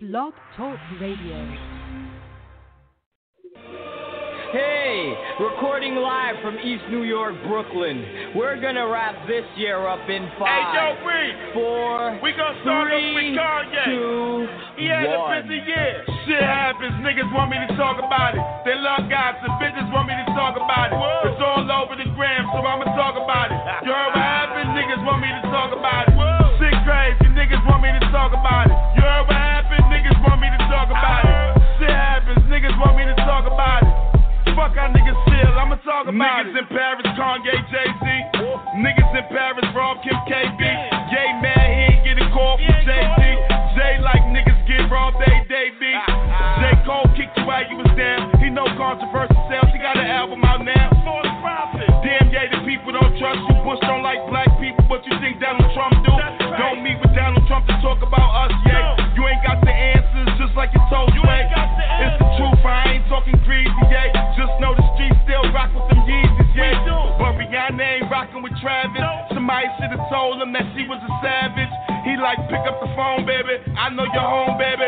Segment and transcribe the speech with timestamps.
[0.00, 1.40] Blog Talk Radio.
[4.52, 8.04] Hey, recording live from East New York, Brooklyn.
[8.36, 10.52] We're gonna wrap this year up in five.
[10.52, 11.36] Hey, yo, Reed.
[11.56, 12.20] Four.
[12.22, 13.84] We gonna start three, off with Kanye.
[13.88, 15.32] Two, he had one.
[15.32, 16.04] a busy year.
[16.28, 18.44] Shit happens, niggas want me to talk about it.
[18.68, 21.00] They love guys gossip, bitches want me to talk about it.
[21.32, 23.25] It's all over the gram, so I'ma talk about it.
[35.86, 36.58] Talk about niggas it.
[36.58, 38.04] in Paris, Kanye, Jay Z.
[38.82, 40.58] Niggas in Paris, Rob, Kim, KB.
[40.58, 43.22] Yay, man, he ain't get a call from Jay Z.
[43.78, 45.94] Jay like niggas get robbed, they, they be.
[45.94, 46.58] Ah, ah.
[46.58, 46.74] J.
[46.82, 48.34] Cole kicked you out, you was down.
[48.42, 50.90] He no controversial sales, he got an album out now.
[52.02, 53.54] Damn, yeah, the people don't trust you.
[53.62, 56.12] Bush don't like black people, but you think Donald Trump do?
[56.58, 58.96] Don't meet with Donald Trump to talk about us, yeah.
[59.14, 61.46] You ain't got the answers, just like you told you, ain't.
[62.02, 64.15] It's the truth, I ain't talking greasy, yeah.
[68.26, 69.02] Rocking with Travis.
[69.32, 71.95] Somebody should have told him that she was a savage.
[72.06, 73.58] He like, pick up the phone, baby.
[73.74, 74.86] I know you're home, baby.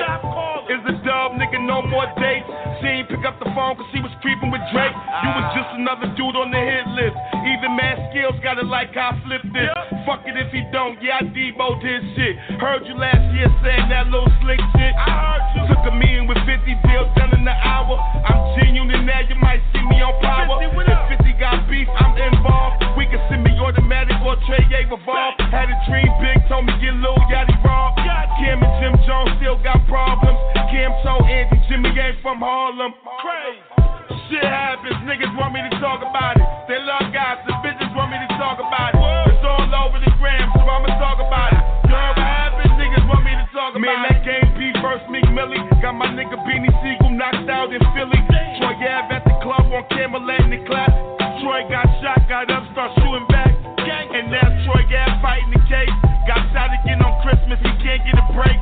[0.70, 2.46] Is a dub, nigga, no more dates.
[2.78, 4.94] She ain't pick up the phone cause she was creeping with Drake.
[4.94, 7.18] You was just another dude on the hit list.
[7.42, 9.66] Even Mad Skills gotta like I flipped this.
[10.06, 12.38] Fuck it if he don't, yeah, I deboed his shit.
[12.62, 14.94] Heard you last year saying that little slick shit.
[14.94, 15.62] I heard you.
[15.74, 17.98] Took a meeting with 50 deals done in an hour.
[17.98, 20.62] I'm genuine now, you might see me on power.
[20.62, 22.84] If 50 got beef, I'm involved.
[22.96, 25.34] We can send me automatic or Trey A revolve.
[25.48, 27.96] Had a dream big, told me get Lil Yachty robbed.
[28.36, 30.36] Kim and Jim Jones still got problems.
[30.68, 32.92] Kim told Andy Jimmy ain't from Harlem.
[33.24, 33.64] Crazy.
[34.28, 36.44] Shit happens, niggas want me to talk about it.
[36.68, 39.00] They love guys, the bitches want me to talk about it.
[39.32, 41.64] It's all over the gram, so I'ma talk about it.
[41.88, 42.76] Heard what happened?
[42.76, 43.88] Niggas want me to talk about it.
[43.88, 45.64] Man, that game B first Meek Millie.
[45.80, 48.20] Got my nigga Beanie Sigel knocked out in Philly.
[48.60, 50.92] Troy Ave at the club on camera letting it clap.
[51.40, 53.56] Troy got shot, got up, start shooting back.
[53.88, 56.07] And now Troy Ave fighting the case.
[56.28, 58.56] Got shot again on Christmas, he can't get a break.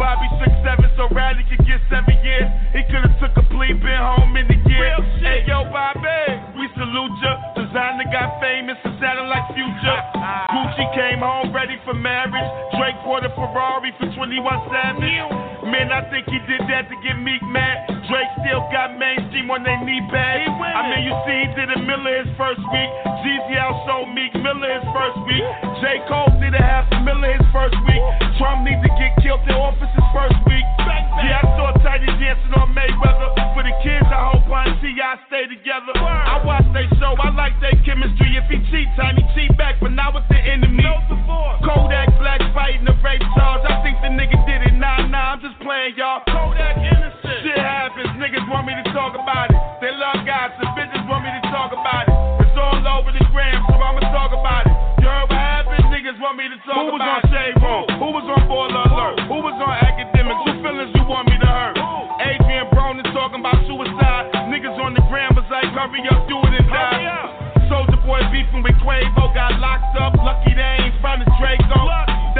[0.00, 2.48] Bobby six seven, so Radley could get seven years.
[2.72, 4.96] He could've took a plea, been home in the year.
[5.20, 6.24] Hey yo, Bobby,
[6.56, 7.36] we salute ya.
[7.60, 10.00] Designer got famous and sounded like Future.
[10.56, 12.48] Gucci came home ready for marriage.
[12.80, 14.32] Drake bought a Ferrari for 21
[14.72, 15.56] Savage.
[15.68, 17.84] Man, I think he did that to get Meek mad.
[18.08, 20.46] Drake still got mainstream on their knee pads.
[20.46, 22.90] I mean, you see, he did a Miller his first week.
[23.26, 25.42] Jeezy outsold Meek Miller his first week.
[25.82, 26.00] J.
[26.06, 28.05] Cole did a half a Miller his first week.
[28.38, 30.66] Trump needs to get killed in office his first week.
[31.24, 33.32] Yeah, I saw Tiny dancing on Mayweather.
[33.56, 35.12] For the kids, I hope I and T.I.
[35.32, 35.96] stay together.
[35.96, 38.36] I watch they show, I like their chemistry.
[38.36, 40.84] If he cheat, time he cheat back, but not with the enemy.
[41.64, 43.64] Kodak Black fighting the rape charge.
[43.64, 44.74] I think the nigga did it.
[44.76, 46.20] Nah, nah, I'm just playing, y'all.
[46.28, 47.40] Kodak innocent.
[47.42, 49.58] Shit happens, niggas want me to talk about it.
[49.80, 52.14] They love gossip, bitches want me to talk about it.
[52.44, 54.85] It's all over the gram, so I'ma talk about it.
[56.16, 57.20] Niggas want me to talk Who about.
[57.20, 57.84] Who was on Shade Room?
[58.00, 59.20] Who was on Baller Alert?
[59.28, 60.40] Who was on Academics?
[60.48, 61.76] Who feelings you want me to hurt?
[62.24, 64.32] Adrian Brown is talking about suicide.
[64.48, 67.68] Niggas on the gram was like, hurry up, do it and die.
[67.68, 70.16] Soulja Boy beefing with Quavo, got locked up.
[70.24, 71.84] Lucky they ain't found a Draco.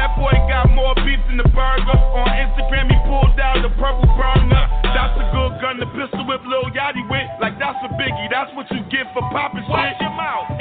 [0.06, 1.98] That boy got more beef than the burger.
[2.14, 4.64] On Instagram, he pulled out the purple burner.
[4.94, 7.26] That's a good gun, the pistol whip Lil Yachty with.
[7.42, 8.30] Like, that's a biggie.
[8.30, 9.98] That's what you get for popping shit.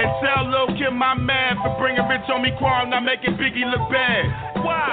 [0.01, 3.85] And tell Lil Kim I'm mad for bringing Rich Homie Quan, not making Biggie look
[3.93, 4.33] bad.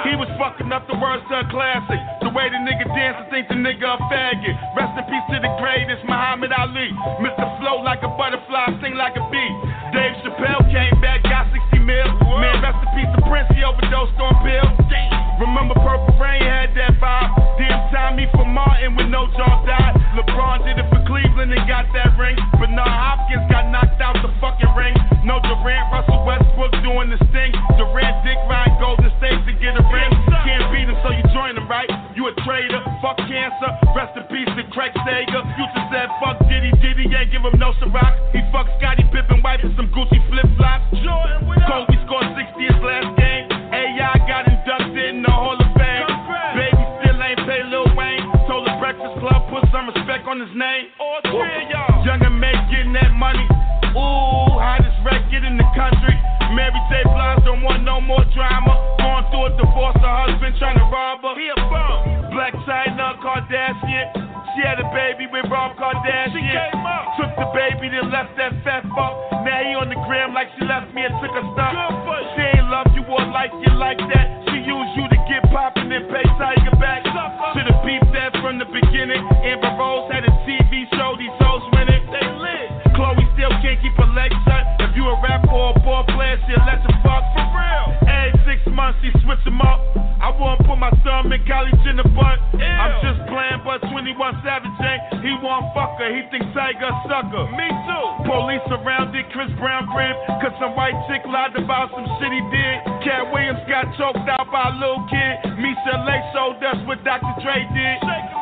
[0.05, 1.97] He was fucking up the words to a classic.
[2.21, 4.53] The way the nigga dance, I think the nigga a faggot.
[4.77, 6.93] Rest in peace to the greatest, Muhammad Ali.
[7.25, 7.41] Mr.
[7.57, 9.53] Flow like a butterfly, sing like a bee.
[9.97, 12.22] Dave Chappelle came back, got 60 mil.
[12.43, 14.83] Man, rest in peace Prince, he overdosed on pills.
[15.41, 17.31] Remember Purple Rain had that vibe.
[17.57, 19.97] Damn Tommy for Martin when no John died.
[20.13, 22.37] LeBron did it for Cleveland and got that ring.
[22.61, 24.93] But nah, Hopkins got knocked out the fucking ring.
[25.25, 27.53] No Durant, Russell Westbrook doing the sting.
[27.81, 30.11] Durant, Dick Ryan, Golden State to get a ring.
[30.45, 31.89] Can't beat him, so you join him, right?
[32.13, 33.69] You a traitor, fuck cancer.
[33.97, 35.41] Rest in peace to Craig Sager.
[35.57, 38.13] Future said fuck Diddy, Diddy ain't give him no Ciroc.
[38.35, 40.85] He fucked Scottie Pippen, wiping some Gucci flip flops.
[41.65, 43.62] Kobe scored 60 his last game.
[43.83, 46.07] AI got inducted in the Hall of Fame.
[46.55, 48.23] Baby still ain't pay Lil Wayne.
[48.47, 50.87] Told the Breakfast Club put some respect on his name.
[51.03, 52.05] All three of y'all.
[52.07, 53.43] Young M.A getting that money.
[53.93, 56.17] Ooh, hottest record in the country.
[56.57, 57.01] Mary J.
[57.05, 58.73] Blige don't want no more drama.
[59.01, 61.33] Going through a divorce, her husband trying to rob her.
[61.37, 62.33] He a bum.
[62.33, 64.33] Blac Chyna Kardashian.
[64.53, 66.33] She had a baby with Rob Kardashian.
[66.33, 67.17] She came up.
[67.17, 69.13] Took the baby, then left that fat fuck.
[69.45, 71.73] Now he on the gram like she left me and took her stuff.
[72.37, 74.25] She ain't love you or like you like that.
[74.49, 77.01] She used you to get poppin' and pay Tyga back.
[77.05, 79.21] To the people from the beginning.
[79.41, 82.05] Amber Rose had a TV show, these hoes winning.
[82.11, 82.72] They lit.
[82.95, 84.63] Chloe still can't keep her legs shut.
[84.79, 88.02] If you a rapper or a ball player, she'll let you fuck for real.
[88.73, 89.77] Months, she switch them up.
[90.17, 92.41] I won't put my thumb in college in the butt.
[92.57, 95.21] I'm just playing, but 21 Savage ain't.
[95.21, 97.45] He won't fuck her, he thinks Tyga sucker.
[97.53, 98.05] Me too.
[98.25, 102.75] Police surrounded Chris Brown crib, cause some white chick lied about some shit he did.
[103.05, 105.53] Katt Williams got choked out by a little kid.
[105.53, 107.29] Misha Lake showed us what Dr.
[107.45, 107.97] Dre did.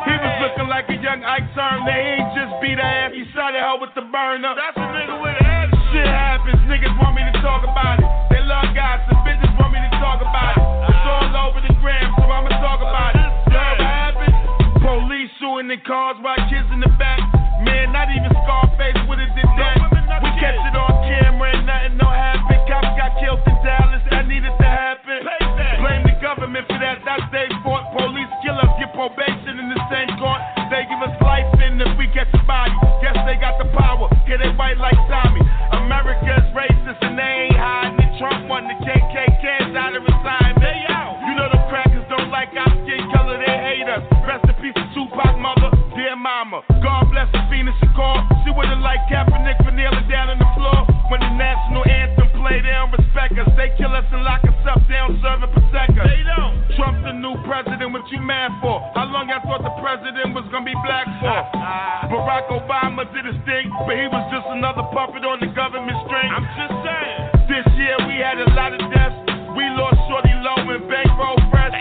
[0.07, 1.91] He was looking like a young Ike Turner.
[1.91, 4.55] He ain't just beat her ass, he shot at her with the burner.
[4.55, 5.80] That's a nigga with an attitude.
[5.91, 8.07] Shit happens, niggas want me to talk about it.
[8.31, 10.63] They love guys, and bitches want me to talk about it.
[10.87, 13.27] It's all over the gram, so I'ma talk about it.
[13.51, 14.35] You know what happened?
[14.79, 17.19] Police shooting in cars while kids in the back.
[17.67, 19.83] Man, not even Scarface would've did that.
[19.91, 22.55] We catch it on camera and nothing no happen.
[22.71, 25.40] Cops got killed in Dallas, that needed to happen.
[26.31, 27.91] Government for that, that's their fault.
[27.91, 30.39] Police kill us, get probation in the same court.
[30.71, 32.71] They give us life and if we catch a body,
[33.03, 34.07] guess they got the power.
[34.23, 35.43] Get it white like Tommy.
[35.75, 38.15] America's racist and they ain't hiding it.
[38.15, 40.63] Trump won the KKK's out of retirement.
[40.63, 41.19] They out.
[41.27, 43.99] You know the crackers don't like our skin color, they hate us.
[44.23, 45.67] Rest in peace to Tupac, mother,
[45.99, 46.63] dear mama.
[46.79, 48.23] God bless the Phoenix Shakur.
[48.47, 50.87] She would've liked Kaepernick for kneeling down on the floor.
[51.11, 53.47] When the national anthem play, they don't respect us.
[53.53, 56.09] They kill us and lock us up, they don't serve and protect us.
[56.09, 56.57] They don't.
[56.73, 58.81] Trump's the new president, what you mad for?
[58.97, 61.29] How long y'all thought the president was gonna be black for?
[61.29, 62.09] Ah, ah.
[62.09, 66.29] Barack Obama did his thing, but he was just another puppet on the government string.
[66.33, 67.19] I'm just saying.
[67.45, 69.19] This year we had a lot of deaths.
[69.53, 71.77] We lost Shawty Lo and Bankroll Fresh.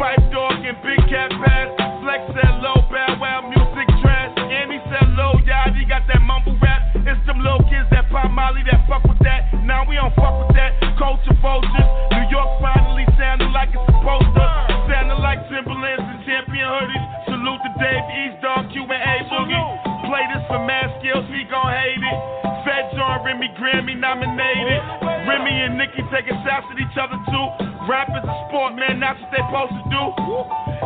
[0.00, 1.68] Fight Dog and Big Cat Pass.
[2.00, 4.32] Flex said low, bad wow, music trash.
[4.38, 6.95] And he said low, yeah, he got that mumble rap.
[7.06, 9.46] It's them little kids that pop Molly that fuck with that.
[9.62, 10.74] Now we don't fuck with that.
[10.98, 11.88] Culture vultures.
[12.10, 14.46] New York finally sounding like it's supposed to.
[14.90, 17.06] Sounding like Timberlands and champion hoodies.
[17.30, 19.95] Salute to Dave East Dog, Q and A Boogie.
[20.06, 22.18] Play this for mad skills, he gon' hate it.
[22.62, 24.78] Fed John Remy Grammy nominated.
[25.26, 27.46] Remy and Nicki taking shots at each other too.
[27.90, 30.02] Rap is a sport, man, that's what they supposed to do.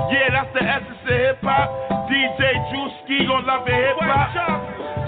[0.09, 1.69] Yeah, that's the essence of hip hop.
[2.09, 2.41] DJ
[2.73, 4.33] Drewski gon' love the hip hop.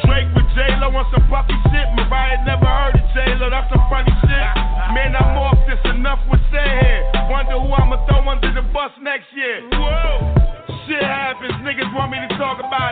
[0.04, 1.88] Drake with J-Lo on some puffy shit.
[1.96, 4.48] Mariah never heard of J-Lo, that's some funny shit.
[4.92, 7.00] Man, I'm off this, enough with say here.
[7.32, 9.64] Wonder who I'ma throw under the bus next year.
[9.72, 10.36] Whoa.
[10.84, 12.91] Shit happens, niggas want me to talk about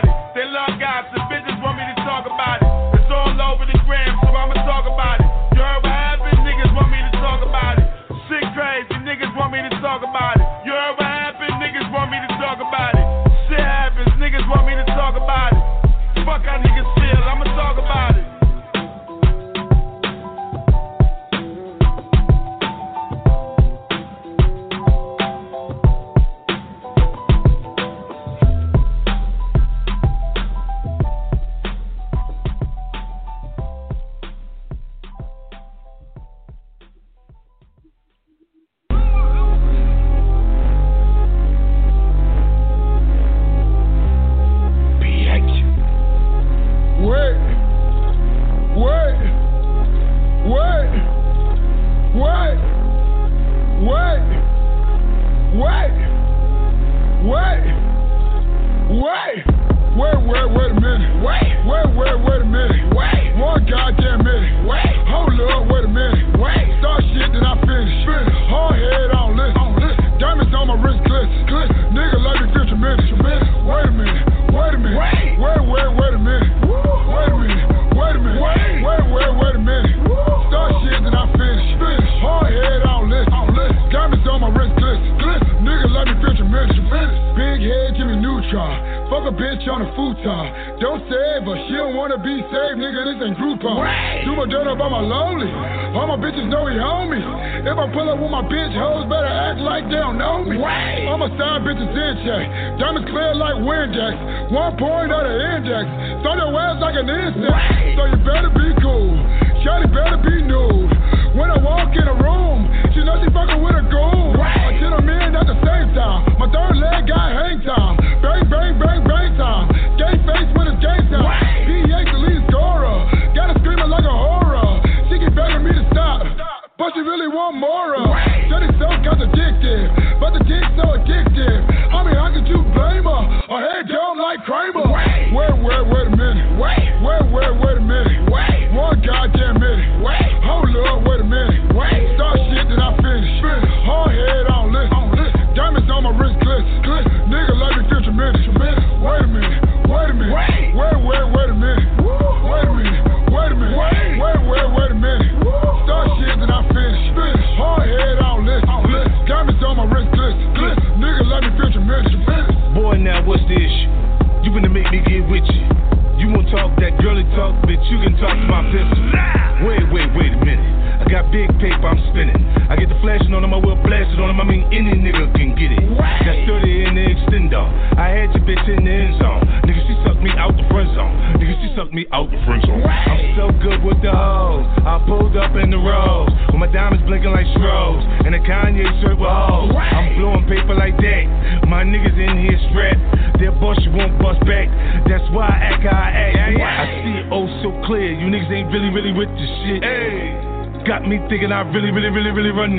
[202.11, 202.70] really, really run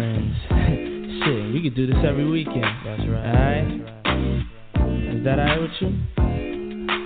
[0.00, 0.32] friends.
[1.24, 2.64] Shit, we could do this every weekend.
[2.84, 3.26] That's right.
[3.26, 3.68] Alright?
[5.14, 5.88] Is that alright with you?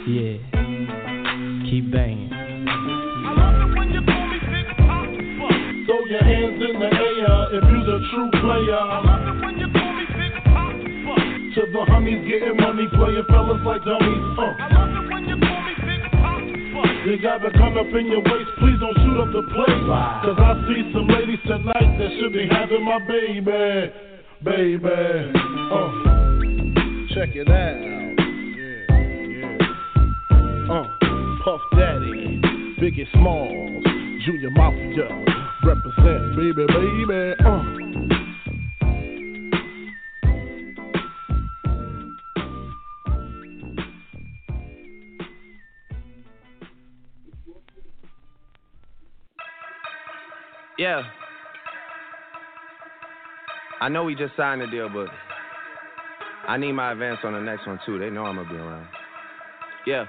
[0.07, 0.39] Yeah.
[1.71, 2.31] Keep banging.
[2.31, 4.01] You
[5.87, 8.83] Throw your hands in the air if you're the true player.
[11.55, 14.39] To the homies getting money, playing fellas like dummies.
[14.39, 14.94] Uh.
[17.05, 19.85] You got the come up in your waist, please don't shoot up the place.
[20.25, 23.93] Cause I see some ladies tonight that should be having my baby.
[24.43, 24.89] Baby.
[25.69, 25.91] Uh.
[27.13, 27.77] Check it out.
[30.71, 30.89] Uh.
[31.45, 32.41] Puff Daddy,
[32.81, 33.85] Biggie Smalls,
[34.25, 35.09] Junior Mafia,
[35.63, 37.84] represent, baby, baby, uh.
[50.85, 51.01] Yeah.
[53.81, 55.09] I know we just signed the deal, but
[56.45, 57.97] I need my advance on the next one too.
[57.97, 58.85] They know I'm gonna be around.
[59.87, 60.05] Yeah.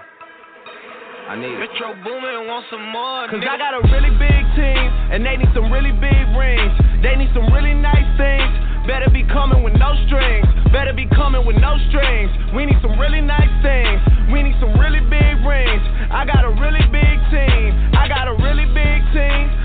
[1.32, 1.64] I need it.
[1.64, 3.24] Metro Boomin want some more.
[3.32, 6.76] Cause I got a really big team, and they need some really big rings.
[7.00, 8.52] They need some really nice things.
[8.84, 10.44] Better be coming with no strings.
[10.76, 12.36] Better be coming with no strings.
[12.52, 14.04] We need some really nice things.
[14.28, 15.88] We need some really big rings.
[16.12, 17.96] I got a really big team.
[17.96, 19.65] I got a really big team.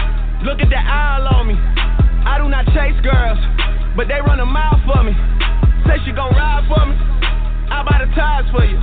[0.41, 1.53] Look at the eye on me.
[2.25, 3.37] I do not chase girls,
[3.93, 5.13] but they run a mile for me.
[5.85, 6.97] Say she gon' ride for me.
[7.69, 8.81] I buy the tires for you.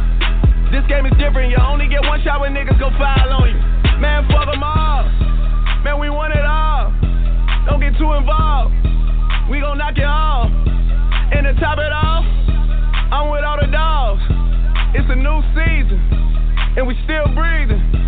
[0.70, 1.50] This game is different.
[1.50, 3.58] You only get one shot when niggas go foul on you.
[3.98, 5.02] Man, fuck them all.
[5.82, 6.94] Man, we want it all.
[7.66, 8.74] Don't get too involved.
[9.50, 10.54] We gon' knock it off.
[11.34, 12.22] And to top it off,
[13.10, 14.22] I'm with all the dogs.
[14.94, 15.98] It's a new season,
[16.78, 18.07] and we still breathing.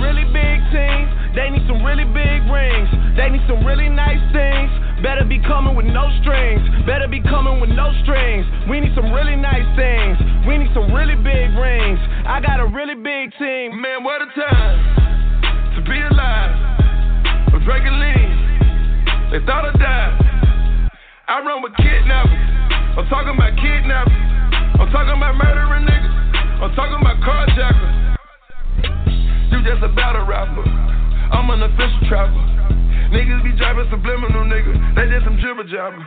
[1.31, 2.91] They need some really big rings.
[3.15, 4.67] They need some really nice things.
[4.99, 6.59] Better be coming with no strings.
[6.83, 8.43] Better be coming with no strings.
[8.67, 10.19] We need some really nice things.
[10.43, 11.99] We need some really big rings.
[12.27, 13.79] I got a really big team.
[13.79, 14.75] Man, what a time
[15.75, 16.51] to be alive.
[17.55, 18.31] I'm drinking lean.
[19.31, 20.91] They thought I died.
[21.31, 22.43] I run with kidnappers.
[22.99, 24.19] I'm talking about kidnappers.
[24.83, 26.15] I'm talking about murdering niggas.
[26.59, 28.19] I'm talking about carjackers.
[29.55, 31.00] You just a battle rapper.
[31.31, 32.43] I'm an official trapper.
[33.11, 34.95] Niggas be driving subliminal niggas.
[34.95, 36.03] They did some jibber jabber.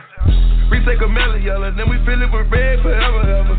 [0.69, 3.55] We take a melon yellow, then we fill it with red forever, ever.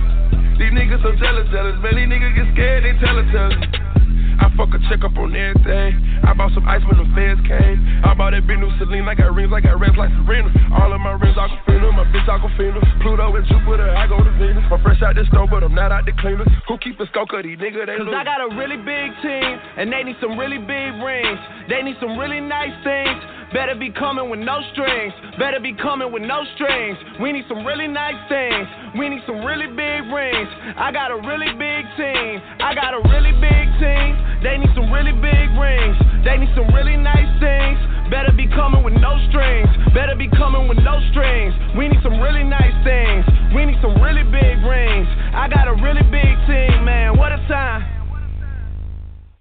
[0.59, 1.79] These niggas so jealous, jealous.
[1.83, 4.06] Man, these niggas get scared, they tell it, tell it.
[4.40, 5.96] I fuck a check up on everything.
[6.25, 7.79] I bought some ice when the feds came.
[8.05, 9.09] I bought that big new Celine.
[9.09, 10.53] I got rings, I got reds like Serena.
[10.77, 12.81] All of my rings Aquafina, my bitch Aquafina.
[13.01, 14.64] Pluto and Jupiter, I go to Venus.
[14.68, 16.44] I'm fresh out the store, but I'm not out the cleaner.
[16.68, 17.87] Who keep a of these niggas?
[17.87, 18.16] They Cause lose.
[18.16, 21.40] I got a really big team, and they need some really big rings.
[21.68, 23.20] They need some really nice things.
[23.53, 25.14] Better be coming with no strings.
[25.38, 26.99] Better be coming with no strings.
[27.22, 28.66] We need some really nice things.
[28.99, 30.51] We need some really big rings.
[30.77, 32.42] I got a really big team.
[32.59, 34.26] I got a really big team.
[34.42, 35.96] They need some really big rings.
[36.25, 37.79] They need some really nice things.
[38.11, 39.68] Better be coming with no strings.
[39.94, 41.55] Better be coming with no strings.
[41.77, 43.25] We need some really nice things.
[43.55, 45.09] We need some really big rings.
[45.33, 47.16] I got a really big team, man.
[47.16, 47.83] What a time.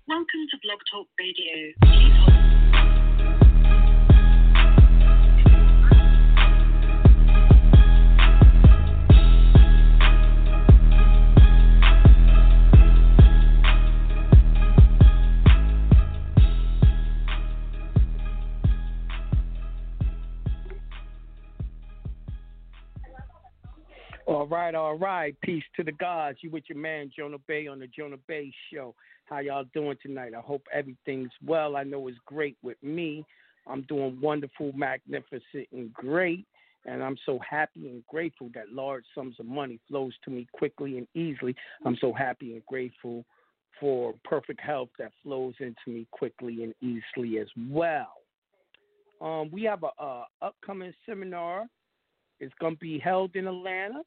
[0.08, 2.45] Welcome to Blog Talk Radio.
[24.46, 25.36] All right, all right.
[25.42, 26.38] Peace to the gods.
[26.42, 28.94] You with your man Jonah Bey on the Jonah Bey Show.
[29.26, 30.34] How y'all doing tonight?
[30.38, 31.76] I hope everything's well.
[31.76, 33.26] I know it's great with me.
[33.66, 36.46] I'm doing wonderful, magnificent, and great.
[36.86, 41.00] And I'm so happy and grateful that large sums of money flows to me quickly
[41.00, 41.56] and easily.
[41.84, 43.26] I'm so happy and grateful
[43.80, 48.14] for perfect health that flows into me quickly and easily as well.
[49.22, 51.66] Um, we have a, a upcoming seminar.
[52.40, 54.04] It's going to be held in Atlanta.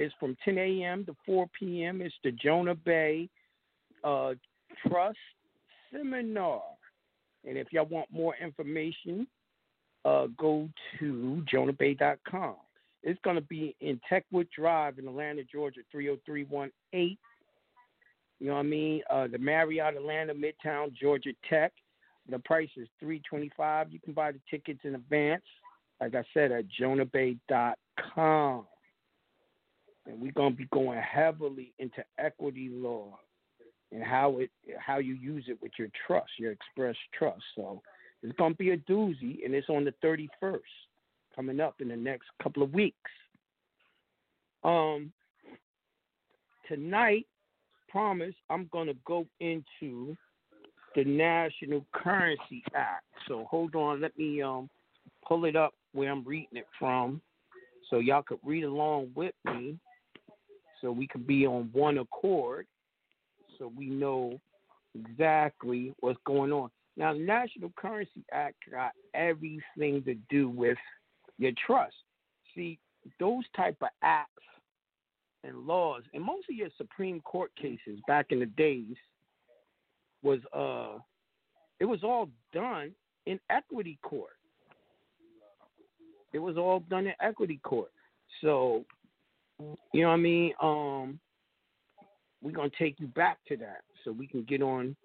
[0.00, 1.04] It's from 10 a.m.
[1.04, 2.00] to 4 p.m.
[2.00, 3.28] It's the Jonah Bey
[4.02, 4.32] uh,
[4.88, 5.18] Trust
[5.92, 6.62] Seminar.
[7.46, 9.26] And if y'all want more information,
[10.06, 12.54] uh, go to jonahbey.com.
[13.02, 17.18] It's going to be in Techwood Drive in Atlanta, Georgia, 30318.
[18.38, 19.02] You know what I mean?
[19.10, 21.72] Uh, the Marriott Atlanta Midtown Georgia Tech.
[22.30, 25.42] The price is 325 You can buy the tickets in advance,
[26.00, 28.66] like I said, at jonahbey.com.
[30.06, 33.18] And we're to be going heavily into equity law
[33.92, 37.42] and how it how you use it with your trust, your express trust.
[37.54, 37.82] So
[38.22, 40.60] It's gonna be a doozy, and it's on the 31st,
[41.34, 43.10] coming up in the next couple of weeks.
[44.62, 45.12] Um,
[46.68, 47.26] tonight,
[47.88, 50.16] promise, I'm gonna go into
[50.94, 53.04] the National Currency Act.
[53.26, 54.68] So hold on, let me um
[55.26, 57.20] pull it up where I'm reading it from,
[57.88, 59.78] so y'all could read along with me,
[60.80, 62.66] so we could be on one accord,
[63.58, 64.40] so we know
[64.94, 66.70] exactly what's going on.
[66.96, 70.78] Now, the National Currency Act got everything to do with
[71.38, 71.94] your trust.
[72.54, 72.78] See,
[73.18, 74.30] those type of acts
[75.44, 78.96] and laws, and most of your Supreme Court cases back in the days
[80.22, 80.98] was uh
[81.78, 82.92] it was all done
[83.26, 84.36] in equity court.
[86.32, 87.90] It was all done in equity court.
[88.42, 88.84] So,
[89.92, 90.52] you know what I mean?
[90.62, 91.20] Um
[92.42, 94.96] we're gonna take you back to that so we can get on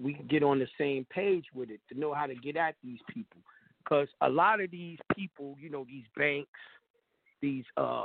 [0.00, 2.74] we can get on the same page with it to know how to get at
[2.82, 3.40] these people.
[3.84, 6.48] Because a lot of these people, you know, these banks,
[7.42, 8.04] these uh,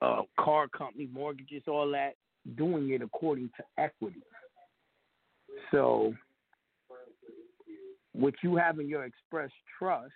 [0.00, 2.14] uh, car company mortgages, all that,
[2.56, 4.22] doing it according to equity.
[5.70, 6.14] So,
[8.14, 10.12] with you having your express trust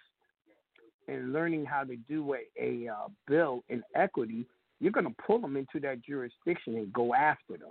[1.09, 4.47] and learning how to do a, a uh, bill in equity,
[4.81, 7.71] you're going to pull them into that jurisdiction and go after them.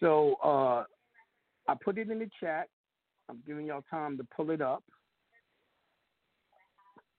[0.00, 0.84] So uh,
[1.68, 2.68] I put it in the chat.
[3.28, 4.84] I'm giving y'all time to pull it up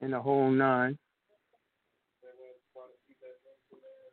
[0.01, 0.97] in the whole nine.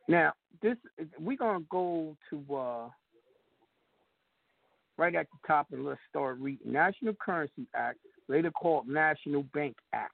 [0.07, 0.77] Now, this
[1.19, 2.89] we're gonna go to uh,
[4.97, 6.71] right at the top and let's start reading.
[6.71, 10.13] National Currency Act, later called National Bank Act,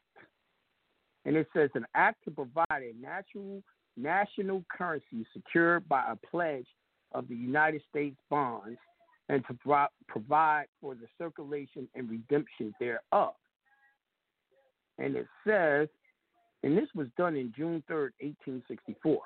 [1.25, 3.63] and it says an act to provide a national
[3.97, 6.67] national currency secured by a pledge
[7.13, 8.79] of the United States bonds
[9.29, 13.33] and to pro- provide for the circulation and redemption thereof.
[14.97, 15.87] And it says,
[16.63, 19.19] and this was done in June 3rd, 1864.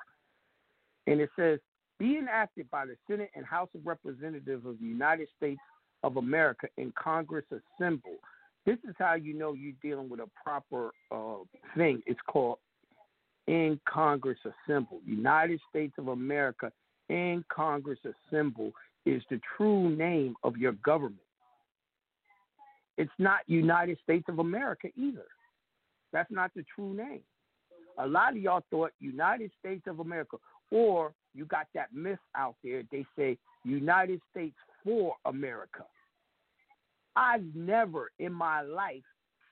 [1.06, 1.58] And it says,
[1.98, 5.60] be enacted by the Senate and House of Representatives of the United States
[6.02, 8.18] of America in Congress assembled.
[8.66, 11.44] This is how you know you're dealing with a proper uh,
[11.76, 12.02] thing.
[12.04, 12.58] It's called
[13.46, 15.02] in Congress assembled.
[15.06, 16.72] United States of America
[17.08, 18.72] in Congress assembled
[19.06, 21.20] is the true name of your government.
[22.98, 25.26] It's not United States of America either.
[26.12, 27.20] That's not the true name.
[27.98, 30.38] A lot of y'all thought United States of America,
[30.72, 32.82] or you got that myth out there.
[32.90, 35.84] They say United States for America.
[37.16, 39.02] I've never in my life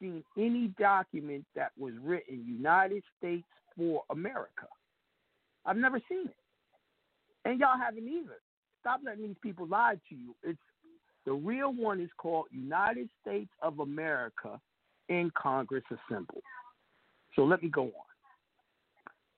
[0.01, 3.47] seen any document that was written United States
[3.77, 4.67] for America.
[5.65, 6.37] I've never seen it.
[7.47, 8.39] And y'all haven't either.
[8.81, 10.35] Stop letting these people lie to you.
[10.43, 10.59] It's
[11.25, 14.61] the real one is called United States of America
[15.09, 16.43] in Congress assembled.
[17.35, 17.91] So let me go on.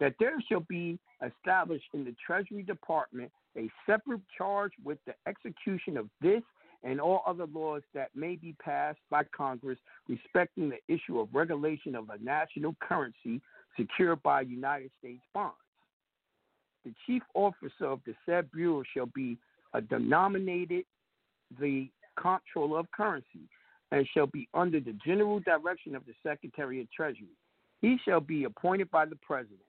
[0.01, 5.97] That there shall be established in the Treasury Department a separate charge with the execution
[5.97, 6.43] of this
[6.83, 11.95] and all other laws that may be passed by Congress respecting the issue of regulation
[11.95, 13.41] of a national currency
[13.79, 15.55] secured by United States bonds.
[16.85, 19.39] The chief officer of the said bureau shall be
[19.75, 20.85] a denominated
[21.61, 23.49] the comptroller of currency
[23.93, 27.37] and shall be under the general direction of the Secretary of Treasury.
[27.81, 29.61] He shall be appointed by the President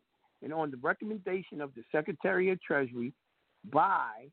[0.44, 3.14] and on the recommendation of the Secretary of Treasury
[3.72, 4.28] by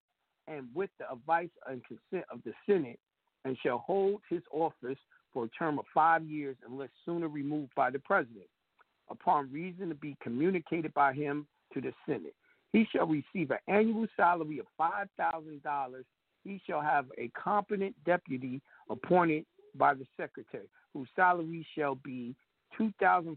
[0.48, 2.98] and with the advice and consent of the Senate
[3.44, 4.98] and shall hold his office
[5.32, 8.46] for a term of five years unless sooner removed by the President,
[9.10, 12.34] upon reason to be communicated by him to the Senate.
[12.72, 16.04] He shall receive an annual salary of $5,000.
[16.44, 19.44] He shall have a competent deputy appointed
[19.76, 22.34] by the secretary, whose salary shall be
[22.78, 23.36] $2,500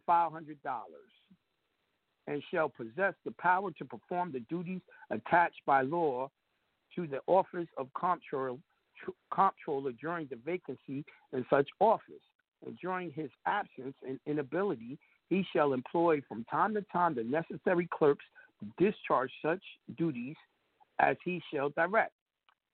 [2.28, 6.30] and shall possess the power to perform the duties attached by law
[6.97, 8.57] to the office of comptroller,
[9.31, 12.25] comptroller during the vacancy in such office.
[12.65, 14.97] And during his absence and inability,
[15.29, 18.25] he shall employ from time to time the necessary clerks
[18.60, 19.62] to discharge such
[19.95, 20.36] duties
[20.99, 22.13] as he shall direct,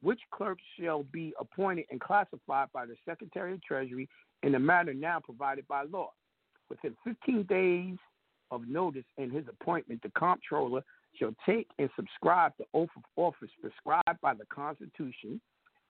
[0.02, 4.08] which clerks shall be appointed and classified by the Secretary of Treasury
[4.44, 6.12] in the manner now provided by law.
[6.70, 7.98] Within 15 days
[8.52, 10.82] of notice in his appointment, the comptroller
[11.18, 15.40] shall take and subscribe the oath of office prescribed by the Constitution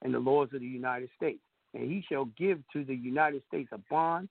[0.02, 1.40] and the laws of the United States.
[1.72, 4.28] And he shall give to the United States a bond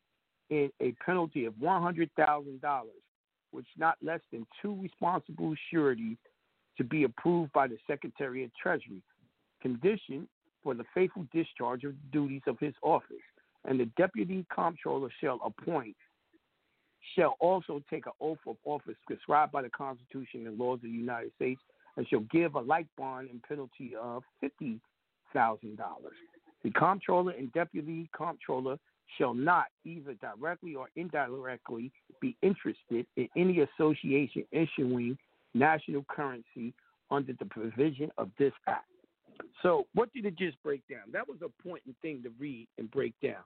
[0.49, 2.81] in a penalty of $100,000,
[3.51, 6.17] which not less than two responsible sureties
[6.77, 9.01] to be approved by the Secretary of Treasury.
[9.61, 10.27] Condition
[10.63, 13.17] for the faithful discharge of the duties of his office,
[13.65, 15.95] and the deputy comptroller shall appoint
[17.15, 20.89] shall also take an oath of office prescribed by the Constitution and laws of the
[20.89, 21.61] United States,
[21.97, 24.79] and shall give a like bond and penalty of fifty
[25.33, 26.15] thousand dollars.
[26.63, 28.77] The comptroller and deputy comptroller
[29.17, 35.17] shall not either directly or indirectly be interested in any association issuing
[35.53, 36.73] national currency
[37.11, 38.85] under the provision of this act.
[39.61, 41.11] So, what did it just break down?
[41.11, 43.43] That was a important thing to read and break down.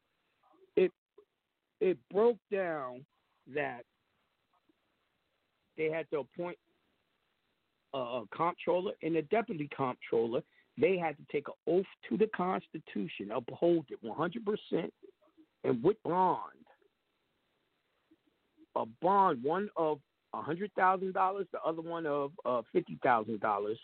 [0.75, 0.91] It
[1.79, 3.05] it broke down
[3.53, 3.83] that
[5.77, 6.57] they had to appoint
[7.93, 10.41] a, a comptroller and a deputy comptroller.
[10.79, 14.89] They had to take an oath to the Constitution, uphold it 100%,
[15.63, 16.41] and with bond,
[18.75, 19.99] a bond, one of
[20.33, 23.79] hundred thousand dollars, the other one of uh, fifty thousand dollars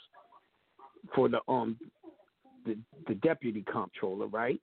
[1.16, 1.78] for the um
[2.66, 4.62] the the deputy comptroller, right?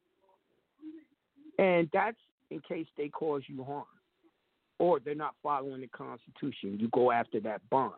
[1.59, 2.17] And that's
[2.51, 3.85] in case they cause you harm
[4.81, 6.79] or they're not following the Constitution.
[6.81, 7.93] You go after that bond.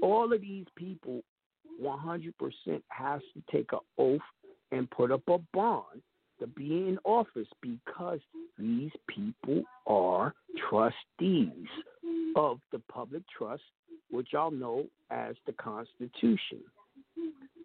[0.00, 1.22] All of these people
[1.82, 2.32] 100%
[2.88, 4.20] has to take an oath
[4.70, 6.00] and put up a bond
[6.38, 8.20] to be in office because
[8.56, 10.34] these people are
[10.70, 11.66] trustees
[12.36, 13.62] of the public trust,
[14.10, 16.60] which y'all know as the Constitution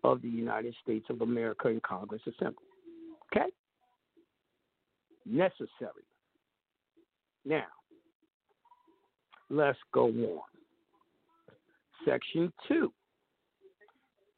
[0.04, 2.66] of the United States of America and Congress Assembly.
[3.32, 3.50] Okay?
[5.26, 6.06] Necessary.
[7.46, 7.66] Now,
[9.50, 10.42] let's go on.
[12.06, 12.92] Section 2.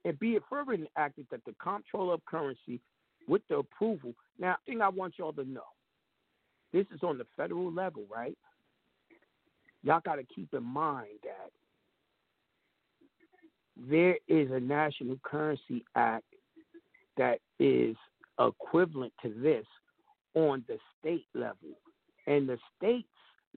[0.04, 2.80] And be it further enacted that the comptroller of currency,
[3.28, 5.62] with the approval, now, thing I want y'all to know
[6.74, 8.38] this is on the federal level, right?
[9.84, 11.52] Y'all got to keep in mind that
[13.90, 16.26] there is a national currency act
[17.18, 17.96] that is
[18.40, 19.66] equivalent to this
[20.34, 21.78] on the state level.
[22.28, 23.08] And the state's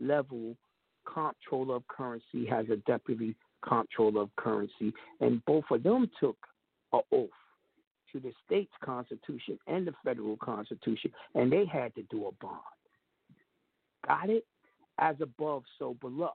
[0.01, 0.57] level
[1.13, 3.35] comptroller of currency has a deputy
[3.67, 6.37] comptroller of currency, and both of them took
[6.93, 7.31] an oath
[8.13, 12.61] to the state's constitution and the federal constitution, and they had to do a bond.
[14.07, 14.45] Got it?
[14.99, 16.31] As above, so below.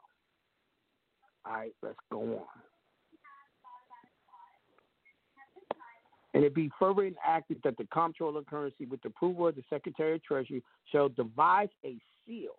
[1.45, 2.45] All right, let's go on.
[6.34, 9.63] And it be further enacted that the comptroller of currency, with the approval of the
[9.69, 12.51] Secretary of Treasury, shall devise a seal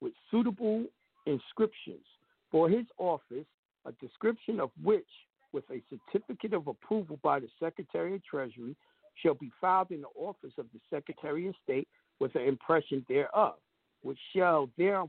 [0.00, 0.84] with suitable
[1.28, 2.04] inscriptions
[2.50, 3.46] for his office,
[3.84, 5.06] a description of which,
[5.52, 8.74] with a certificate of approval by the Secretary of Treasury,
[9.22, 11.88] shall be filed in the office of the Secretary of State
[12.20, 13.54] with an impression thereof,
[14.02, 15.04] which shall there,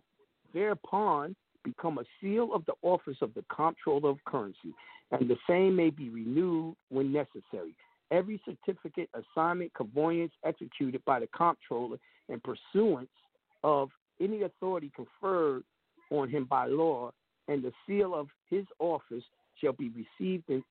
[0.53, 4.73] thereupon become a seal of the office of the Comptroller of Currency,
[5.11, 7.75] and the same may be renewed when necessary.
[8.11, 13.09] Every certificate, assignment, conveyance executed by the Comptroller in pursuance
[13.63, 13.89] of
[14.21, 15.63] any authority conferred
[16.09, 17.11] on him by law,
[17.47, 19.23] and the seal of his office
[19.59, 20.63] shall be received in,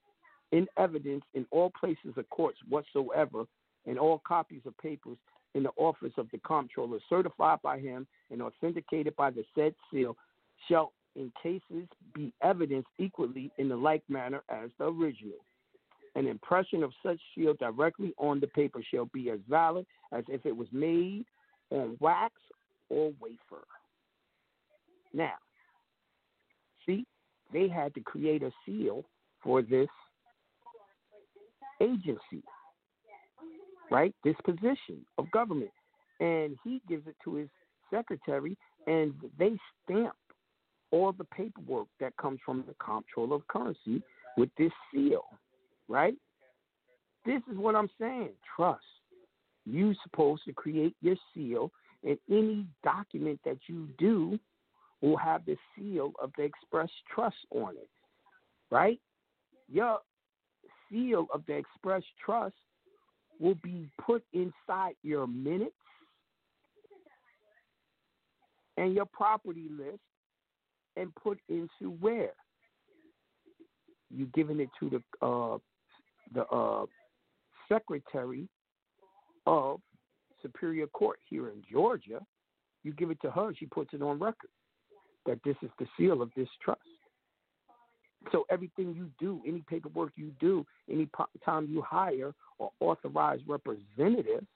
[0.53, 3.45] in evidence in all places of courts whatsoever,
[3.87, 5.17] and all copies of papers
[5.55, 10.17] in the office of the comptroller, certified by him and authenticated by the said seal,
[10.69, 15.39] shall in cases be evidenced equally in the like manner as the original.
[16.15, 20.45] An impression of such seal directly on the paper shall be as valid as if
[20.47, 21.25] it was made
[21.71, 22.35] on wax
[22.89, 23.65] or wafer.
[25.13, 25.35] Now,
[26.87, 27.07] see,
[27.53, 29.05] they had to create a seal
[29.43, 29.89] for this
[31.81, 32.43] agency,
[33.91, 34.15] right?
[34.25, 35.71] This position of government.
[36.21, 37.49] And he gives it to his
[37.91, 40.15] secretary, and they stamp
[40.91, 44.03] all the paperwork that comes from the comptroller of currency
[44.37, 45.25] with this seal,
[45.89, 46.15] right?
[47.25, 48.31] This is what I'm saying.
[48.57, 48.83] Trust.
[49.67, 51.71] You're supposed to create your seal,
[52.05, 54.39] and any document that you do
[55.01, 57.89] will have the seal of the express trust on it,
[58.71, 59.01] right?
[59.71, 59.99] Your
[60.91, 62.55] seal of the express trust
[63.39, 65.75] will be put inside your minutes
[68.77, 70.01] and your property list
[70.97, 72.33] and put into where
[74.11, 75.59] You're giving it to the uh,
[76.35, 76.87] the uh,
[77.69, 78.49] secretary
[79.47, 79.81] of
[80.43, 82.21] Superior Court here in Georgia.
[82.83, 84.51] You give it to her; she puts it on record
[85.29, 86.81] that this is the seal of this trust.
[88.33, 91.09] So everything you do, any paperwork you do, any
[91.45, 94.47] time you hire or authorize representatives,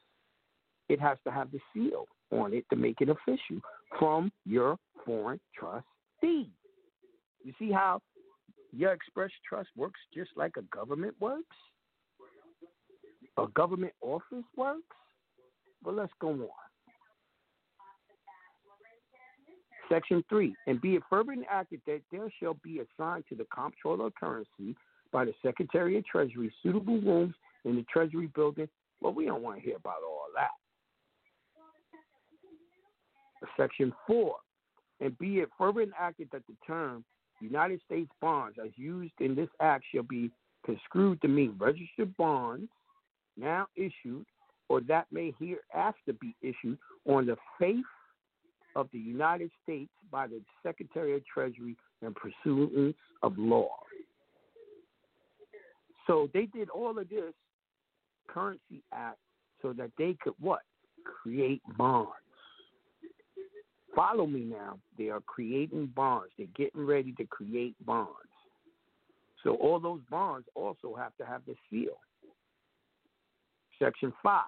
[0.89, 3.61] it has to have the seal on it to make it official
[3.99, 6.51] from your foreign trustee.
[7.45, 8.01] You see how
[8.73, 11.57] your express trust works just like a government works?
[13.39, 14.83] a government office works.
[15.83, 16.49] Well, let's go on.
[19.93, 20.55] Section 3.
[20.67, 24.75] And be it further enacted that there shall be assigned to the comptroller of currency
[25.13, 28.69] by the Secretary of Treasury suitable rooms in the Treasury building.
[29.03, 30.49] Well, we don't want to hear about all that.
[33.57, 34.37] Section 4.
[35.01, 37.05] And be it further enacted that the term
[37.41, 40.31] United States bonds as used in this act shall be
[40.65, 42.71] construed to mean registered bonds
[43.37, 44.25] now issued
[44.69, 47.85] or that may hereafter be issued on the faith
[48.75, 53.71] of the United States by the Secretary of Treasury in pursuance of law.
[56.07, 57.35] So they did all of this
[58.29, 59.19] currency act
[59.61, 60.61] so that they could what?
[61.05, 62.11] Create bonds.
[63.95, 64.79] Follow me now.
[64.99, 66.31] They are creating bonds.
[66.39, 68.11] They're getting ready to create bonds.
[69.45, 71.99] So all those bonds also have to have the seal.
[73.79, 74.43] Section 5.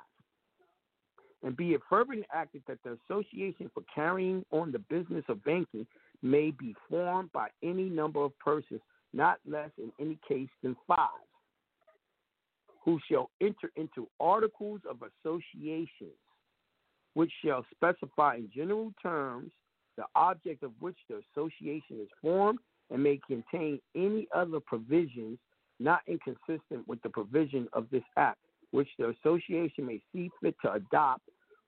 [1.44, 5.86] And be it further enacted that the association for carrying on the business of banking
[6.22, 8.80] may be formed by any number of persons,
[9.12, 11.08] not less in any case than five,
[12.84, 16.10] who shall enter into articles of association
[17.14, 19.50] which shall specify in general terms
[19.96, 22.58] the object of which the association is formed
[22.90, 25.38] and may contain any other provisions
[25.80, 28.38] not inconsistent with the provision of this act,
[28.72, 31.22] which the association may see fit to adopt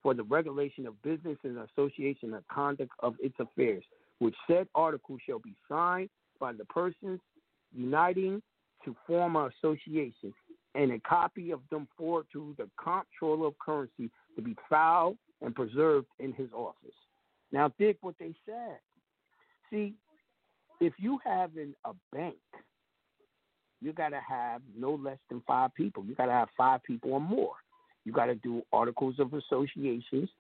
[0.07, 3.83] for the regulation of business and association and conduct of its affairs,
[4.21, 7.19] which said article shall be signed by the persons
[7.75, 8.41] uniting
[8.85, 10.33] to form an association,
[10.77, 15.57] and a copy of them forward to the comptroller of currency to be filed and
[15.57, 16.95] preserved in his office.
[17.51, 18.79] Now, dig what they said.
[19.71, 19.95] See,
[20.81, 22.37] if you have in a bank,
[23.81, 26.05] you got to have no less than five people.
[26.05, 27.55] You got to have five people or more.
[28.07, 30.31] You got to do articles of associations,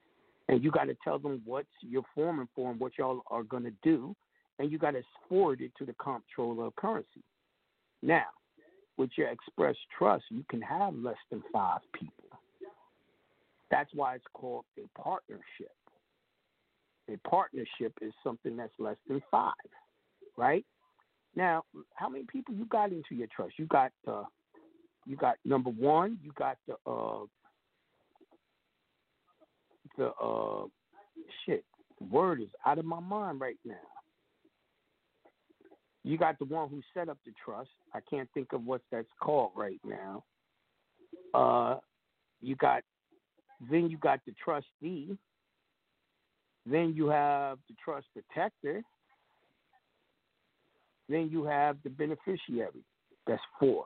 [0.48, 3.72] and you got to tell them what you're forming for what y'all are going to
[3.82, 4.14] do,
[4.60, 7.24] and you got to forward it to the comptroller of currency.
[8.04, 8.26] Now,
[8.96, 12.38] with your express trust, you can have less than five people.
[13.68, 15.74] That's why it's called a partnership.
[17.12, 19.52] A partnership is something that's less than five,
[20.36, 20.64] right?
[21.34, 23.58] Now, how many people you got into your trust?
[23.58, 24.22] You got uh,
[25.04, 27.24] you got number one, you got the uh,
[29.96, 30.66] the uh,
[31.44, 31.64] shit.
[32.10, 33.74] Word is out of my mind right now.
[36.04, 37.70] You got the one who set up the trust.
[37.94, 40.22] I can't think of what that's called right now.
[41.34, 41.78] Uh,
[42.40, 42.82] you got
[43.70, 45.16] then you got the trustee.
[46.64, 48.82] Then you have the trust protector.
[51.08, 52.84] Then you have the beneficiary.
[53.26, 53.84] That's four.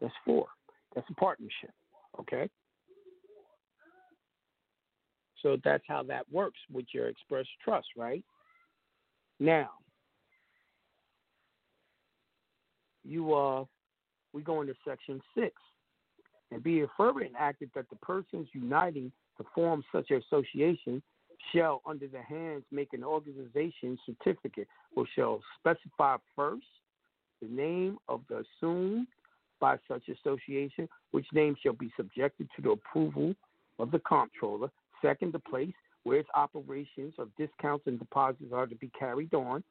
[0.00, 0.46] That's four.
[0.94, 1.72] That's a partnership.
[2.20, 2.48] Okay?
[5.42, 8.24] So that's how that works with your express trust, right?
[9.40, 9.70] Now,
[13.04, 13.64] you uh
[14.32, 15.54] we go into section six
[16.50, 21.02] and be it further enacted that the persons uniting to form such association
[21.52, 26.66] shall, under the hands, make an organization certificate, which shall specify first
[27.40, 29.08] the name of the assumed
[29.60, 33.34] by such association, which name shall be subjected to the approval
[33.78, 34.70] of the comptroller.
[35.02, 39.62] Second, the place where its operations of discounts and deposits are to be carried on,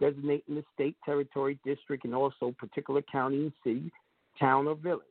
[0.00, 3.92] designating the state, territory, district, and also particular county and city,
[4.38, 5.04] town, or village.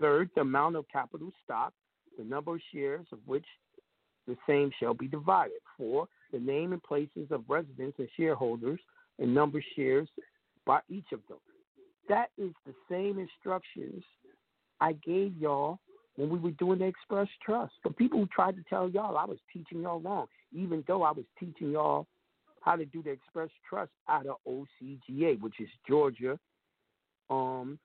[0.00, 1.72] Third, the amount of capital stock,
[2.18, 3.44] the number of shares of which
[4.26, 5.58] the same shall be divided.
[5.76, 8.80] Four, the name and places of residents and shareholders
[9.18, 10.08] and number of shares
[10.66, 11.38] by each of them.
[12.08, 14.02] That is the same instructions
[14.80, 15.78] I gave y'all
[16.16, 17.72] when we were doing the Express Trust.
[17.82, 21.12] For people who tried to tell y'all I was teaching y'all wrong, even though I
[21.12, 22.06] was teaching y'all
[22.60, 26.38] how to do the Express Trust out of OCGA, which is Georgia
[27.30, 27.78] um,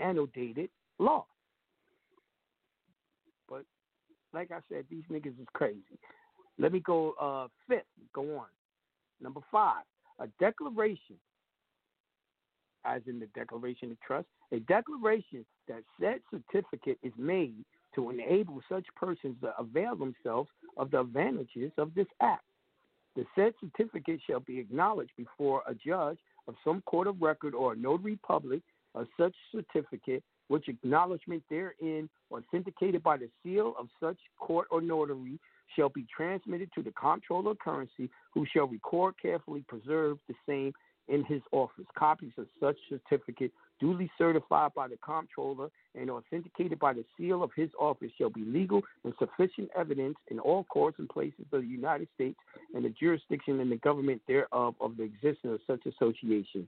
[0.00, 1.26] annotated law
[3.48, 3.64] But
[4.32, 5.98] like I said, these niggas is crazy.
[6.58, 7.86] Let me go uh, fifth.
[8.14, 8.46] Go on.
[9.20, 9.84] Number five,
[10.18, 11.16] a declaration,
[12.84, 18.60] as in the Declaration of Trust, a declaration that said certificate is made to enable
[18.68, 22.44] such persons to avail themselves of the advantages of this act.
[23.16, 27.72] The said certificate shall be acknowledged before a judge of some court of record or
[27.72, 28.62] a notary public
[28.94, 35.38] of such certificate which acknowledgement therein, authenticated by the seal of such court or notary,
[35.74, 40.72] shall be transmitted to the comptroller of currency, who shall record carefully, preserve the same
[41.08, 41.84] in his office.
[41.96, 47.50] Copies of such certificate, duly certified by the comptroller and authenticated by the seal of
[47.56, 51.66] his office, shall be legal and sufficient evidence in all courts and places of the
[51.66, 52.38] United States
[52.74, 56.66] and the jurisdiction and the government thereof of the existence of such association,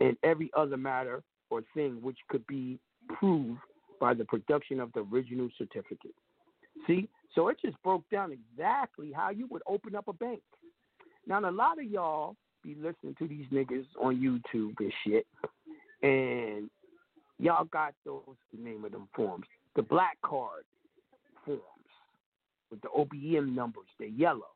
[0.00, 2.78] and every other matter or thing which could be
[3.18, 3.60] proved
[4.00, 6.14] by the production of the original certificate.
[6.86, 10.42] See, so it just broke down exactly how you would open up a bank.
[11.26, 15.26] Now, a lot of y'all be listening to these niggas on YouTube and shit,
[16.02, 16.70] and
[17.38, 19.46] y'all got those the name of them forms,
[19.76, 20.64] the black card
[21.44, 21.60] forms
[22.70, 23.86] with the OBM numbers.
[23.98, 24.48] They're yellow.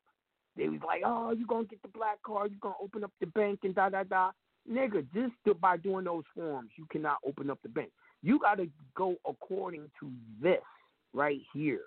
[0.57, 3.27] They was like, oh, you gonna get the black card, you gonna open up the
[3.27, 4.31] bank and da da da.
[4.69, 7.89] Nigga, just by doing those forms, you cannot open up the bank.
[8.21, 10.59] You got to go according to this
[11.13, 11.85] right here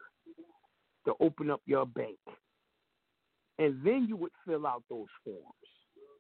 [1.05, 2.17] to open up your bank.
[3.59, 5.45] And then you would fill out those forms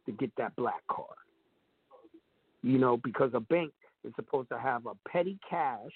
[0.06, 1.08] to get that black card.
[2.62, 3.72] You know, because a bank
[4.04, 5.90] is supposed to have a petty cash,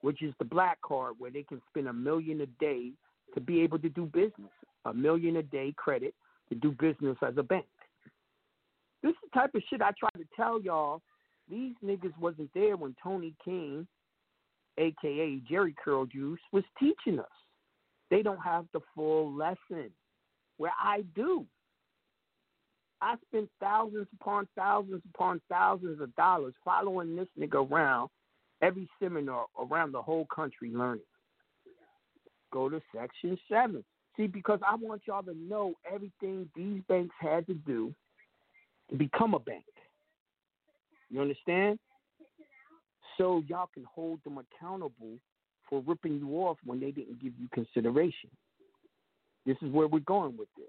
[0.00, 2.92] which is the black card where they can spend a million a day
[3.34, 4.52] to be able to do business.
[4.84, 6.14] A million a day credit
[6.48, 7.66] to do business as a bank.
[9.02, 11.02] This is the type of shit I try to tell y'all.
[11.50, 13.86] These niggas wasn't there when Tony King,
[14.76, 17.26] aka Jerry Curl Juice, was teaching us.
[18.10, 19.90] They don't have the full lesson.
[20.56, 21.44] Where I do.
[23.00, 28.10] I spent thousands upon thousands upon thousands of dollars following this nigga around
[28.60, 31.02] every seminar around the whole country learning.
[32.52, 33.84] Go to section seven.
[34.16, 37.94] See, because I want y'all to know everything these banks had to do
[38.90, 39.64] to become a bank.
[41.10, 41.78] You understand?
[43.16, 45.18] So y'all can hold them accountable
[45.68, 48.30] for ripping you off when they didn't give you consideration.
[49.46, 50.66] This is where we're going with this.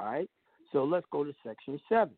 [0.00, 0.28] All right?
[0.72, 2.14] So let's go to section seven.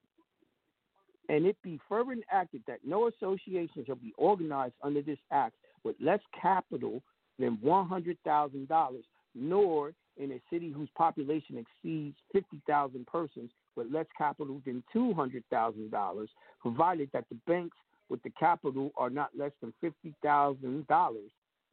[1.28, 5.96] And it be further enacted that no association shall be organized under this act with
[6.00, 7.02] less capital
[7.38, 9.02] than $100,000,
[9.34, 16.26] nor in a city whose population exceeds 50,000 persons with less capital than $200,000,
[16.60, 17.76] provided that the banks
[18.08, 21.16] with the capital are not less than $50,000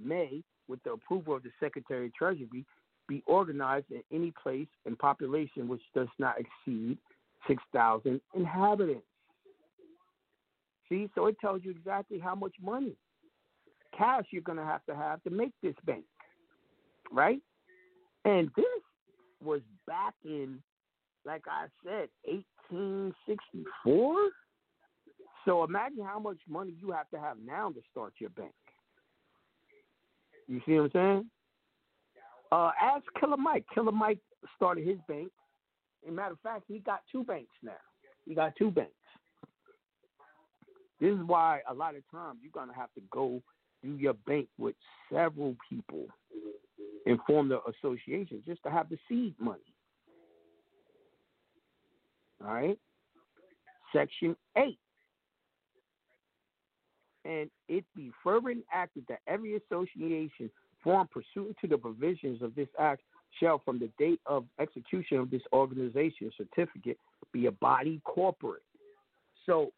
[0.04, 2.66] may, with the approval of the Secretary of Treasury,
[3.12, 6.98] be organized in any place and population which does not exceed
[7.46, 9.06] 6,000 inhabitants.
[10.88, 12.96] See, so it tells you exactly how much money,
[13.98, 16.06] cash you're going to have to have to make this bank,
[17.12, 17.42] right?
[18.24, 18.66] And this
[19.44, 20.64] was back in,
[21.26, 24.16] like I said, 1864.
[25.44, 28.54] So imagine how much money you have to have now to start your bank.
[30.48, 31.30] You see what I'm saying?
[32.52, 33.66] Uh, ask Killer Mike.
[33.74, 34.20] Killer Mike
[34.56, 35.32] started his bank.
[36.04, 37.72] As a matter of fact, he got two banks now.
[38.26, 38.92] He got two banks.
[41.00, 43.42] This is why a lot of times you're gonna have to go
[43.84, 44.76] do your bank with
[45.12, 46.06] several people
[47.06, 49.60] and form the association just to have the seed money.
[52.46, 52.78] All right.
[53.94, 54.78] Section eight
[57.26, 60.50] and it be further enacted that every association
[60.84, 63.02] formed pursuant to the provisions of this act
[63.40, 66.98] shall, from the date of execution of this organization certificate,
[67.32, 68.64] be a body corporate.
[69.46, 69.72] So,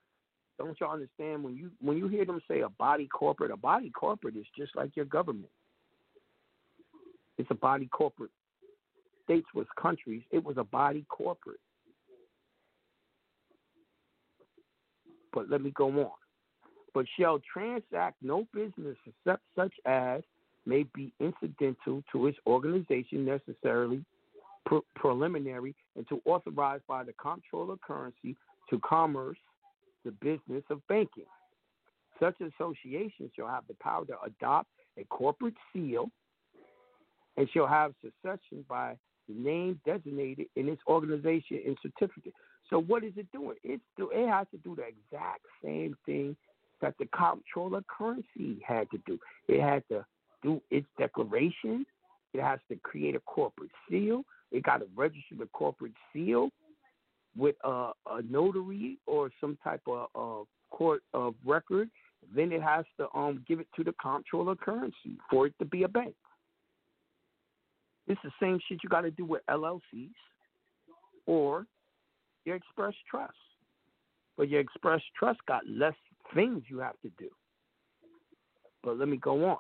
[0.58, 3.52] don't y'all understand when you when you hear them say a body corporate?
[3.52, 5.50] A body corporate is just like your government.
[7.38, 8.32] It's a body corporate.
[9.24, 10.22] States was countries.
[10.32, 11.60] It was a body corporate.
[15.34, 16.12] But let me go on
[16.94, 20.22] but shall transact no business except such as
[20.66, 24.04] may be incidental to its organization necessarily
[24.66, 28.36] pre- preliminary and to authorize by the comptroller currency
[28.70, 29.38] to commerce
[30.06, 31.26] the business of banking.
[32.20, 36.10] Such associations shall have the power to adopt a corporate seal
[37.38, 38.96] and shall have succession by
[39.28, 42.34] the name designated in its organization and certificate.
[42.70, 43.58] So what is it doing?
[43.64, 46.36] It's do, it has to do the exact same thing
[46.82, 49.18] that the comptroller currency had to do.
[49.48, 50.06] It had to
[50.44, 51.86] do its declaration.
[52.34, 54.24] It has to create a corporate seal.
[54.52, 56.50] It got to register the corporate seal
[57.36, 61.90] with a, a notary or some type of uh, court of record.
[62.36, 65.84] Then it has to um, give it to the comptroller currency for it to be
[65.84, 66.16] a bank.
[68.08, 70.12] It's the same shit you got to do with LLCs
[71.26, 71.66] or
[72.46, 73.34] your express trust.
[74.38, 75.94] But your express trust got less
[76.34, 77.30] things you have to do.
[78.84, 79.58] But let me go on.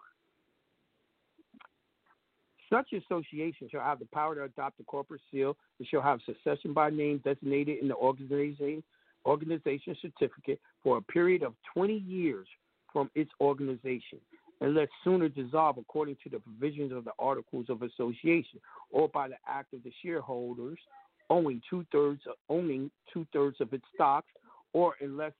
[2.73, 5.55] Such association shall have the power to adopt a corporate seal.
[5.79, 8.81] It shall have succession by name designated in the organization
[9.27, 12.47] organization certificate for a period of 20 years
[12.91, 14.19] from its organization,
[14.59, 18.59] unless sooner dissolved according to the provisions of the Articles of Association
[18.91, 20.79] or by the act of the shareholders
[21.29, 24.31] owning two thirds owning two thirds of its stocks,
[24.73, 25.33] or unless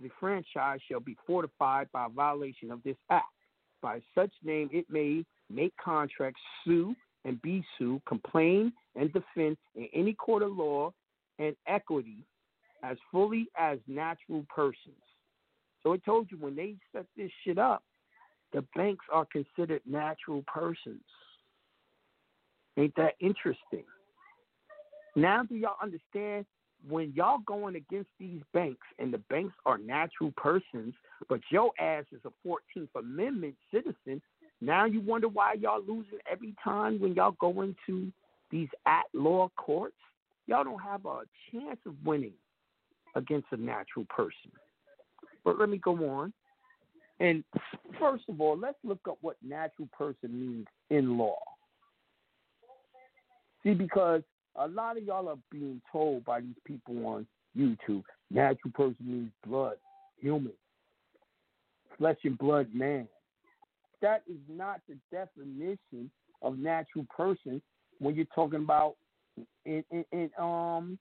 [0.00, 3.26] the franchise shall be fortified by violation of this act.
[3.82, 6.94] By such name, it may make contracts, sue
[7.24, 10.92] and be sued, complain and defend in any court of law
[11.38, 12.24] and equity
[12.82, 14.94] as fully as natural persons.
[15.82, 17.82] So it told you when they set this shit up,
[18.52, 21.02] the banks are considered natural persons.
[22.76, 23.84] Ain't that interesting?
[25.14, 26.44] Now do y'all understand
[26.88, 30.94] when y'all going against these banks and the banks are natural persons,
[31.28, 34.20] but your ass is a 14th Amendment citizen,
[34.60, 38.10] now you wonder why y'all losing every time when y'all go into
[38.50, 39.96] these at law courts?
[40.46, 42.32] Y'all don't have a chance of winning
[43.14, 44.52] against a natural person.
[45.44, 46.32] But let me go on.
[47.18, 47.42] And
[47.98, 51.38] first of all, let's look up what natural person means in law.
[53.62, 54.22] See, because
[54.54, 57.26] a lot of y'all are being told by these people on
[57.56, 59.76] YouTube, natural person means blood,
[60.20, 60.52] human,
[61.98, 63.08] flesh and blood man.
[64.06, 66.08] That is not the definition
[66.40, 67.60] of natural person
[67.98, 68.94] when you're talking about
[69.64, 70.96] in, in, in um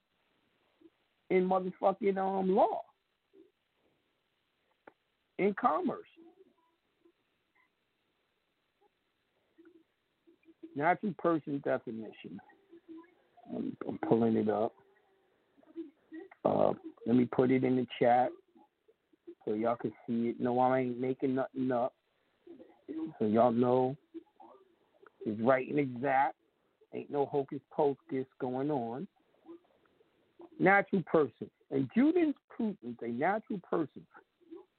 [1.30, 2.82] in motherfucking um law
[5.38, 6.08] in commerce.
[10.76, 12.40] Natural person definition.
[13.56, 14.74] I'm, I'm pulling it up.
[16.44, 16.74] Uh,
[17.06, 18.32] let me put it in the chat
[19.46, 20.40] so y'all can see it.
[20.40, 21.94] No, I ain't making nothing up.
[23.20, 23.96] So y'all know
[25.26, 26.36] it's right and exact.
[26.94, 29.08] Ain't no hocus pocus going on.
[30.60, 31.50] Natural person.
[31.72, 34.06] And jurisprudence, a natural person,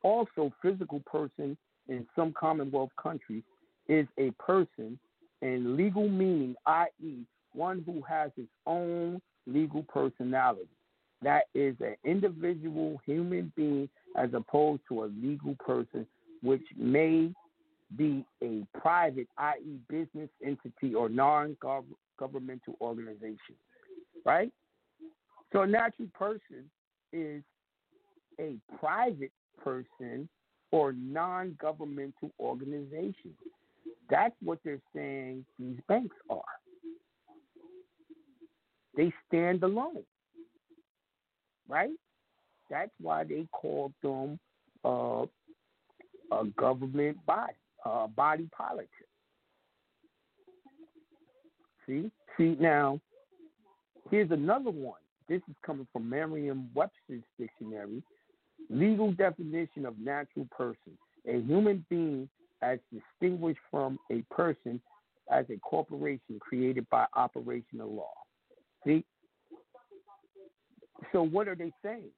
[0.03, 1.57] also physical person
[1.89, 3.43] in some Commonwealth countries,
[3.89, 4.99] is a person
[5.43, 7.19] in legal meaning, i.e.,
[7.53, 10.69] one who has his own legal personality.
[11.23, 16.07] That is an individual human being as opposed to a legal person,
[16.43, 17.33] which may
[17.97, 21.57] be a private, i.e., business entity or non
[22.19, 23.55] governmental organization.
[24.25, 24.51] Right?
[25.53, 26.69] So a natural person
[27.13, 27.43] is
[28.41, 29.33] a private
[29.63, 30.29] person
[30.73, 33.33] or non governmental organization.
[34.11, 36.43] That's what they're saying these banks are.
[38.97, 40.03] They stand alone.
[41.69, 41.91] Right?
[42.71, 44.39] That's why they called them
[44.85, 45.27] uh,
[46.33, 47.53] a government body,
[47.87, 48.89] uh, body politic.
[51.87, 52.11] See?
[52.37, 53.01] See, now,
[54.11, 55.01] here's another one.
[55.29, 58.03] This is coming from Merriam Webster's dictionary.
[58.69, 62.29] Legal definition of natural person a human being
[62.63, 64.81] as distinguished from a person
[65.31, 68.13] as a corporation created by operation of law.
[68.85, 69.05] See?
[71.13, 72.11] So what are they saying?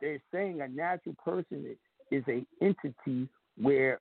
[0.00, 1.76] They're saying a natural person
[2.10, 4.00] is a entity where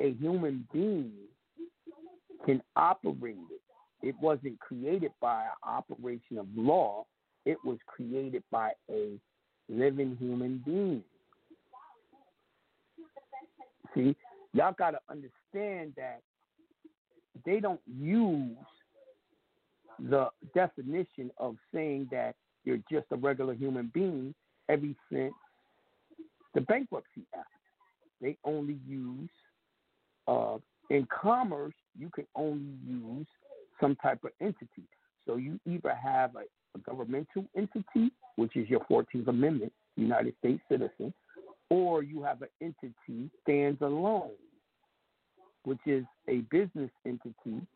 [0.00, 1.12] a human being
[2.46, 4.06] can operate it.
[4.06, 7.04] It wasn't created by an operation of law.
[7.44, 9.18] It was created by a
[9.68, 11.02] living human being.
[13.94, 14.16] See,
[14.52, 16.20] y'all got to understand that
[17.44, 18.56] they don't use
[20.08, 22.34] the definition of saying that
[22.64, 24.34] you're just a regular human being
[24.68, 25.34] ever since
[26.54, 27.46] the Bankruptcy Act.
[28.20, 29.30] They only use,
[30.30, 30.58] uh,
[30.90, 33.26] in commerce, you can only use
[33.80, 34.84] some type of entity.
[35.26, 36.44] So you either have a,
[36.76, 41.12] a governmental entity, which is your 14th Amendment, United States citizen,
[41.68, 44.30] or you have an entity stands alone,
[45.64, 47.66] which is a business entity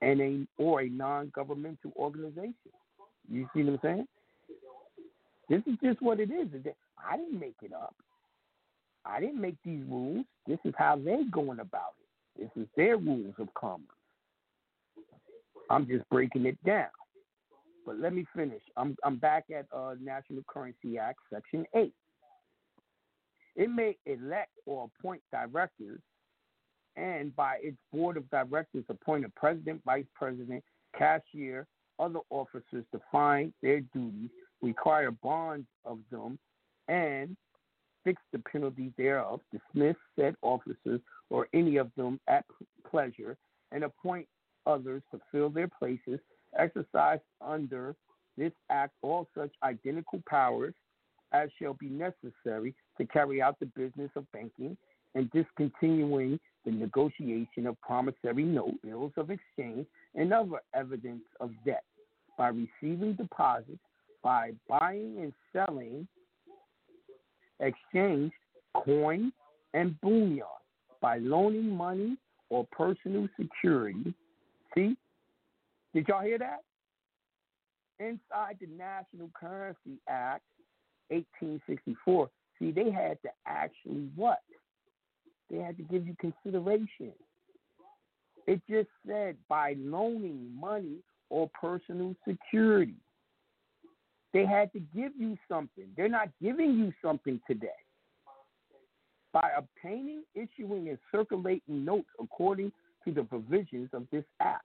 [0.00, 2.54] and a or a non-governmental organization.
[3.30, 4.08] You see what I'm saying?
[5.48, 6.48] This is just what it is.
[6.98, 7.94] I didn't make it up.
[9.04, 10.26] I didn't make these rules.
[10.46, 11.94] This is how they're going about.
[12.38, 13.84] This is their rules of commerce.
[15.70, 16.88] I'm just breaking it down.
[17.84, 18.62] But let me finish.
[18.76, 21.94] I'm I'm back at uh, National Currency Act, Section Eight.
[23.56, 26.00] It may elect or appoint directors
[26.98, 30.62] and by its board of directors appoint a president, vice president,
[30.96, 31.66] cashier,
[31.98, 34.30] other officers to find their duties,
[34.62, 36.38] require bonds of them,
[36.88, 37.36] and
[38.04, 42.44] fix the penalties thereof, dismiss said officers or any of them at
[42.88, 43.36] pleasure,
[43.72, 44.26] and appoint
[44.66, 46.18] others to fill their places,
[46.58, 47.94] exercise under
[48.36, 50.74] this act all such identical powers
[51.32, 54.76] as shall be necessary to carry out the business of banking
[55.14, 61.84] and discontinuing the negotiation of promissory note bills of exchange and other evidence of debt
[62.36, 63.78] by receiving deposits,
[64.22, 66.06] by buying and selling
[67.60, 68.32] exchange,
[68.74, 69.32] coin,
[69.74, 70.46] and bullion,
[71.00, 72.16] by loaning money
[72.50, 74.14] or personal security.
[74.74, 74.96] See?
[75.94, 76.62] Did y'all hear that?
[77.98, 80.44] Inside the National Currency Act,
[81.08, 84.38] 1864, see, they had to actually what?
[85.50, 87.12] They had to give you consideration.
[88.46, 90.98] It just said by loaning money
[91.30, 92.94] or personal security.
[94.32, 95.86] They had to give you something.
[95.96, 97.68] They're not giving you something today.
[99.32, 102.72] By obtaining, issuing, and circulating notes according
[103.04, 104.64] to the provisions of this act.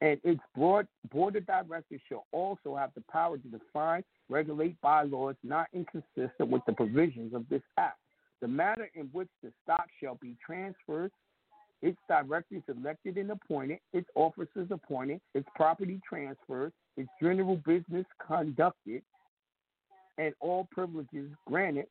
[0.00, 5.36] And its board, board of directors shall also have the power to define, regulate bylaws
[5.44, 7.98] not inconsistent with the provisions of this act.
[8.40, 11.12] The manner in which the stock shall be transferred,
[11.82, 19.02] its directors elected and appointed, its officers appointed, its property transferred, its general business conducted,
[20.18, 21.86] and all privileges granted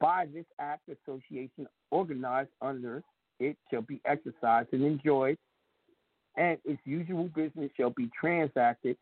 [0.00, 3.02] by this act association organized under
[3.40, 5.36] it shall be exercised and enjoyed,
[6.36, 8.96] and its usual business shall be transacted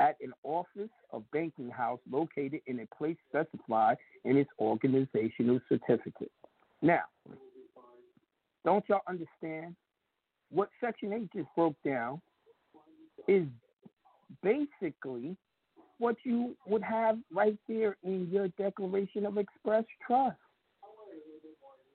[0.00, 6.30] at an office of banking house located in a place specified in its organizational certificate.
[6.82, 7.02] Now,
[8.64, 9.74] don't y'all understand
[10.50, 12.20] what Section 8 just broke down
[13.26, 13.44] is
[14.42, 15.36] basically
[15.98, 20.36] what you would have right there in your Declaration of Express Trust,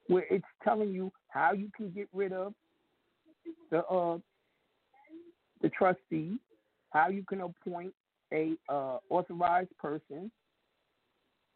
[0.08, 2.54] where it's telling you how you can get rid of
[3.70, 4.18] the uh,
[5.62, 6.38] the trustee,
[6.89, 7.93] how you can appoint
[8.34, 10.32] a uh, authorized person,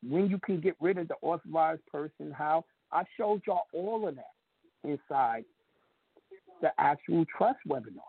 [0.07, 4.15] when you can get rid of the authorized person, how I showed y'all all of
[4.15, 4.33] that
[4.83, 5.45] inside
[6.61, 8.01] the actual trust webinar.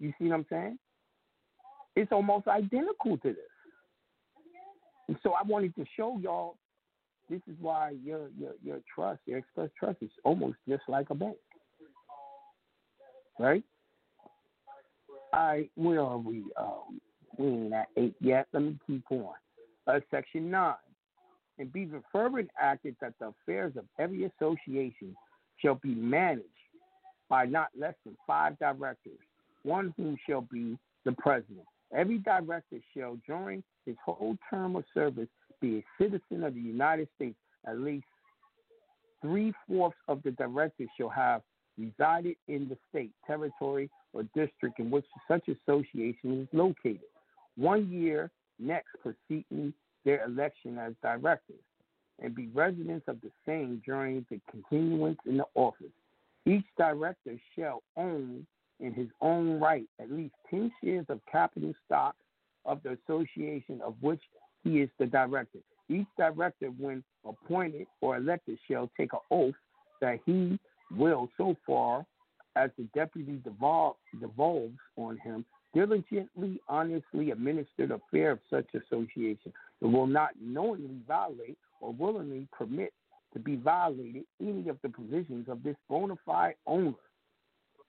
[0.00, 0.78] You see what I'm saying?
[1.96, 3.36] It's almost identical to this.
[5.08, 6.56] And so I wanted to show y'all
[7.28, 11.14] this is why your your your trust, your express trust is almost just like a
[11.14, 11.36] bank.
[13.38, 13.64] Right?
[15.32, 16.44] I where are we?
[16.56, 17.00] Um,
[17.38, 18.46] we ain't at eight yet.
[18.52, 19.34] Let me keep on.
[19.86, 20.74] Uh, section nine.
[21.58, 25.16] And be further enacted that the affairs of every association
[25.58, 26.44] shall be managed
[27.30, 29.18] by not less than five directors,
[29.62, 31.66] one whom shall be the president.
[31.94, 35.28] Every director shall, during his whole term of service,
[35.60, 37.36] be a citizen of the United States.
[37.66, 38.06] At least
[39.22, 41.42] three fourths of the directors shall have
[41.78, 47.00] resided in the state, territory, or district in which such association is located.
[47.56, 49.72] One year next preceding
[50.04, 51.56] their election as directors,
[52.22, 55.92] and be residents of the same during the continuance in the office.
[56.46, 58.46] Each director shall own
[58.80, 62.14] in his own right at least 10 shares of capital stock
[62.64, 64.20] of the association of which
[64.64, 65.58] he is the director.
[65.88, 69.54] Each director, when appointed or elected, shall take an oath
[70.00, 70.58] that he
[70.96, 72.04] will, so far
[72.56, 79.52] as the deputy devolve, devolves on him, diligently, honestly administer the affair of such association,
[79.82, 82.92] and will not knowingly violate or willingly permit
[83.32, 86.94] to be violated any of the provisions of this bona fide owner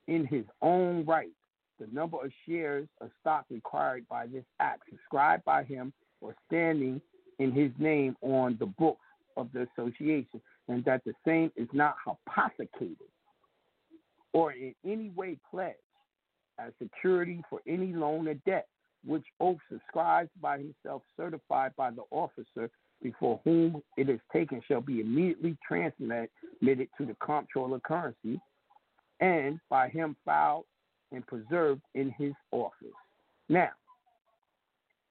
[0.08, 1.32] in his own right.
[1.80, 7.00] The number of shares of stock required by this act, subscribed by him or standing
[7.40, 9.06] in his name on the books
[9.36, 12.98] of the association, and that the same is not hypothecated
[14.34, 15.78] or in any way pledged
[16.60, 18.68] as security for any loan or debt,
[19.06, 22.70] which oath subscribed by himself, certified by the officer
[23.02, 26.30] before whom it is taken, shall be immediately transmitted
[26.98, 28.40] to the comptroller currency,
[29.20, 30.66] and by him filed
[31.12, 32.88] and preserved in his office.
[33.50, 33.70] Now,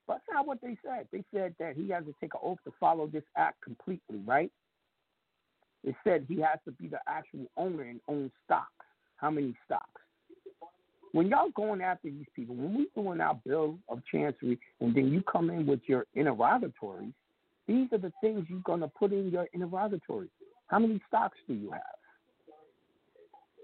[0.07, 1.07] that's not what they said.
[1.11, 4.51] They said that he has to take an oath to follow this act completely, right?
[5.83, 8.71] It said he has to be the actual owner and own stocks.
[9.17, 10.01] How many stocks?
[11.17, 15.07] when y'all going after these people, when we doing our bill of chancery, and then
[15.07, 17.13] you come in with your interrogatories,
[17.67, 20.29] these are the things you're gonna put in your interrogatories.
[20.67, 21.96] How many stocks do you have?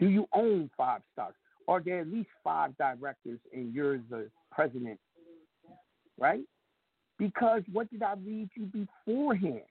[0.03, 1.37] Do you own five stocks?
[1.65, 4.99] Are there at least five directors and you're the president?
[6.19, 6.43] Right?
[7.17, 9.61] Because what did I read you beforehand?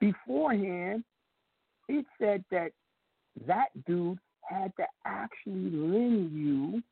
[0.00, 1.04] Beforehand,
[1.90, 2.72] it said that
[3.46, 6.82] that dude had to actually lend you,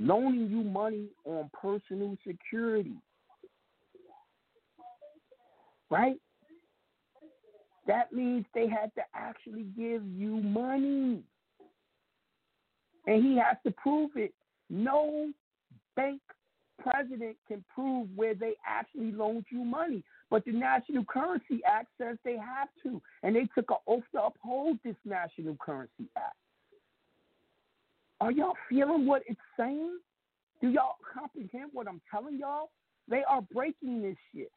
[0.00, 2.96] loaning you money on personal security.
[5.90, 6.16] right?
[7.86, 11.22] That means they had to actually give you money.
[13.06, 14.34] And he has to prove it.
[14.68, 15.30] No
[15.96, 16.20] bank
[16.80, 20.02] president can prove where they actually loaned you money.
[20.30, 23.02] But the National Currency Act says they have to.
[23.22, 26.36] And they took an oath to uphold this National Currency Act.
[28.20, 29.98] Are y'all feeling what it's saying?
[30.60, 32.70] Do y'all comprehend what I'm telling y'all?
[33.08, 34.52] They are breaking this shit.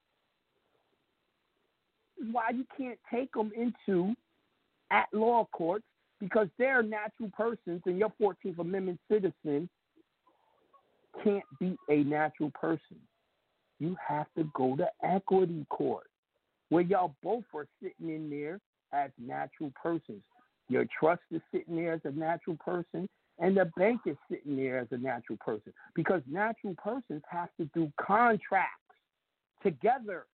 [2.22, 4.14] Is why you can't take them into
[4.92, 5.86] at law courts
[6.20, 9.70] because they're natural persons and your 14th Amendment citizen
[11.24, 12.98] can't be a natural person.
[13.80, 16.08] You have to go to equity court
[16.70, 18.60] where y'all both are sitting in there
[18.94, 20.22] as natural persons.
[20.70, 23.10] Your trust is sitting there as a natural person,
[23.40, 27.66] and the bank is sitting there as a natural person because natural persons have to
[27.74, 28.80] do contracts
[29.62, 30.26] together.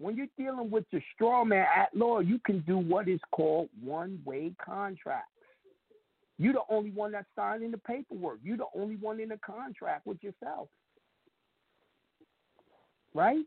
[0.00, 3.68] When you're dealing with the straw man at law, you can do what is called
[3.84, 5.28] one way contracts.
[6.38, 8.38] You're the only one that's signing the paperwork.
[8.42, 10.68] You're the only one in the contract with yourself.
[13.12, 13.44] Right?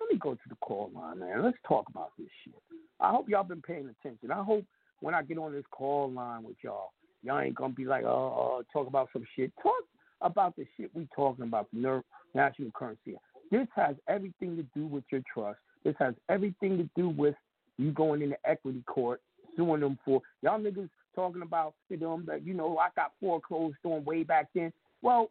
[0.00, 1.44] Let me go to the call line, man.
[1.44, 2.54] Let's talk about this shit.
[2.98, 4.32] I hope y'all been paying attention.
[4.32, 4.64] I hope
[4.98, 6.90] when I get on this call line with y'all,
[7.22, 9.52] y'all ain't gonna be like, oh, uh, talk about some shit.
[9.62, 9.84] Talk
[10.22, 12.02] about the shit we talking about, the
[12.34, 13.14] national currency.
[13.50, 15.58] This has everything to do with your trust.
[15.84, 17.34] This has everything to do with
[17.78, 19.20] you going into equity court,
[19.56, 23.76] suing them for y'all niggas talking about you know that you know I got foreclosed
[23.84, 24.72] on way back then.
[25.02, 25.30] Well,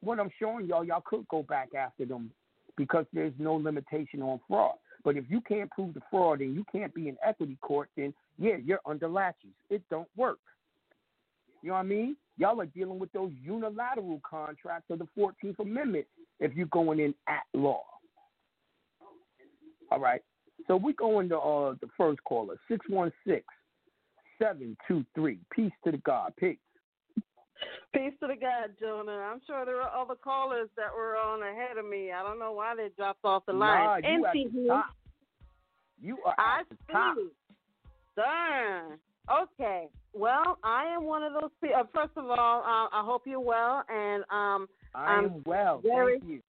[0.00, 2.30] what I'm showing y'all, y'all could go back after them
[2.76, 4.76] because there's no limitation on fraud.
[5.04, 8.14] But if you can't prove the fraud and you can't be in equity court, then
[8.38, 9.54] yeah, you're under laches.
[9.70, 10.38] It don't work.
[11.66, 12.16] You know what I mean?
[12.38, 16.06] Y'all are dealing with those unilateral contracts of the 14th Amendment
[16.38, 17.82] if you're going in at law.
[19.90, 20.20] All right.
[20.68, 23.42] So we go into uh, the first caller, 616
[24.40, 25.40] 723.
[25.52, 26.34] Peace to the God.
[26.38, 26.56] Peace.
[27.92, 29.10] Peace to the God, Jonah.
[29.10, 32.12] I'm sure there are other callers that were on ahead of me.
[32.12, 34.02] I don't know why they dropped off the line.
[34.02, 34.86] Nah, you at the top.
[36.00, 37.16] You are I at the top.
[38.14, 39.00] Darn.
[39.28, 39.88] Okay.
[40.16, 41.76] Well, I am one of those people.
[41.78, 45.82] Uh, first of all, uh, I hope you're well, and um, I I'm am well.
[45.84, 46.40] very Thank you.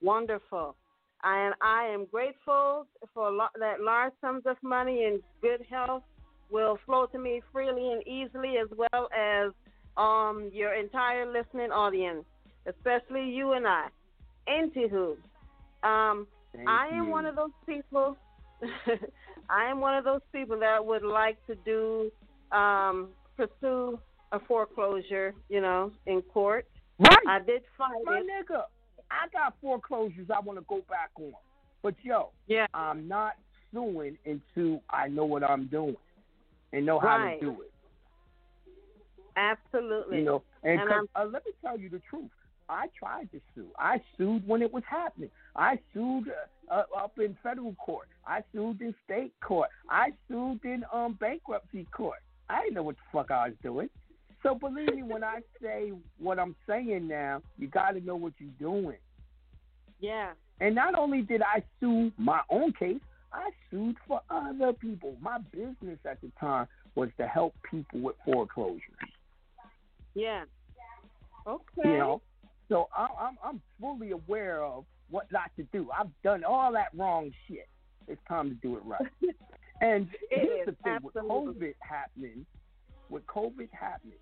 [0.00, 0.74] wonderful.
[1.22, 6.02] And I am grateful for lo- that large sums of money and good health
[6.50, 9.52] will flow to me freely and easily, as well as
[9.98, 12.24] um, your entire listening audience,
[12.64, 13.88] especially you and I.
[14.48, 15.16] Anywho,
[15.82, 17.10] um, Thank I am you.
[17.10, 18.16] one of those people.
[19.50, 22.10] I am one of those people that would like to do
[22.52, 23.98] um, pursue
[24.32, 26.66] a foreclosure, you know, in court.
[26.98, 27.16] Right.
[27.26, 28.26] I did fight My it.
[28.26, 28.62] nigga,
[29.10, 31.32] I got foreclosures I want to go back on.
[31.82, 32.66] But yo, yeah.
[32.74, 33.32] I'm not
[33.72, 35.96] suing until I know what I'm doing
[36.72, 37.40] and know how Right.
[37.40, 37.72] to do it.
[39.36, 40.18] Absolutely.
[40.18, 42.30] You know, and, And uh, let me tell you the truth.
[42.68, 43.66] I tried to sue.
[43.78, 45.30] I sued when it was happening.
[45.56, 46.28] I sued
[46.70, 48.08] uh, uh, up in federal court.
[48.26, 49.70] I sued in state court.
[49.88, 52.20] I sued in um bankruptcy court.
[52.50, 53.88] I didn't know what the fuck I was doing.
[54.42, 58.32] So believe me when I say what I'm saying now, you got to know what
[58.38, 58.96] you're doing.
[60.00, 60.32] Yeah.
[60.60, 63.00] And not only did I sue my own case,
[63.32, 65.16] I sued for other people.
[65.20, 68.80] My business at the time was to help people with foreclosures.
[70.14, 70.44] Yeah.
[71.46, 71.62] Okay.
[71.84, 72.22] You know,
[72.68, 75.88] so I, I'm I'm fully aware of what not to do.
[75.96, 77.68] I've done all that wrong shit.
[78.08, 79.00] It's time to do it right.
[79.80, 81.14] and It here's is, the thing: with.
[81.14, 82.46] COVID happening,
[83.08, 84.18] with COVID happening,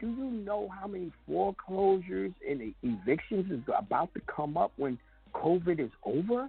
[0.00, 4.98] do you know how many foreclosures and evictions is about to come up when
[5.34, 6.48] COVID is over?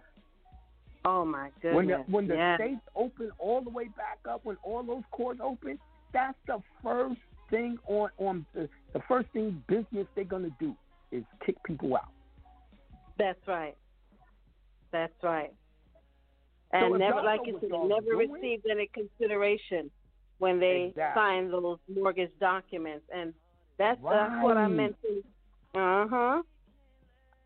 [1.04, 1.76] Oh my goodness.
[1.76, 5.40] When the when the states open all the way back up, when all those courts
[5.44, 5.80] open,
[6.14, 10.76] that's the first thing on on the, the first thing business they're gonna do
[11.12, 12.10] is kick people out.
[13.18, 13.76] That's right.
[14.92, 15.54] That's right.
[16.72, 19.92] So And if never, like you said, never doing- received any consideration
[20.40, 21.20] when they Exactly.
[21.20, 23.34] signed those mortgage documents, and
[23.78, 24.72] that's that's what I Right.
[24.72, 25.24] mentioned.
[25.76, 26.44] Uh huh.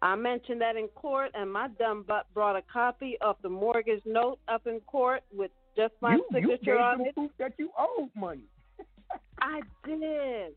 [0.01, 4.05] I mentioned that in court, and my dumb butt brought a copy of the mortgage
[4.05, 7.13] note up in court with just my you, you signature gave on it.
[7.15, 8.47] proof that you owed money.
[9.41, 10.55] I did.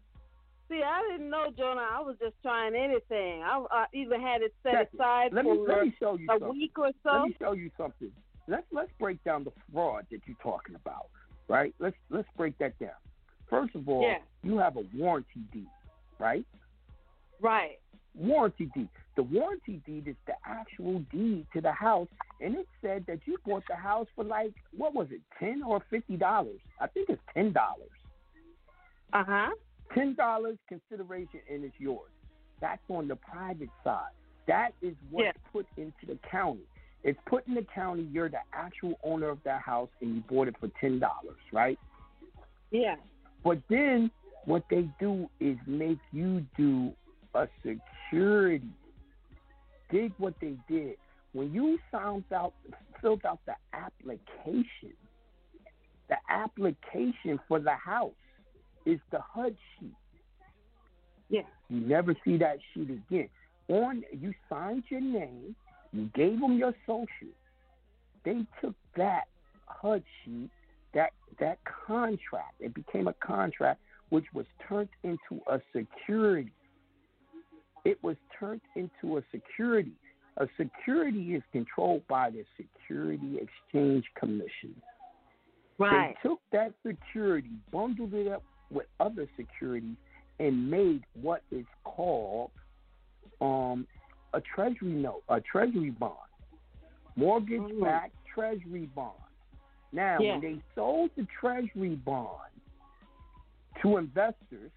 [0.68, 1.86] See, I didn't know, Jonah.
[1.90, 3.42] I was just trying anything.
[3.42, 4.96] I, I even had it set Check it.
[4.96, 6.50] aside Let me for let me show you a something.
[6.50, 7.10] week or so.
[7.12, 8.12] Let me show you something.
[8.48, 11.06] Let's let's break down the fraud that you're talking about.
[11.48, 11.74] Right?
[11.78, 12.90] Let's let's break that down.
[13.48, 14.18] First of all, Yeah.
[14.42, 15.68] you have a warranty deed,
[16.18, 16.44] right?
[17.40, 17.78] Right.
[18.14, 18.88] warranty deed.
[19.14, 22.08] The warranty deed is the actual deed to the house,
[22.40, 25.80] and it said that you bought the house for like what was it, ten or
[25.88, 26.58] fifty dollars?
[26.80, 27.90] I think it's ten dollars.
[29.12, 29.50] Uh huh.
[29.94, 32.10] Ten dollars consideration, and it's yours.
[32.60, 34.12] That's on the private side.
[34.46, 35.32] That is what's Yeah.
[35.52, 36.66] put into the county.
[37.08, 38.06] It's put in the county.
[38.12, 41.78] You're the actual owner of that house, and you bought it for ten dollars, right?
[42.70, 42.96] Yeah.
[43.42, 44.10] But then
[44.44, 46.92] what they do is make you do
[47.34, 48.68] a security.
[49.90, 50.96] Dig what they did.
[51.32, 52.52] When you found out
[53.00, 54.92] filled out the application,
[56.10, 58.12] the application for the house
[58.84, 59.94] is the HUD sheet.
[61.30, 61.40] Yeah.
[61.70, 63.30] You never see that sheet again.
[63.68, 65.56] On you signed your name,
[65.92, 67.32] you gave them your social.
[68.24, 69.24] They took that
[69.66, 70.50] HUD sheet,
[70.94, 71.10] that
[71.40, 73.80] that contract, it became a contract
[74.10, 76.52] which was turned into a security.
[77.84, 79.92] It was turned into a security.
[80.38, 84.74] A security is controlled by the Security Exchange Commission.
[85.78, 86.14] Right.
[86.22, 89.96] They took that security, bundled it up with other securities,
[90.38, 92.50] and made what is called
[93.40, 93.86] um,
[94.34, 96.14] a treasury note, a treasury bond,
[97.16, 98.34] mortgage-backed mm.
[98.34, 99.14] treasury bond.
[99.92, 100.32] Now, Yeah.
[100.32, 102.50] when they sold the treasury bond
[103.82, 104.70] to investors,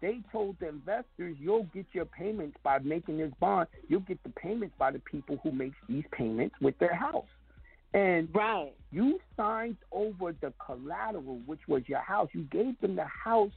[0.00, 3.68] they told the investors, "You'll get your payments by making this bond.
[3.88, 7.28] You'll get the payments by the people who makes these payments with their house."
[7.94, 8.72] And right.
[8.90, 12.30] you signed over the collateral, which was your house.
[12.32, 13.52] You gave them the house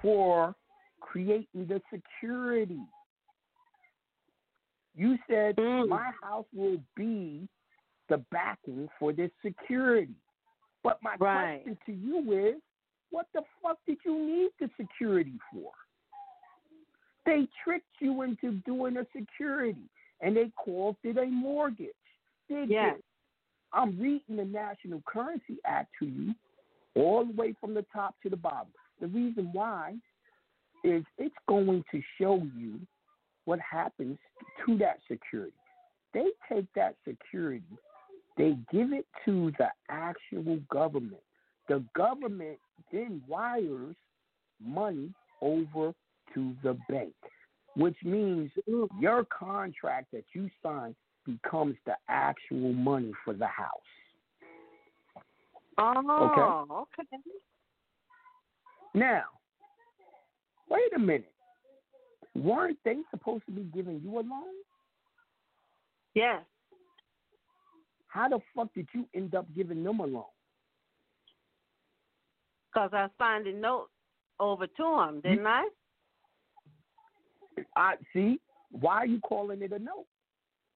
[0.00, 0.54] for
[1.00, 2.80] creating the security.
[4.96, 5.88] You said Mm.
[5.88, 7.46] my house will be
[8.08, 10.14] the backing for this security.
[10.82, 11.62] But my Right.
[11.62, 12.62] question to you is,
[13.10, 15.72] what the fuck did you need the security for?
[17.24, 19.88] They tricked you into doing a security,
[20.20, 21.94] and they called it a mortgage.
[22.48, 22.96] Did Yes.
[22.96, 23.02] they?
[23.72, 26.34] I'm reading the National Currency Act to you,
[26.94, 28.72] all the way from the top to the bottom.
[29.00, 30.00] The reason why
[30.84, 32.86] is it's going to show you
[33.46, 34.18] what happens
[34.64, 35.56] to that security.
[36.12, 37.64] They take that security,
[38.36, 41.22] they give it to the actual government.
[41.68, 42.58] The government
[42.92, 43.96] then wires
[44.64, 45.92] money over
[46.34, 47.14] to the bank,
[47.76, 48.50] which means
[49.00, 50.94] your contract that you sign
[51.24, 53.70] becomes the actual money for the house.
[55.78, 57.22] Oh, okay.
[58.94, 59.24] Now,
[60.70, 61.32] wait a minute.
[62.42, 64.54] Weren't they supposed to be giving you a loan?
[66.14, 66.42] Yes.
[68.08, 70.24] How the fuck did you end up giving them a loan?
[72.72, 73.88] Because I signed a note
[74.38, 75.68] over to him, didn't I?
[77.74, 78.38] I see.
[78.70, 80.06] Why are you calling it a note?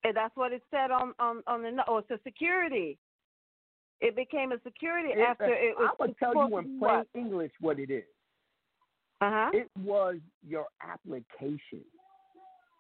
[0.04, 1.84] And that's what it said on on on the note.
[1.88, 2.96] Oh, it's a security.
[4.00, 5.90] It became a security It- after uh, it was.
[5.90, 8.04] I'm gonna tell you in plain English what it is.
[9.20, 9.50] Uh huh.
[9.52, 10.16] It was
[10.46, 11.84] your application.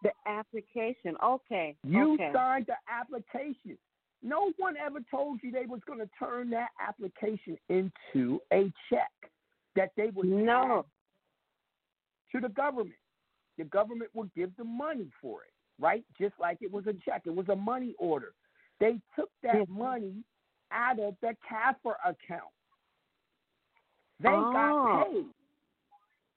[0.02, 1.16] The application.
[1.22, 1.76] Okay.
[1.84, 2.30] You okay.
[2.32, 3.76] signed the application.
[4.22, 9.10] No one ever told you they was going to turn that application into a check
[9.76, 10.86] that they would No.
[12.32, 12.96] to the government.
[13.58, 16.04] The government would give the money for it, right?
[16.18, 17.22] Just like it was a check.
[17.26, 18.32] It was a money order.
[18.78, 20.24] They took that money
[20.72, 22.52] out of the CAFR account.
[24.20, 24.52] They Oh.
[24.52, 25.26] got paid.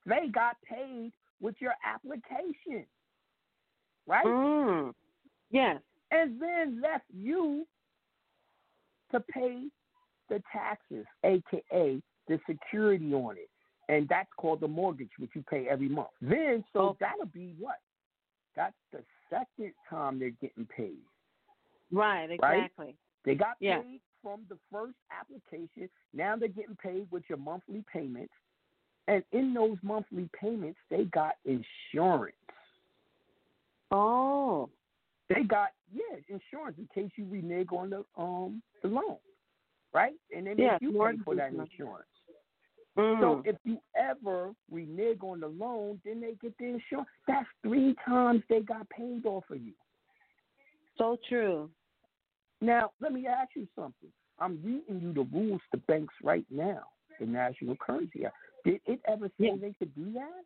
[0.05, 2.85] They got paid with your application,
[4.07, 4.25] right?
[4.25, 4.93] Mm.
[5.49, 5.81] Yes.
[6.11, 7.65] and then left you
[9.11, 9.67] to pay
[10.29, 13.49] the taxes, aka the security on it,
[13.89, 16.09] and that's called the mortgage, which you pay every month.
[16.21, 16.97] Then, so Okay.
[17.01, 17.79] that'll be what?
[18.55, 21.01] That's the second time they're getting paid.
[21.91, 22.29] Right.
[22.31, 22.95] Exactly.
[23.25, 23.81] They got Yeah.
[23.81, 25.89] paid from the first application.
[26.13, 28.33] Now they're getting paid with your monthly payments,
[29.07, 32.35] and in those monthly payments, they got insurance.
[33.91, 34.69] Oh.
[35.29, 39.17] They got yeah insurance in case you renege on the um the loan,
[39.93, 40.13] right?
[40.35, 41.71] And they make Yes, you pay for that insurance.
[41.71, 42.07] insurance.
[42.97, 43.19] Mm.
[43.19, 47.09] So if you ever renege on the loan, then they get the insurance.
[47.27, 49.73] That's three times they got paid off of you.
[50.97, 51.69] So true.
[52.61, 54.09] Now let me ask you something.
[54.39, 56.83] I'm reading you the rules to banks right now.
[57.19, 58.35] The National Currency Act.
[58.63, 59.55] Did it ever say Yeah.
[59.59, 60.45] they could do that?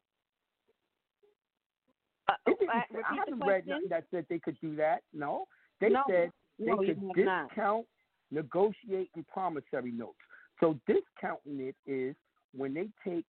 [2.29, 5.03] Uh, It didn't uh, I haven't read nothing that said they could do that.
[5.13, 5.47] No,
[5.79, 6.03] they No.
[6.07, 7.49] said they No, could have not.
[7.49, 7.87] discount,
[8.31, 10.19] negotiate, and promissory notes.
[10.59, 12.15] So discounting it is
[12.53, 13.25] when they take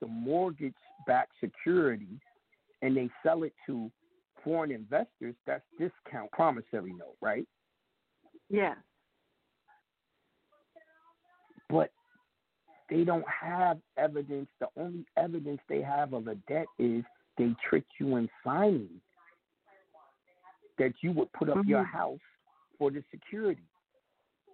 [0.00, 2.20] the mortgage-backed security
[2.82, 3.90] and they sell it to
[4.42, 7.46] foreign investors, that's discount promissory note, right?
[8.50, 8.74] Yeah.
[11.68, 11.92] But
[12.92, 14.48] they don't have evidence.
[14.60, 17.02] The only evidence they have of a debt is
[17.38, 19.00] they tricked you in signing
[20.78, 21.90] that you would put up your Mhm.
[21.90, 22.20] house
[22.76, 23.66] for the security.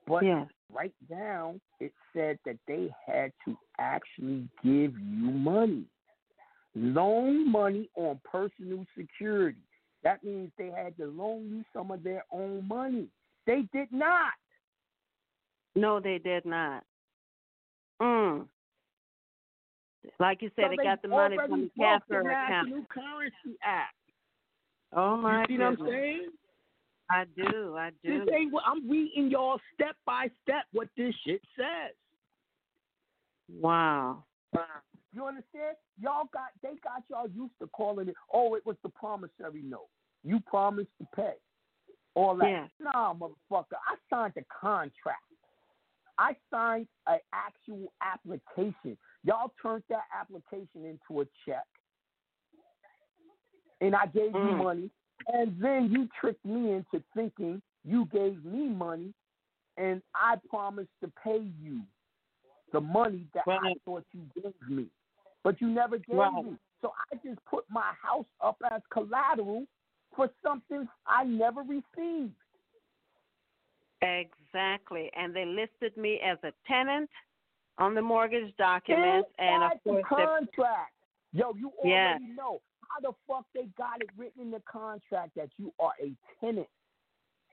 [0.07, 0.49] But Yes.
[0.71, 5.87] right now, it said that they had to actually give you money,
[6.75, 9.63] loan money on personal security.
[10.03, 13.11] That means they had to loan you some of their own money.
[13.47, 14.35] They did not.
[15.75, 16.85] No, they did not.
[18.01, 18.47] Mm.
[20.21, 22.69] Like you said, So they they got the money from the Casper account.
[22.69, 23.95] National Currency Act.
[24.95, 26.29] Oh my you see what I'm saying?
[27.11, 28.25] I do, I do.
[28.25, 31.95] This ain't what I'm reading y'all step by step what this shit says.
[33.61, 34.25] Wow.
[35.15, 35.77] You understand?
[36.01, 38.15] Y'all got they got y'all used to calling it.
[38.33, 39.89] Oh, it was the promissory note.
[40.23, 41.35] You promised to pay.
[42.15, 42.49] All that.
[42.49, 42.67] Yeah.
[42.81, 43.79] Nah, motherfucker.
[43.87, 45.23] I signed a contract.
[46.19, 48.99] I signed an actual application.
[49.25, 51.67] Y'all turned that application into a check,
[53.81, 54.59] and I gave you Mm.
[54.59, 54.91] money,
[55.29, 59.15] and then you tricked me into thinking you gave me money,
[59.77, 61.81] and I promised to pay you
[62.73, 64.87] the money that I thought you gave me,
[65.45, 66.45] but you never gave Right.
[66.45, 66.57] me.
[66.83, 69.67] So I just put my house up as collateral
[70.15, 72.35] for something I never received.
[74.03, 75.11] Exactly.
[75.17, 77.11] And they listed me as a tenant
[77.79, 80.93] on the mortgage documents and of the course they contract.
[81.33, 82.37] Yo, you already Yes.
[82.37, 86.13] know how the fuck they got it written in the contract that you are a
[86.41, 86.69] tenant,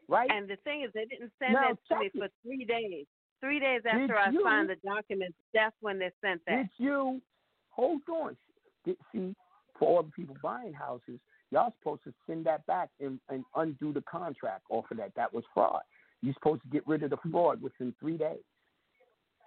[0.08, 0.32] right?
[0.32, 2.14] and the thing is they didn't send Now, that to me it.
[2.18, 3.06] for three days.
[3.42, 6.56] Three days Did after I you- signed the documents, that's when they sent that.
[6.56, 7.22] Did you
[7.70, 8.38] hold on?
[8.86, 9.36] Did, see,
[9.78, 11.20] for all the people buying houses,
[11.52, 15.14] y'all supposed to send that back and, and undo the contract off of that.
[15.16, 15.82] That was fraud.
[16.26, 17.32] You're supposed to get rid of the mm-hmm.
[17.32, 18.40] fraud within three days.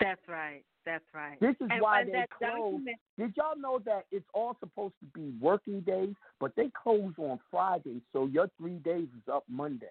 [0.00, 0.62] That's right.
[0.86, 1.38] That's right.
[1.40, 2.72] This is and, why they close.
[2.72, 7.12] document Did y'all know that it's all supposed to be working days, but they close
[7.18, 9.86] on Friday, so your three days is up Monday.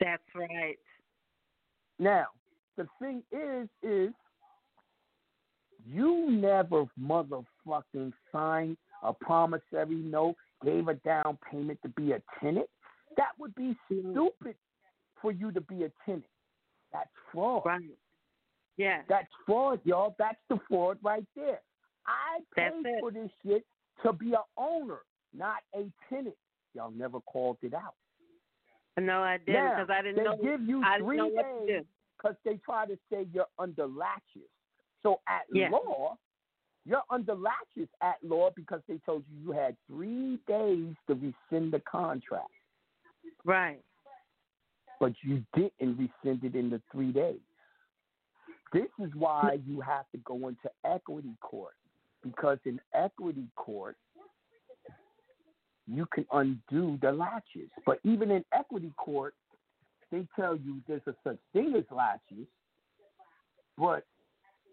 [0.00, 0.78] that's right.
[1.98, 2.26] Now,
[2.76, 4.14] the thing is, is
[5.84, 12.68] you never motherfucking signed a promissory note, gave a down payment to be a tenant.
[13.16, 14.12] That would be mm-hmm.
[14.12, 14.54] stupid
[15.20, 16.24] for you to be a tenant.
[16.92, 17.62] That's fraud.
[17.66, 17.82] Right.
[18.76, 19.02] Yeah.
[19.08, 20.14] That's fraud, y'all.
[20.18, 21.60] That's the fraud right there.
[22.06, 23.64] I paid for this shit
[24.02, 25.00] to be an owner,
[25.36, 26.36] not a tenant.
[26.74, 27.94] Y'all never called it out.
[28.98, 30.36] No, I didn't because I didn't they know.
[30.42, 31.84] give you I three days
[32.16, 34.48] because they try to say you're under laches.
[35.02, 35.70] So at Yeah.
[35.70, 36.16] law,
[36.84, 41.72] you're under laches at law because they told you you had three days to rescind
[41.72, 42.50] the contract,
[43.44, 43.84] Right.
[45.00, 47.40] But you didn't rescind it in the three days.
[48.72, 51.74] This is why you have to go into equity court
[52.22, 53.96] because in equity court,
[55.86, 57.70] you can undo the laches.
[57.86, 59.34] But even in equity court,
[60.10, 62.46] they tell you there's a such thing as laches,
[63.76, 64.04] but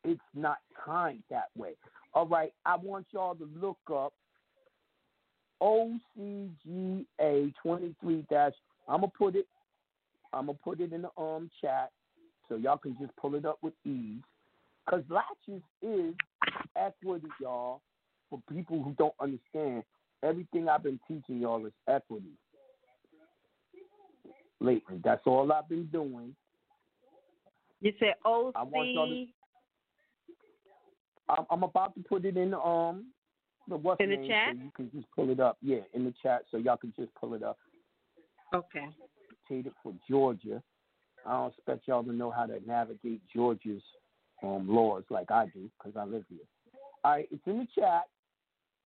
[0.03, 1.75] it's not timed that way.
[2.13, 4.13] All right, I want y'all to look up
[5.61, 8.53] OCGA 23 dash.
[8.87, 9.47] I'm gonna put it.
[10.35, 11.91] I'm gonna put it in the um chat
[12.47, 14.21] so y'all can just pull it up with ease.
[14.89, 16.13] Cause laches is
[16.75, 17.81] equity, y'all.
[18.29, 19.83] For people who don't understand,
[20.23, 22.33] everything I've been teaching y'all is equity.
[24.59, 26.35] Lately, that's all I've been doing.
[27.81, 28.53] You said OC.
[28.55, 29.27] I want y'all to-
[31.27, 33.07] I'm, I'm about to put it in um
[33.67, 34.49] the what's In the name, chat?
[34.49, 35.57] so you can just pull it up.
[35.61, 37.57] Yeah, in the chat, so y'all can just pull it up.
[38.53, 38.87] Okay.
[39.49, 40.61] It for Georgia.
[41.25, 43.81] I don't expect y'all to know how to navigate Georgia's
[44.43, 46.39] um, laws like I do because I live here.
[47.03, 48.03] All right, it's in the chat.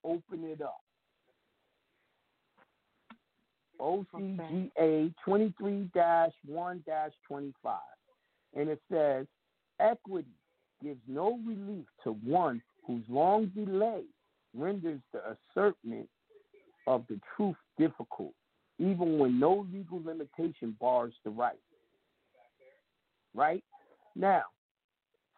[0.04, 0.82] Open it up.
[3.80, 5.90] OCGA 23
[6.46, 6.84] 1
[7.28, 7.80] 25.
[8.56, 9.26] And it says
[9.80, 10.28] equity
[10.84, 14.04] gives no relief to one whose long delay
[14.56, 16.10] renders the assertment
[16.88, 18.34] of the truth difficult,
[18.80, 21.60] even when no legal limitation bars the right.
[23.36, 23.64] Right?
[24.16, 24.44] Now,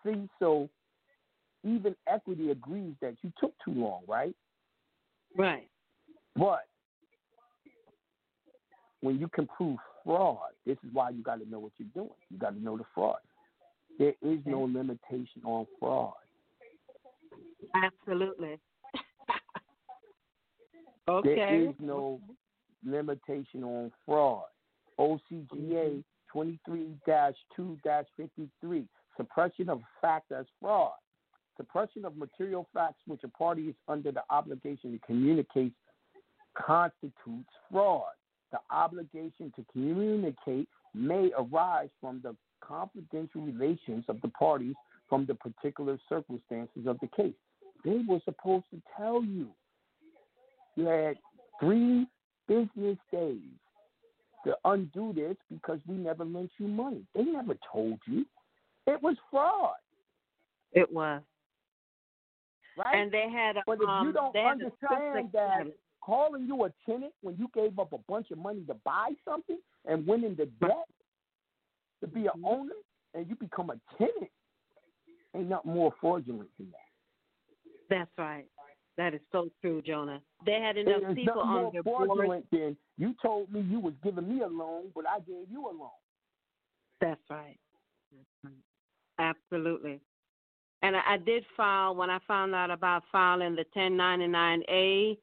[0.05, 0.69] see, so
[1.63, 4.35] even equity agrees that you took too long, right?
[5.35, 5.67] Right.
[6.35, 6.61] But
[9.01, 12.15] when you can prove fraud, this is why you got to know what you're doing.
[12.29, 13.17] You got to know the fraud.
[13.99, 16.13] There is no limitation on fraud.
[17.75, 18.59] Absolutely.
[21.09, 21.35] Okay.
[21.35, 22.21] There is no
[22.85, 24.45] limitation on fraud.
[24.99, 26.03] OCGA
[26.35, 26.97] 23-2-53,
[28.63, 28.79] mm-hmm.
[29.17, 30.91] suppression of fact as fraud.
[31.57, 35.73] Suppression of material facts which a party is under the obligation to communicate
[36.55, 38.11] constitutes fraud.
[38.51, 44.75] The obligation to communicate may arise from the confidential relations of the parties
[45.07, 47.33] from the particular circumstances of the case.
[47.83, 49.49] They were supposed to tell you.
[50.75, 51.17] You had
[51.59, 52.07] three
[52.47, 53.39] business days
[54.45, 57.03] to undo this because we never lent you money.
[57.13, 58.25] They never told you.
[58.87, 59.75] It was fraud.
[60.73, 61.21] It was.
[62.77, 62.95] Right?
[62.95, 65.67] And they had a, But if um, you don't they had a understand that
[66.03, 69.59] calling you a tenant when you gave up a bunch of money to buy something
[69.85, 70.87] and went into debt
[72.01, 72.45] to be Mm-hmm.
[72.45, 72.73] an owner
[73.13, 74.31] and you become a tenant,
[75.35, 76.77] ain't nothing more fraudulent than that.
[77.89, 78.47] That's right.
[78.97, 80.21] That is so true, Jonah.
[80.45, 82.43] They had enough It people on their board.
[82.51, 85.71] than you told me you was giving me a loan, but I gave you a
[85.71, 85.89] loan.
[86.99, 87.57] That's right.
[89.19, 89.99] Absolutely.
[90.83, 95.17] And I, I did file when I found out about filing the 1099A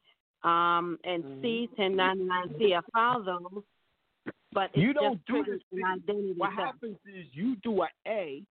[0.45, 2.77] um, and C, 1099C.
[2.77, 3.63] I filed those,
[4.53, 5.61] but You don't do this.
[5.73, 6.03] an
[6.37, 8.45] What happens is you do a A,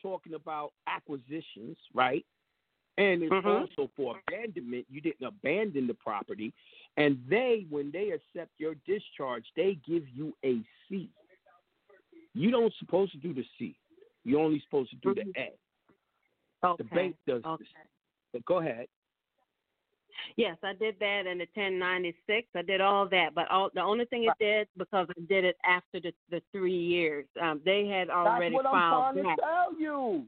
[0.00, 2.24] talking about acquisitions, right?
[2.98, 3.60] And it's Mhm.
[3.62, 4.86] also for abandonment.
[4.90, 6.52] You didn't abandon the property,
[6.96, 11.10] and they, when they accept your discharge, they give you a C.
[12.34, 13.74] You don't supposed to do the C.
[14.24, 15.52] You're only supposed to do the A.
[16.64, 16.82] Okay.
[16.82, 17.64] The bank does okay.
[17.64, 17.72] this.
[18.32, 18.88] But go ahead.
[20.36, 22.48] Yes, I did that in the 1096.
[22.54, 25.56] I did all that, but all, the only thing it did because I did it
[25.64, 27.26] after the the three years.
[27.40, 29.36] Um, they had already That's what filed I'm trying that.
[29.36, 30.26] to tell you.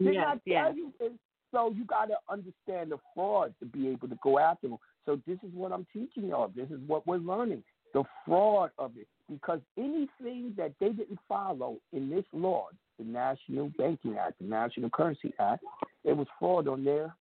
[0.00, 0.74] Did Yes, I tell yes.
[0.76, 0.92] you?
[1.00, 1.18] It's-
[1.52, 4.78] So you got to understand the fraud to be able to go after them.
[5.04, 6.48] So this is what I'm teaching y'all.
[6.54, 7.62] This is what we're learning.
[7.94, 9.06] The fraud of it.
[9.30, 12.68] Because anything that they didn't follow in this law,
[12.98, 15.62] the National Banking Act, the National Currency Act,
[16.04, 17.14] it was fraud on their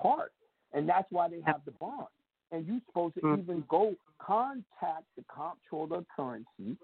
[0.00, 0.32] part.
[0.72, 2.08] And that's why they have the bond.
[2.50, 3.38] And you're supposed to Mhm.
[3.42, 6.76] even go contact the comptroller of currency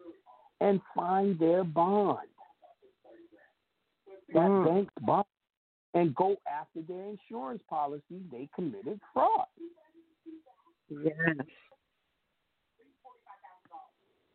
[0.61, 2.29] and find their bond.
[4.33, 4.65] That Mm.
[4.65, 5.27] bank's bond.
[5.95, 8.23] And go after their insurance policy.
[8.31, 9.47] They committed fraud.
[10.89, 11.37] Yes.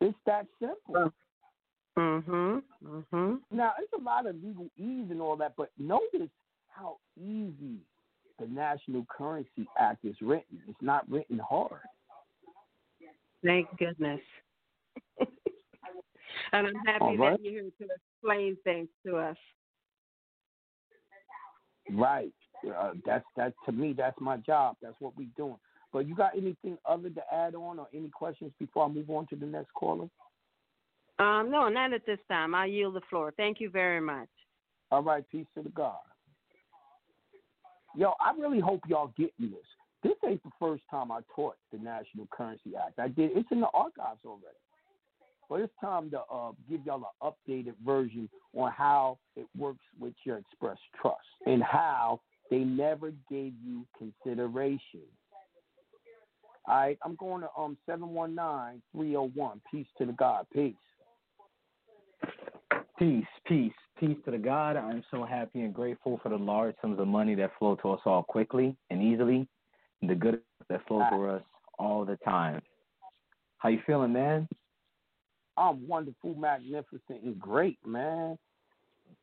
[0.00, 1.12] It's that simple.
[1.96, 2.62] Mhm.
[2.82, 3.42] Mhm.
[3.50, 6.30] Now, it's a lot of legalese and all that, but notice
[6.68, 7.80] how easy
[8.38, 10.62] the National Currency Act is written.
[10.68, 11.80] It's not written hard.
[13.42, 14.20] Thank goodness.
[16.52, 17.32] and I'm happy right.
[17.32, 19.36] that you're here to explain things to us.
[21.92, 22.32] Right.
[22.66, 23.92] Uh, that's that to me.
[23.92, 24.76] That's my job.
[24.82, 25.56] That's what we're doing.
[25.92, 29.26] But you got anything other to add on, or any questions before I move on
[29.28, 30.08] to the next caller?
[31.18, 32.54] Um, no, not at this time.
[32.54, 33.32] I yield the floor.
[33.36, 34.28] Thank you very much.
[34.90, 35.24] All right.
[35.30, 35.96] Peace to the God.
[37.96, 39.66] Yo, I really hope y'all getting this.
[40.02, 42.98] This ain't the first time I taught the National Currency Act.
[42.98, 43.30] I did.
[43.34, 44.58] It's in the archives already.
[45.48, 50.14] But it's time to uh, give y'all an updated version on how it works with
[50.24, 52.20] your Express Trust and how
[52.50, 55.02] they never gave you consideration.
[56.68, 59.60] All right, I'm going to um 719-301.
[59.70, 60.46] Peace to the God.
[60.52, 60.74] Peace.
[62.98, 64.76] Peace, peace, peace to the God.
[64.76, 68.00] I'm so happy and grateful for the large sums of money that flow to us
[68.04, 69.46] all quickly and easily,
[70.00, 71.42] and the good that flow to us
[71.78, 72.62] all the time.
[73.58, 74.48] How you feeling, man?
[75.56, 78.38] I'm wonderful, magnificent, and great, man.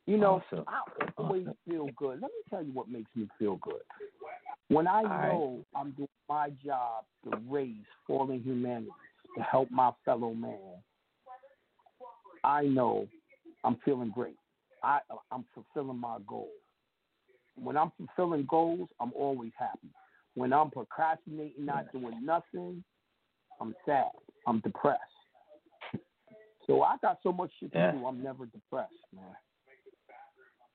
[0.05, 0.65] You know, Awesome.
[0.67, 0.81] I
[1.17, 2.21] always feel good.
[2.21, 3.81] Let me tell you what makes me feel good.
[4.69, 5.27] When I right.
[5.27, 7.75] know I'm doing my job to raise
[8.07, 8.91] fallen humanity,
[9.37, 10.75] to help my fellow man,
[12.43, 13.07] I know
[13.63, 14.37] I'm feeling great.
[14.83, 14.99] I,
[15.31, 16.49] I'm fulfilling my goal.
[17.55, 19.89] When I'm fulfilling goals, I'm always happy.
[20.35, 22.83] When I'm procrastinating, not doing nothing,
[23.61, 24.09] I'm sad.
[24.47, 24.99] I'm depressed.
[26.67, 27.91] So I got so much shit to Yeah.
[27.91, 28.05] do.
[28.05, 29.35] I'm never depressed, man.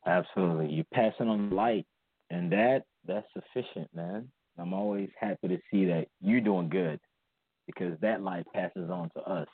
[0.06, 0.72] Absolutely.
[0.72, 1.86] You passing on light,
[2.30, 4.30] and that that's sufficient, man.
[4.58, 7.00] I'm always happy to see that you're doing good
[7.66, 9.48] because that light passes on to us.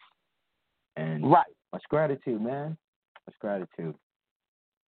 [0.97, 1.55] And Right.
[1.73, 2.77] much gratitude, man.
[3.27, 3.98] Much gratitude.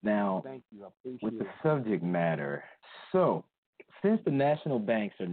[0.02, 0.84] Now, Thank you.
[0.84, 1.54] I appreciate with the it.
[1.62, 2.64] subject matter,
[3.12, 3.44] so
[4.02, 5.26] since the national banks are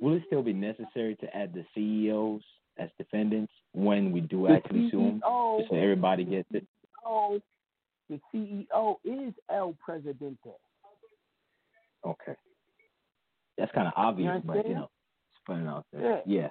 [0.00, 2.42] will it still be necessary to add the CEOs
[2.78, 5.22] as defendants when we do The actually sue them,
[5.58, 6.66] just so everybody gets it?
[7.04, 7.40] Oh,
[8.08, 10.54] the CEO is El Presidente.
[12.04, 12.34] Okay.
[13.56, 14.90] that's kind of obvious, You but you know,
[15.30, 16.22] it's funny out there.
[16.26, 16.48] Yeah,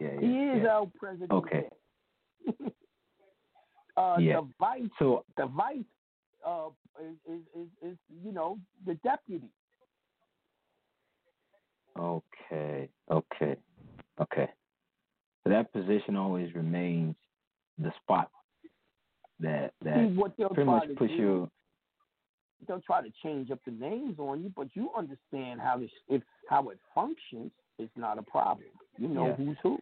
[0.00, 0.20] yeah, yeah.
[0.20, 0.68] He is yeah.
[0.68, 1.30] our president.
[1.32, 1.68] Okay.
[3.96, 4.40] uh, Yeah.
[4.40, 5.78] The vice, So the vice,
[6.46, 6.68] uh,
[7.00, 9.48] is, is is is you know the deputy.
[11.98, 13.56] Okay, okay,
[14.20, 14.48] okay.
[15.44, 17.14] So that position always remains
[17.78, 18.30] the spot
[19.40, 21.16] that that See what pretty much puts do.
[21.18, 21.50] you.
[22.68, 26.22] They'll try to change up the names on you, but you understand how this if
[26.48, 27.50] how it functions.
[27.78, 28.68] It's not a problem.
[28.98, 29.34] You know Yeah.
[29.34, 29.78] who's who.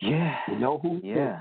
[0.00, 0.36] Yeah.
[0.48, 1.00] You know who.
[1.04, 1.40] Yeah.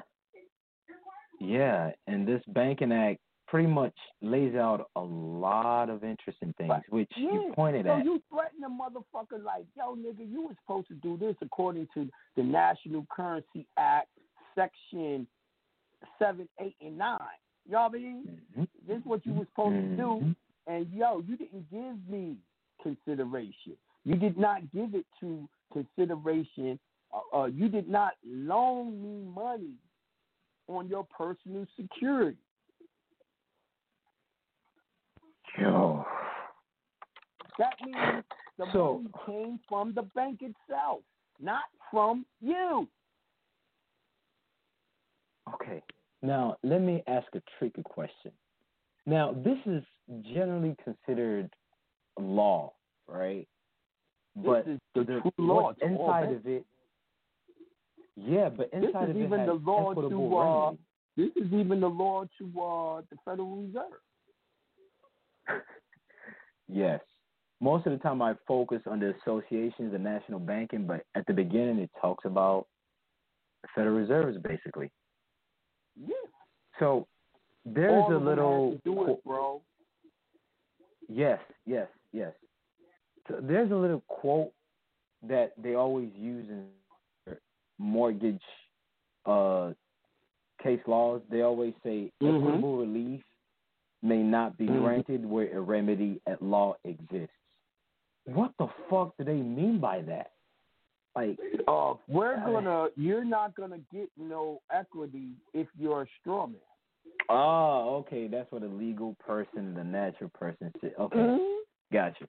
[1.39, 3.19] Yeah, and this banking act
[3.55, 7.31] pretty much lays out a lot of interesting things, which Yeah.
[7.31, 8.03] you pointed so at.
[8.03, 12.09] you threaten a motherfucker like, yo, nigga, you were supposed to do this according to
[12.35, 14.09] the National Currency Act,
[14.55, 15.25] Section
[16.19, 17.19] seven, eight, and nine.
[17.65, 18.41] Y'all mean?
[18.85, 20.35] This is what you were supposed to do,
[20.67, 22.35] and yo, you didn't give me
[22.83, 23.77] consideration.
[24.03, 26.77] You did not give it to consideration.
[27.13, 29.75] Uh, uh, you did not loan me money
[30.67, 32.37] on your personal security.
[35.59, 36.05] Yo.
[37.57, 38.23] That means
[38.57, 41.01] the So- money came from the bank itself,
[41.39, 42.87] not from you.
[45.53, 45.83] Okay.
[46.21, 48.31] Now, let me ask a tricky question.
[49.05, 49.83] Now, this is
[50.33, 51.53] generally considered
[52.19, 52.73] law,
[53.07, 53.47] right?
[54.35, 56.65] But is the the, true law what's inside of it,
[58.17, 60.71] yeah, but This inside is of it even has the law to uh,
[61.15, 64.01] this is even the law to uh, the Federal Reserve.
[66.67, 66.99] Yes.
[67.61, 71.33] Most of the time I focus on the associations and national banking, but at the
[71.33, 72.67] beginning it talks about
[73.61, 74.91] the Federal Reserves basically.
[75.99, 76.15] Yeah.
[76.79, 77.07] So
[77.65, 79.61] there's All a little has to do it, bro.
[81.07, 82.33] Yes, yes, yes.
[83.27, 84.51] So there's a little quote
[85.27, 86.67] that they always use in
[87.79, 88.41] mortgage
[89.25, 89.71] uh,
[90.61, 91.21] case laws.
[91.29, 92.37] They always say Mhm.
[92.37, 93.23] equitable relief
[94.01, 94.81] may not be Mhm.
[94.81, 97.33] granted where a remedy at law exists.
[98.25, 100.31] What the fuck do they mean by that?
[101.15, 102.89] Like, Uh, we're gonna.
[102.95, 106.59] You're not gonna get no equity if you're a straw man.
[107.29, 110.93] oh, okay, that's what a legal person and a natural person say.
[110.95, 111.63] Okay, Mhm.
[111.91, 112.27] gotcha.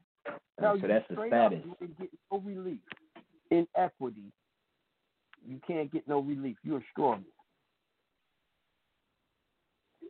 [0.59, 1.65] So that's the status.
[1.71, 2.81] Up, you get no relief
[3.51, 4.33] in equity.
[5.45, 6.57] You can't get no relief.
[6.65, 7.27] You're a straw man.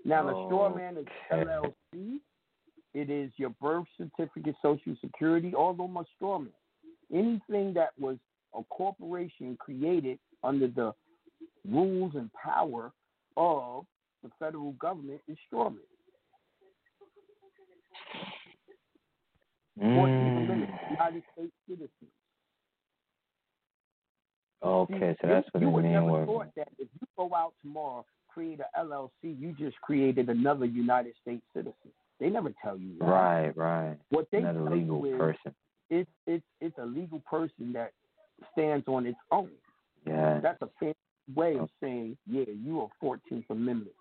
[0.06, 2.18] Now the straw man is LLC.
[2.94, 5.52] It is your birth certificate, social security.
[5.52, 6.52] All of them are straw man.
[7.12, 8.16] Anything that was
[8.54, 10.92] a corporation created under the
[11.68, 12.92] rules and power
[13.36, 13.84] of
[14.22, 15.80] the federal government is straw man.
[19.78, 20.68] Mm.
[20.90, 21.90] United States citizens.
[24.62, 25.92] Okay, so that's what you they would mean.
[25.92, 28.04] never with- thought that if you go out tomorrow,
[28.36, 29.10] create a LLC,
[29.40, 31.72] you just created another United States citizen.
[32.20, 33.06] They never tell you that.
[33.06, 33.96] Right, right.
[34.10, 35.54] What they Not a tell legal you is person.
[35.88, 37.92] it's it's it's a legal person that
[38.52, 39.48] stands on its own.
[40.06, 40.40] Yeah.
[40.42, 40.98] That's a fancy
[41.34, 43.96] way of saying, yeah, you are Fourteenth Amendment.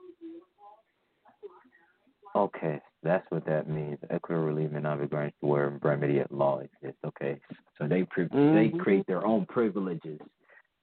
[2.35, 3.97] Okay, that's what that means.
[4.09, 6.99] Equitable relief may not be granted where remedy at law exists.
[7.05, 7.39] Okay,
[7.77, 8.79] so they pri- they Mhm.
[8.79, 10.19] create their own privileges,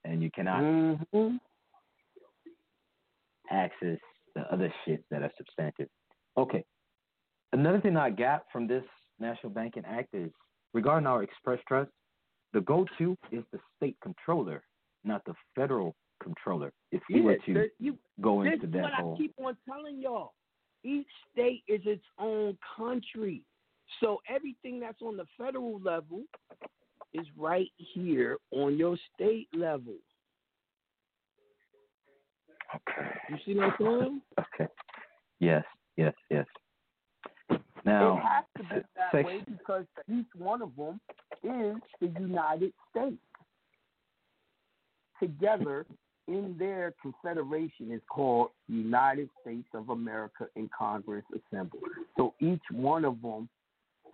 [0.04, 1.38] and you cannot Mhm.
[3.52, 3.98] Access
[4.34, 5.88] the other shits that are substantive.
[6.36, 6.64] Okay,
[7.52, 8.84] another thing I got from this
[9.20, 10.30] National Banking Act is
[10.74, 11.90] regarding our express trust,
[12.52, 14.62] the go-to is the state controller,
[15.04, 16.72] not the federal controller.
[16.90, 19.56] If we were to you- go This into is that what whole I keep on
[19.68, 20.34] telling y'all.
[20.84, 23.42] Each state is its own country.
[24.00, 26.24] So everything that's on the federal level
[27.12, 29.94] is right here on your state level.
[32.74, 33.08] Okay.
[33.28, 34.20] You see what I'm saying?
[34.38, 34.70] Okay.
[35.40, 35.64] Yes,
[35.96, 36.46] yes, yes.
[37.84, 41.00] Now, it has to be that way because each one of them
[41.42, 43.16] is the United States.
[45.20, 45.84] Together
[46.28, 51.80] in their confederation is called United States of America in Congress Assembly.
[52.16, 53.48] So each one of them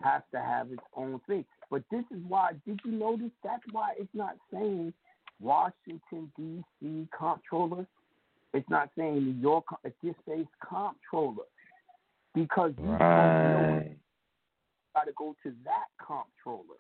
[0.03, 1.45] has to have its own thing.
[1.71, 3.31] But this is why, did you notice?
[3.45, 4.95] That's why it's not saying
[5.41, 7.09] Washington, D.C.
[7.17, 7.87] comptroller.
[8.55, 9.65] It's not saying New York.
[9.85, 11.45] It just says comptroller.
[12.35, 13.83] Because you don't know
[14.99, 16.79] got to go to that comptroller.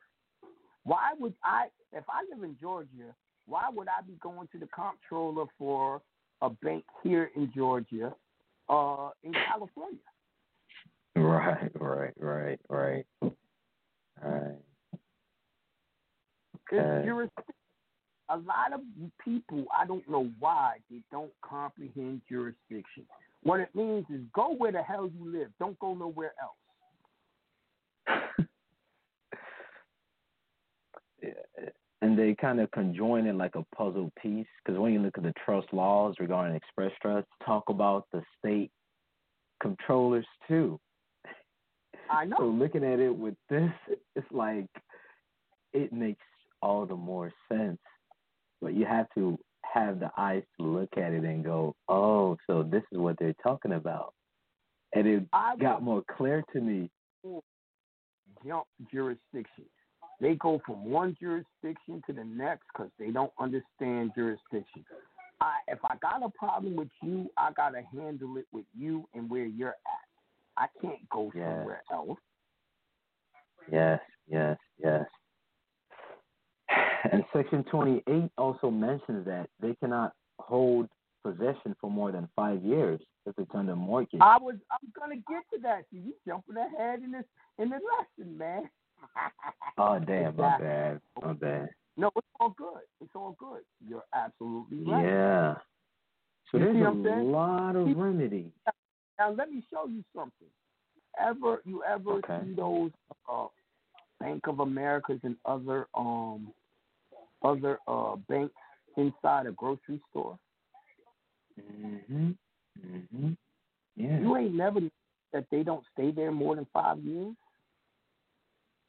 [0.85, 3.15] Why would I, if I live in Georgia,
[3.47, 6.03] why would I be going to the comptroller for
[6.43, 8.15] a bank here in Georgia,
[8.69, 9.99] uh, in California?
[11.17, 13.07] Right, right, right, right.
[14.23, 14.57] Right.
[16.71, 17.55] It's jurisdiction.
[18.31, 18.81] A lot of
[19.25, 23.05] people, I don't know why, they don't comprehend jurisdiction.
[23.43, 25.49] What it means is go where the hell you live.
[25.59, 26.57] Don't go nowhere else.
[32.03, 34.47] and they kind of conjoin it like a puzzle piece.
[34.65, 38.71] Because when you look at the trust laws regarding express trust, talk about the state
[39.61, 40.79] controllers too.
[42.11, 42.37] I know.
[42.39, 43.71] So looking at it with this,
[44.17, 44.67] it's like
[45.73, 46.25] it makes
[46.63, 47.79] all the more sense.
[48.61, 52.63] But you have to have the eyes to look at it and go, oh, so
[52.63, 54.15] this is what they're talking about.
[54.95, 56.91] And it I got more clear to me.
[58.47, 59.65] jump jurisdiction.
[60.21, 64.85] They go from one jurisdiction to the next because they don't understand jurisdiction.
[65.41, 69.31] I, if I got a problem with you, I gotta handle it with you and
[69.31, 70.57] where you're at.
[70.57, 71.45] I can't go Yes.
[71.59, 72.19] somewhere else.
[73.71, 75.05] Yes, yes, yes.
[77.11, 80.89] And Section 28 also mentions that they cannot hold
[81.25, 84.21] possession for more than five years if it's under mortgage.
[84.21, 85.85] I was I'm gonna get to that.
[85.91, 87.25] You jumping ahead in this
[87.59, 88.69] in the lesson, man.
[89.81, 91.69] Oh, damn, my bad, my bad.
[91.97, 92.81] No, it's all good.
[93.01, 93.61] It's all good.
[93.89, 95.05] You're absolutely right.
[95.05, 95.55] Yeah.
[96.51, 97.31] So You there's a saying?
[97.33, 98.51] lot of remedy.
[99.21, 100.49] Now let me show you something.
[101.21, 102.41] Ever you ever Okay.
[102.45, 102.91] see those
[103.33, 103.47] uh,
[104.19, 106.53] Bank of Americas and other um
[107.43, 108.55] other uh banks
[108.97, 110.39] inside a grocery store?
[111.61, 112.37] Mhm.
[112.81, 113.37] Mhm.
[113.97, 114.21] Yeah.
[114.21, 114.81] You ain't never
[115.33, 117.35] that they don't stay there more than five years.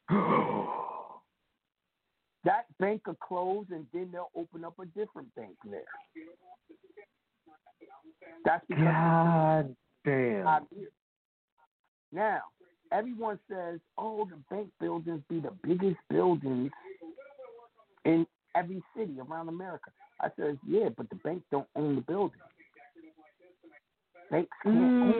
[2.42, 5.82] That bank will close and then they'll open up a different bank there.
[8.46, 10.66] That's because God damn.
[12.12, 12.40] Now,
[12.92, 16.70] everyone says, "Oh, the bank buildings be the biggest buildings
[18.06, 19.90] in every city around America."
[20.20, 22.40] I says, "Yeah, but the bank don't own the building.
[24.30, 25.12] Banks can't own.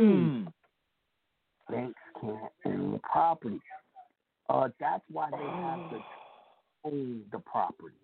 [0.47, 0.53] Mm.
[1.71, 3.61] Banks can't own property.
[4.49, 6.01] Uh, that's why they have to
[6.85, 7.97] own the property,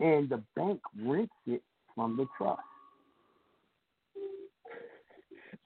[0.00, 1.62] and the bank rents it
[1.94, 2.60] from the trust.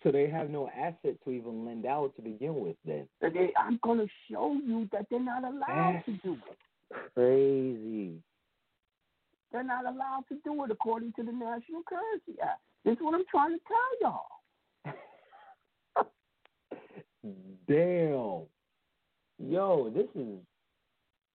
[0.02, 3.06] So they have no asset to even lend out to begin with then.
[3.20, 6.58] They, I'm going to show you that they're not allowed to do it.
[7.14, 8.22] Crazy.
[9.50, 12.60] They're not allowed to do it according to the National Currency Act.
[12.84, 14.14] This is what I'm trying to tell
[14.86, 16.06] y'all.
[17.68, 18.46] Damn.
[19.50, 20.38] Yo, this is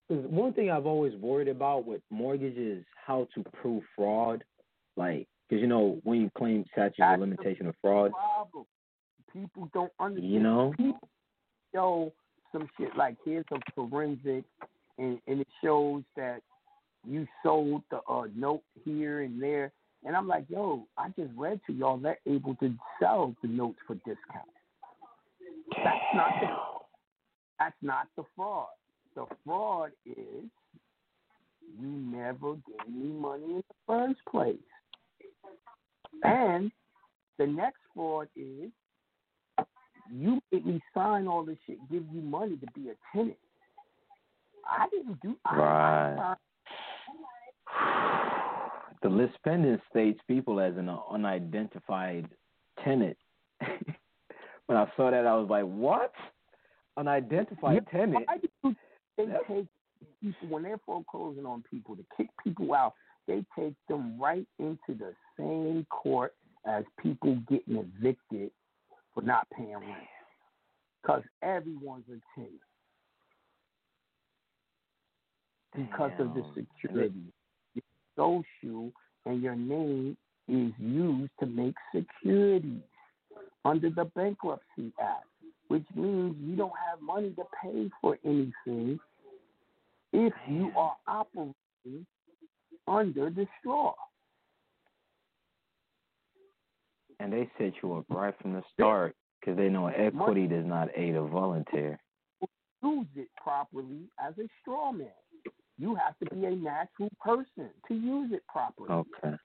[0.07, 4.43] because one thing I've always worried about with mortgages how to prove fraud.
[4.95, 8.65] Like, because you know when you claim statute of limitation of fraud, Problem.
[9.31, 10.33] People don't understand.
[10.33, 10.73] you know.
[10.77, 11.09] People
[11.73, 12.13] show
[12.51, 14.43] some shit like here's a forensic,
[14.97, 16.41] and, and it shows that
[17.07, 19.71] you sold the uh, note here and there.
[20.05, 23.79] And I'm like, yo, I just read to y'all they're able to sell the notes
[23.85, 24.47] for discount.
[25.75, 26.47] That's not the
[27.59, 28.67] that's not the fraud.
[29.15, 30.45] The fraud is
[31.79, 34.55] you never gave me money in the first place.
[36.23, 36.71] And
[37.37, 38.71] the next fraud is
[40.13, 43.37] you made me sign all this shit, give you money to be a tenant.
[44.69, 46.35] I didn't do I, Right.
[47.73, 52.27] Uh, the lis pendens states people as an unidentified
[52.83, 53.17] tenant.
[54.65, 56.13] when I saw that, I was like, "What?
[56.97, 58.75] Unidentified Yeah, tenant?" Why do
[59.17, 59.67] they That's- take
[60.21, 62.93] people when they're foreclosing on people to kick people out?
[63.27, 66.33] They take them right into the same court
[66.65, 68.51] as people getting evicted
[69.13, 70.07] for not paying rent,
[71.01, 72.61] because everyone's a tenant
[75.77, 77.13] because of the security.
[77.75, 77.83] Your
[78.15, 78.91] social
[79.25, 80.17] and your name
[80.47, 82.81] is used to make securities
[83.63, 85.27] under the Bankruptcy Act,
[85.67, 88.99] which means you don't have money to pay for anything
[90.13, 91.53] if you are operating
[92.87, 93.93] under the straw.
[97.19, 100.89] And they set you up right from the start because they know equity does not
[100.95, 101.99] aid a volunteer.
[102.83, 105.07] Use it properly as a straw man.
[105.77, 108.89] You have to be a natural person to use it properly.
[108.89, 109.35] Okay.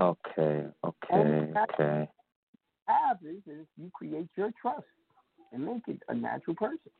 [0.00, 0.66] Okay.
[0.84, 1.52] Okay.
[1.56, 2.08] Okay.
[2.86, 4.86] have is, is you create your trust
[5.52, 6.90] and make it a natural person.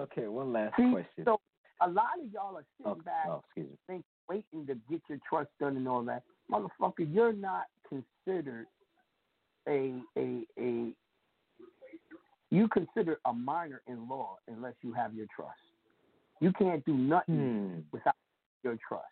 [0.00, 0.26] okay.
[0.26, 1.24] One last See, question.
[1.24, 1.40] So
[1.80, 3.00] a lot of y'all are sitting Okay.
[3.04, 3.42] back, Oh,
[3.86, 6.22] think, waiting to get your trust done and all that.
[6.50, 8.66] Motherfucker, you're not considered
[9.68, 10.92] a a a
[12.50, 15.58] You consider a minor in law unless you have your trust.
[16.40, 17.34] You can't do nothing
[17.74, 17.80] Hmm.
[17.92, 18.14] without
[18.62, 19.04] your trust.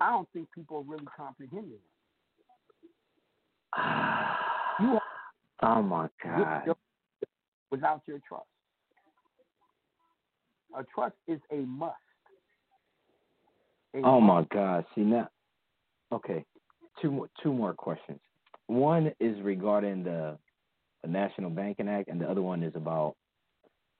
[0.00, 1.80] I don't think people are really comprehending it.
[4.80, 4.98] You
[5.62, 6.66] Oh my God.
[6.66, 6.76] your-
[7.70, 8.46] without your trust.
[10.74, 11.96] A trust is a must.
[13.94, 14.44] A Oh my.
[14.44, 14.84] God.
[14.94, 15.28] See now.
[16.12, 16.44] Okay.
[17.02, 17.28] Two more.
[17.42, 18.20] Two more questions.
[18.68, 20.38] One is regarding the,
[21.02, 23.16] the National Banking Act, and the other one is about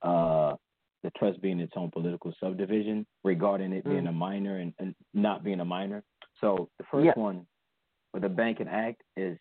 [0.02, 0.54] uh
[1.02, 5.42] the trust being its own political subdivision regarding it being a minor and, and not
[5.42, 6.02] being a minor.
[6.42, 7.16] So the first Yes.
[7.16, 7.46] one
[8.12, 9.38] with the Banking Act is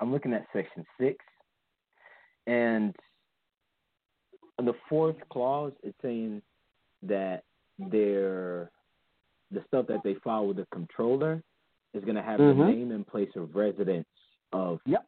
[0.00, 1.24] I'm looking at section six
[2.46, 2.94] and
[4.58, 6.42] the fourth clause is saying
[7.02, 7.42] that
[7.78, 8.70] their
[9.50, 11.42] the stuff that they file with the controller
[11.94, 12.56] is going to have Mhm.
[12.58, 14.08] the name and place of residence
[14.52, 15.06] of Yep.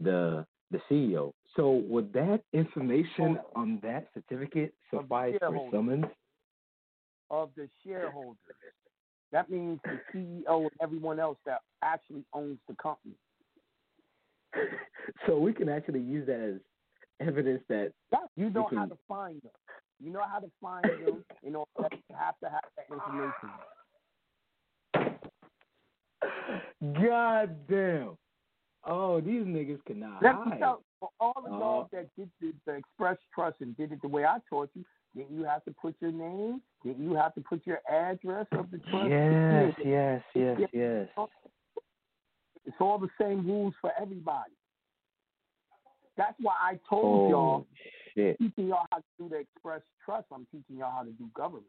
[0.00, 1.32] the the CEO.
[1.54, 6.06] So would that information on that certificate suffice for summons?
[7.30, 8.38] of the shareholders.
[9.32, 13.16] That means the CEO and everyone else that actually owns the company.
[15.26, 16.60] so we can actually use that as
[17.26, 17.92] evidence that
[18.36, 19.50] You know we how to find them.
[20.00, 23.50] You know how to find them in order you have to have that information.
[27.00, 28.16] God damn.
[28.86, 30.58] Oh, these niggas cannot Let me hide.
[30.60, 31.88] tell for all the y'all uh-huh.
[31.92, 34.84] that did the, the Express Trust and did it the way I taught you,
[35.14, 38.70] then you have to put your name, then you have to put your address of
[38.70, 39.08] the trust.
[39.10, 40.66] Yes, yes, yes, Yeah.
[40.72, 41.28] yes.
[42.64, 44.52] It's all the same rules for everybody.
[46.16, 47.66] That's why I told oh, y'all, Oh
[48.14, 48.38] shit.
[48.38, 50.26] teaching y'all how to do the Express Trust.
[50.32, 51.66] I'm teaching y'all how to do government.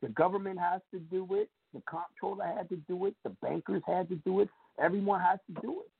[0.00, 1.48] The government has to do it.
[1.74, 3.14] The comptroller had to do it.
[3.24, 4.48] The bankers had to do it.
[4.80, 5.90] Everyone has to do it.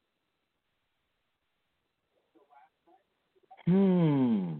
[3.70, 4.55] Hmm.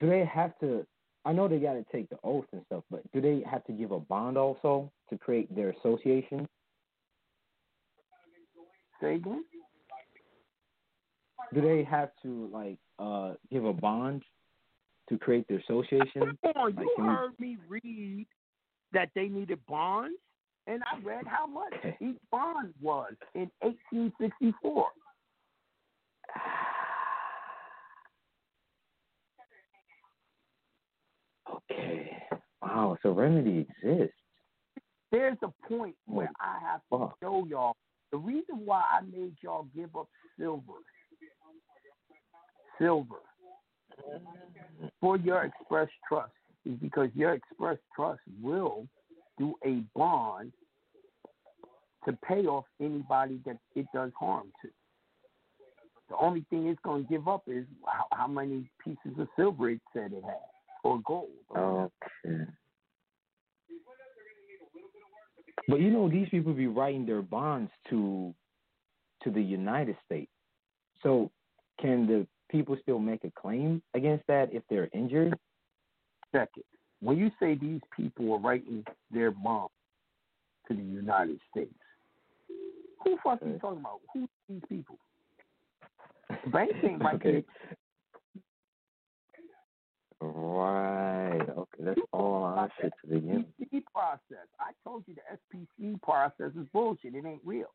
[0.00, 0.86] Do they have to?
[1.24, 3.72] I know they got to take the oath and stuff, but do they have to
[3.72, 6.48] give a bond also to create their association?
[9.00, 9.44] Say again?
[11.54, 14.22] Do they have to like uh give a bond
[15.08, 16.36] to create their association?
[16.42, 18.26] Come on, Like, you can we- heard me read
[18.92, 20.18] that they needed bonds,
[20.66, 24.86] and I read how much each bond was in 1864.
[31.70, 32.10] Okay.
[32.62, 32.96] Wow.
[33.02, 34.14] So remedy exists.
[35.10, 37.16] There's a point oh where Oh, I have to fuck.
[37.22, 37.74] show y'all
[38.12, 40.08] the reason why I made y'all give up
[40.38, 40.80] silver,
[42.78, 43.16] silver
[43.98, 44.86] mm-hmm.
[45.00, 46.32] for your express trust
[46.64, 48.86] is because your express trust will
[49.38, 50.52] do a bond
[52.06, 54.68] to pay off anybody that it does harm to.
[56.08, 59.70] The only thing it's going to give up is how, how many pieces of silver
[59.70, 60.34] it said it had
[60.84, 61.30] or gold.
[61.48, 61.90] or
[62.24, 62.44] Okay.
[65.68, 68.34] But you know, these people be writing their bonds to
[69.22, 70.30] to the United States.
[71.02, 71.30] So
[71.80, 75.38] can the people still make a claim against that if they're injured?
[76.32, 76.64] Second,
[77.02, 79.70] when you say these people are writing their bond
[80.68, 81.74] to the United States,
[83.02, 84.00] who the fuck are you talking about?
[84.14, 84.96] Who are these people?
[86.52, 87.44] Banks ain't writing Okay.
[90.24, 91.48] Right.
[91.48, 93.44] Okay, that's all our shit to begin.
[93.60, 94.46] SPC process.
[94.60, 97.16] I told you the SPC process is bullshit.
[97.16, 97.74] It ain't real.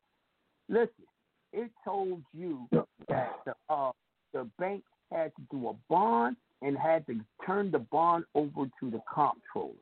[0.70, 1.04] Listen,
[1.52, 2.66] it told you
[3.08, 3.92] that the uh,
[4.32, 4.82] the bank
[5.12, 9.74] had to do a bond and had to turn the bond over to the comptroller.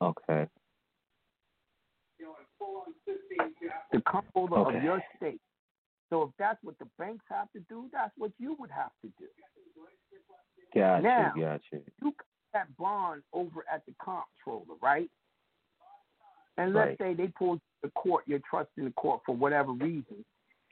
[0.00, 0.48] Okay.
[3.92, 4.78] the comptroller Okay.
[4.78, 5.40] of your state.
[6.10, 9.08] So if that's what the banks have to do, that's what you would have to
[9.18, 9.26] do.
[10.74, 11.82] Gotcha, Now- gotcha.
[12.00, 15.10] You got that bond over at the comptroller, right?
[16.56, 16.98] And let's Right.
[16.98, 20.24] say they pulled the court, your trust in the court for whatever reason,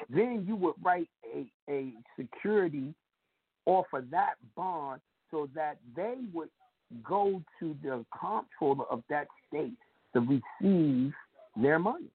[0.09, 2.95] then you would write a, a security
[3.67, 5.01] off of that bond
[5.31, 6.49] so that they would
[7.05, 9.75] go to the comptroller of that state
[10.15, 11.13] to receive
[11.61, 12.11] their money.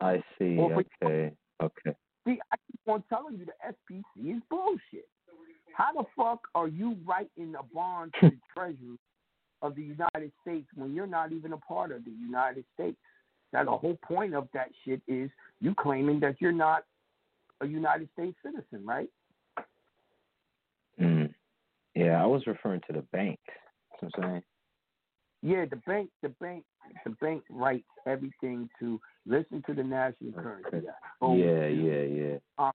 [0.00, 0.56] I see.
[0.56, 1.32] Or Okay.
[1.62, 1.94] Okay.
[2.26, 5.08] See, I keep on telling you the SPC is bullshit.
[5.74, 8.98] How the fuck are you writing a bond to the Treasury
[9.62, 12.96] of the United States when you're not even a part of the United States?
[13.52, 15.30] Now, the whole point of that shit is
[15.60, 16.84] you claiming that you're not
[17.60, 19.08] a United States citizen, right?
[21.00, 21.32] Mm.
[21.94, 23.38] Yeah, I was referring to the bank.
[24.00, 24.42] You know what I'm saying?
[25.42, 26.64] Yeah, the bank, the bank,
[27.04, 30.86] the bank writes everything to listen to the national currency.
[31.22, 32.70] Yeah, yeah, yeah.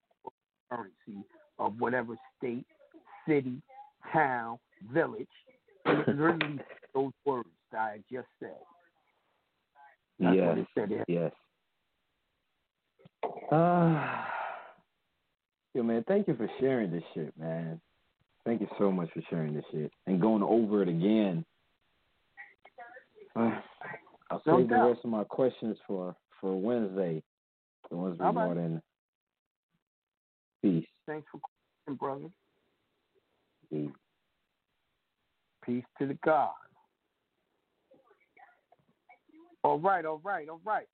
[0.71, 1.25] Currency
[1.59, 2.65] of whatever state,
[3.27, 3.61] city,
[4.11, 4.57] town,
[4.91, 5.27] village.
[5.85, 6.59] literally
[6.93, 8.57] those words that I just said.
[10.19, 10.89] That's yes, what it said.
[10.89, 11.05] There.
[11.07, 11.31] yes.
[13.51, 14.25] Uh,
[15.75, 17.81] Yo, man, thank you for sharing this shit, man.
[18.45, 21.43] Thank you so much for sharing this shit and going over it again.
[23.35, 23.51] Uh,
[24.31, 27.21] I'll save the rest of my questions for for Wednesday.
[27.89, 28.81] The ones we more than
[30.61, 30.85] peace.
[31.05, 31.41] Thanks for
[31.85, 32.33] calling, brother.
[33.69, 33.91] Peace.
[35.65, 36.53] Peace to the God.
[39.63, 40.87] All right, all right, all right.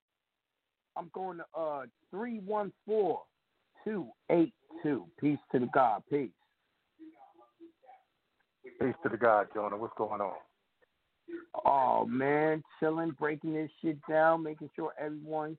[0.98, 3.22] I'm going to uh three one four
[3.86, 4.54] two eight
[4.84, 6.04] Two Peace to the God.
[6.10, 6.30] Peace.
[8.80, 9.78] Peace to the God, Jonah.
[9.78, 10.34] What's going on?
[11.66, 15.58] Oh man, chilling, breaking this shit down, making sure everyone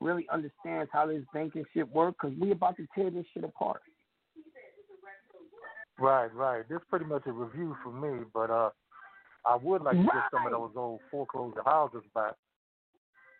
[0.00, 2.16] really understands how this banking shit works.
[2.20, 3.80] Cause we about to tear this shit apart.
[5.98, 6.68] Right, right.
[6.68, 8.70] This is pretty much a review for me, but uh,
[9.46, 10.12] I would like to right.
[10.12, 12.34] get some of those old foreclosed houses back.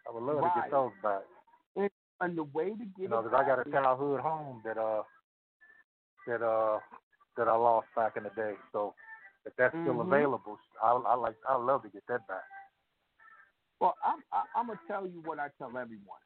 [0.08, 0.54] I would love right.
[0.54, 1.22] to get those back.
[2.20, 4.78] And, the way to get You know, it because I got a childhood home that
[4.78, 5.02] uh
[6.26, 6.78] that uh
[7.36, 8.54] that I lost back in the day.
[8.72, 8.94] So
[9.44, 10.06] if that's still Mhm.
[10.06, 12.44] available, I I like I love to get that back.
[13.80, 16.20] Well, I'm I, I'm gonna tell you what I tell everyone.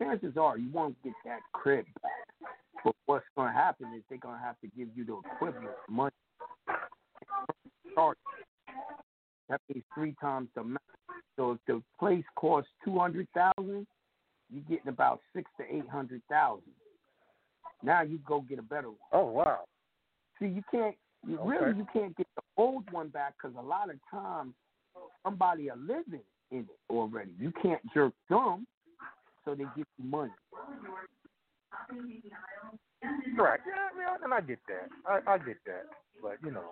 [0.00, 2.52] Chances are you won't get that crib back,
[2.84, 6.14] but what's gonna happen is they're gonna have to give you the equivalent money.
[7.94, 8.16] Charge.
[9.48, 10.80] That means three times the amount.
[11.36, 13.86] So if the place costs two hundred thousand,
[14.52, 16.72] you're getting about six to eight hundred thousand.
[17.82, 18.98] Now you go get a better one.
[19.12, 19.60] Oh wow.
[20.38, 20.96] See, you can't.
[21.26, 21.50] You Okay.
[21.50, 24.54] really you can't get the old one back because a lot of times
[25.22, 27.32] somebody are living in it already.
[27.38, 28.66] You can't jerk them,
[29.44, 30.32] so they give you money.
[33.36, 33.60] Right.
[33.66, 34.88] Yeah, yeah, and I get that.
[35.06, 35.84] I, I get that.
[36.20, 36.70] But you know,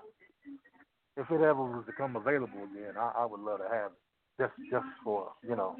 [1.16, 3.98] if it ever was to come available again, I, I would love to have it.
[4.40, 5.76] Just just for you know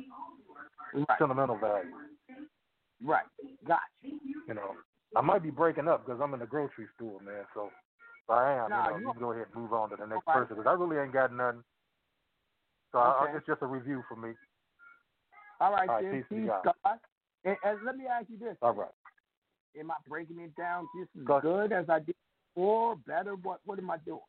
[1.19, 1.91] sentimental value.
[3.03, 3.25] Right.
[3.67, 3.81] Gotcha.
[4.47, 4.75] You know,
[5.17, 7.45] I might be breaking up because I'm in the grocery store, man.
[7.55, 7.71] So
[8.25, 9.97] if I am, Nah, you know, you- you can go ahead and move on to
[9.97, 10.35] the next right.
[10.35, 11.65] person because I really ain't got nothing.
[12.93, 13.37] So I, Okay.
[13.39, 14.35] it's just a review for me.
[15.61, 16.25] All right, All right, then.
[16.29, 16.75] peace God.
[16.85, 16.99] God.
[17.45, 18.91] And, and let me ask you this: All right.
[19.79, 22.17] Am I breaking it down just as Go- good as I did
[22.55, 22.97] before?
[23.07, 23.37] Better?
[23.37, 23.61] What?
[23.65, 24.21] What am I doing?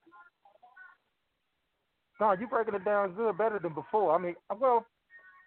[2.22, 4.14] No, you breaking it down good, better than before.
[4.14, 4.86] I mean, well,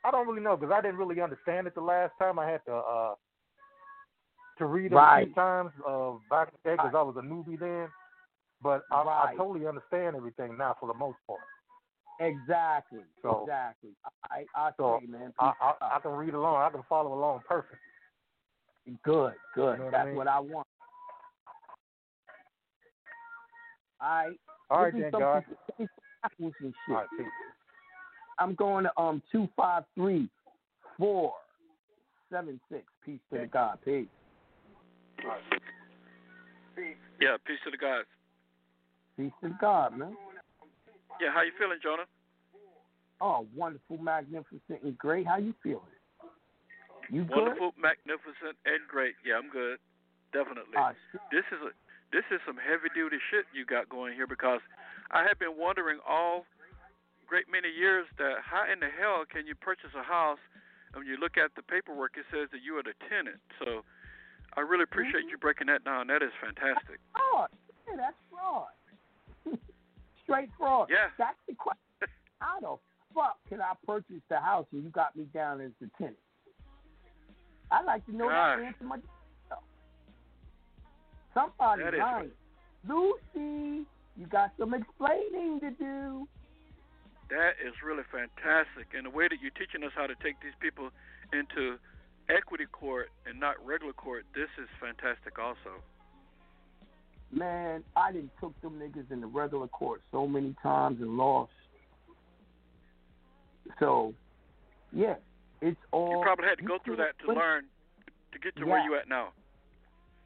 [0.04, 2.36] I don't really know because I didn't really understand it the last time.
[2.36, 3.14] I had to uh
[4.58, 7.22] to read it a few times uh, back in the day because I was a
[7.22, 7.86] newbie then.
[8.60, 11.40] But I, I totally understand everything now for the most part.
[12.20, 13.00] Exactly.
[13.22, 13.90] So- exactly.
[14.30, 15.32] I I So say, man.
[15.38, 15.96] I, I.
[15.96, 16.56] I can read along.
[16.56, 17.80] I can follow along perfect.
[19.04, 19.72] Good, good.
[19.72, 20.16] You know what I That's mean?
[20.16, 20.66] what I want.
[24.00, 24.40] All right.
[24.70, 25.44] All right then, God.
[26.38, 26.94] Give some and shit.
[26.94, 27.26] All right, peace.
[28.38, 30.28] I'm going to um two five three
[30.98, 31.32] four
[32.30, 32.84] seven six.
[33.04, 33.78] Peace to the God.
[33.84, 34.06] Peace.
[37.20, 38.04] Yeah, peace to the guys.
[39.16, 40.16] Peace to the God, man.
[41.20, 42.04] Yeah, how you feeling, Jonah?
[43.20, 45.26] Oh, wonderful, magnificent, and great.
[45.26, 45.80] How you feeling?
[47.10, 47.36] You good?
[47.36, 49.14] Wonderful, magnificent, and great.
[49.24, 49.78] Yeah, I'm good.
[50.32, 50.74] Definitely.
[51.12, 51.20] Shit.
[51.30, 51.70] this is a
[52.10, 54.60] this is some heavy duty shit you got going here because
[55.14, 56.44] I have been wondering all
[57.26, 60.42] great many years that how in the hell can you purchase a house
[60.92, 63.38] and when you look at the paperwork it says that you are the tenant.
[63.62, 63.86] So
[64.58, 65.38] I really appreciate mm-hmm.
[65.38, 66.10] you breaking that down.
[66.10, 66.98] That is fantastic.
[67.14, 67.48] fraud.
[67.86, 68.74] Yeah, that's fraud.
[70.26, 70.90] Straight fraud.
[70.90, 71.14] Yeah.
[71.16, 71.78] That's the question.
[72.42, 72.74] How the
[73.14, 76.18] fuck can I purchase the house and you got me down as the tenant?
[77.70, 78.66] I'd like to know that Gosh.
[78.66, 79.64] answer myself.
[81.32, 82.30] Somebody That lying.
[82.86, 83.86] Lucy,
[84.16, 86.28] you got some explaining to do.
[87.30, 88.94] That is really fantastic.
[88.96, 90.90] And the way that you're teaching us how to take these people
[91.32, 91.76] into
[92.28, 95.82] equity court and not regular court, this is fantastic also.
[97.32, 101.50] Man, I didn't took them niggas in the regular court so many times and lost.
[103.80, 104.14] So,
[104.92, 105.14] yeah,
[105.60, 106.18] it's all.
[106.18, 107.64] You probably had to go through that to learn
[108.32, 109.30] to get to where you at now.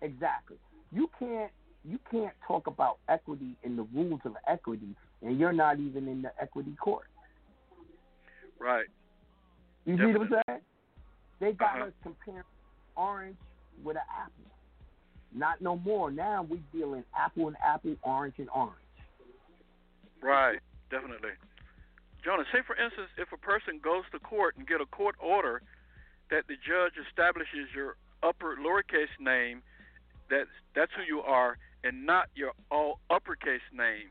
[0.03, 0.57] Exactly.
[0.93, 1.53] You can't
[1.85, 6.23] you can't talk about equity and the rules of equity, and you're not even in
[6.23, 7.07] the equity court.
[8.59, 8.87] Right.
[9.85, 10.61] You see what I'm saying?
[11.41, 11.87] They got Uh-huh.
[11.87, 12.45] us comparing
[12.97, 13.37] orange
[13.83, 14.51] with an apple.
[15.33, 16.11] Not no more.
[16.11, 18.75] Now we dealing apple and apple, orange and orange.
[20.21, 20.59] Right.
[20.91, 21.31] Definitely.
[22.25, 25.63] Jonah, say for instance, if a person goes to court and get a court order
[26.31, 29.63] that the judge establishes your upper lowercase name,
[30.29, 34.11] that that's who you are, and not your all uppercase name,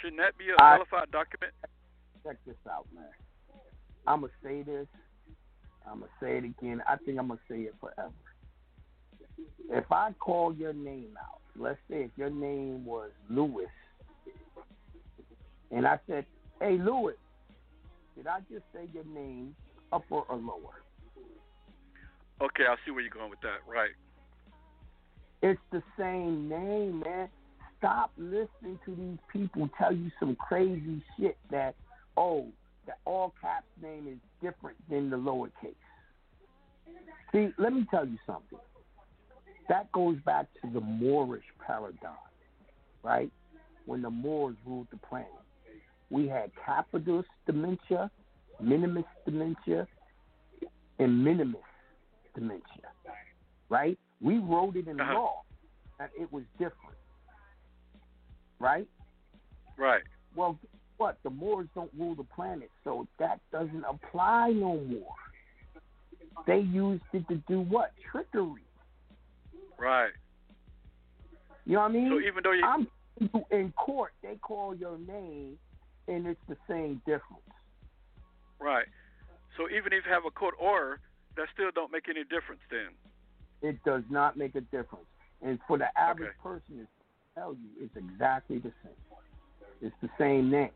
[0.00, 1.52] shouldn't that be a I- qualified document?
[2.24, 3.04] Check this out, man.
[4.06, 4.86] I'm gonna say this.
[5.86, 6.82] I'm gonna say it again.
[6.88, 8.12] I think I'm gonna say it forever.
[9.70, 13.70] If I call your name out, let's say if your name was Lewis,
[15.70, 16.26] and I said,
[16.60, 17.16] "Hey, Lewis,"
[18.16, 19.54] did I just say your name
[19.92, 20.82] upper or lower?
[22.40, 23.66] Okay, I see where you're going with that.
[23.66, 23.94] Right.
[25.46, 27.28] It's the same name, man.
[27.78, 31.76] Stop listening to these people tell you some crazy shit that,
[32.16, 32.48] oh,
[32.86, 35.76] the all caps name is different than the lowercase.
[37.30, 38.58] See, let me tell you something.
[39.68, 42.16] That goes back to the Moorish paradigm,
[43.04, 43.30] right?
[43.84, 45.28] When the Moors ruled the planet.
[46.10, 48.10] We had capitalist dementia,
[48.60, 49.86] minimus dementia,
[50.98, 51.60] and minimus
[52.34, 52.90] dementia,
[53.68, 53.96] right?
[54.20, 55.14] We wrote it in Uh-huh.
[55.14, 55.42] law
[55.98, 56.96] that it was different,
[58.58, 58.86] right?
[59.76, 60.02] Right.
[60.34, 60.58] Well,
[60.96, 61.18] what?
[61.22, 65.14] The Moors don't rule the planet, so that doesn't apply no more.
[66.46, 67.92] They used it to do what?
[68.10, 68.64] Trickery.
[69.78, 70.12] Right.
[71.66, 72.10] You know what I mean?
[72.10, 72.88] So even though you I'm
[73.50, 75.58] in court, they call your name,
[76.08, 77.42] and it's the same difference.
[78.60, 78.86] right.
[79.56, 81.00] So even if you have a court order,
[81.36, 82.88] that still don't make any difference then.
[83.62, 85.06] It does not make a difference.
[85.42, 86.42] And for the average Okay.
[86.42, 86.86] person to
[87.34, 88.92] tell you, it's exactly the same.
[89.80, 90.70] It's the same name.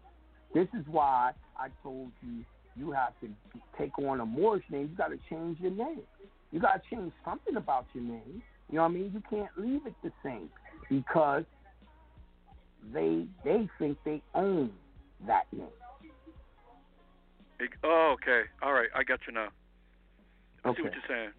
[0.54, 2.44] This is why I told you
[2.76, 3.28] you have to
[3.78, 4.88] take on a Moorish name.
[4.90, 6.02] You got to change your name.
[6.52, 8.42] You got to change something about your name.
[8.68, 9.12] You know what I mean?
[9.12, 10.48] You can't leave it the same
[10.88, 11.44] because
[12.92, 14.72] they they think they own
[15.26, 15.66] that name.
[17.84, 18.42] Oh, okay.
[18.62, 18.88] All right.
[18.94, 19.48] I got you now.
[20.64, 21.30] I see what you're saying.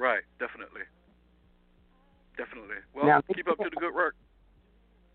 [0.00, 0.24] Right.
[0.40, 0.88] Definitely.
[2.38, 2.80] Definitely.
[2.96, 4.14] Well, Now, keep up to the good work.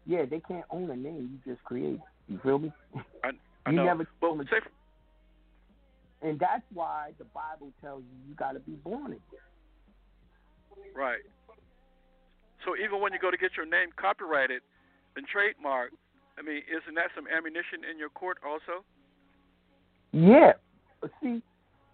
[0.05, 2.01] Yeah, they can't own a name you just created.
[2.27, 2.71] You feel me?
[3.23, 3.31] I,
[3.65, 3.85] I You know.
[3.85, 4.61] never well, say,
[6.21, 9.21] And that's why the Bible tells you you got to be born again.
[10.95, 11.25] right.
[12.63, 14.61] So even when you go to get your name copyrighted
[15.17, 15.97] and trademarked,
[16.37, 18.85] I mean, isn't that some ammunition in your court also?
[20.11, 20.53] Yeah.
[21.21, 21.41] See,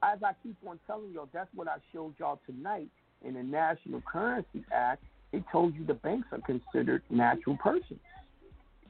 [0.03, 2.89] as I keep on telling y'all, that's what I showed y'all tonight
[3.23, 5.03] in the National Currency Act.
[5.31, 7.99] It told you the banks are considered natural persons.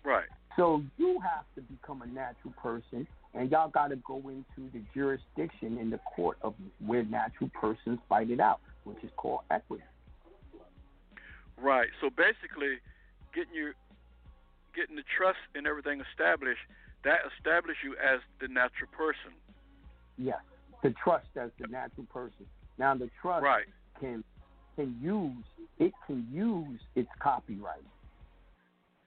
[0.03, 0.27] Right.
[0.55, 4.81] So you have to become a natural person, and y'all got to go into the
[4.93, 6.55] jurisdiction in the court of
[6.85, 9.83] where natural persons fight it out, which is called equity.
[11.57, 11.89] Right.
[12.01, 12.79] So basically,
[13.33, 13.73] getting you,
[14.75, 16.61] getting the trust and everything established,
[17.03, 19.37] that establishes you as the natural person.
[20.17, 20.41] Yes,
[20.83, 22.45] the trust as the natural person.
[22.77, 23.67] Now the trust Right.
[23.99, 24.23] can
[24.75, 25.45] can use
[25.77, 27.85] it can use its copyright,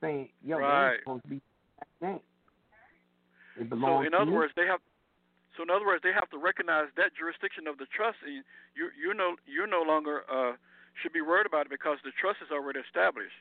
[0.01, 0.99] saying, "Yo, Right.
[1.01, 1.43] supposed to be
[2.01, 2.23] that.
[3.57, 4.81] It So in other me." words, they have.
[5.57, 8.45] So in other words, they have to recognize that jurisdiction of the trust, and
[8.75, 10.57] you you no you're no longer uh,
[11.03, 13.37] should be worried about it because the trust is already established.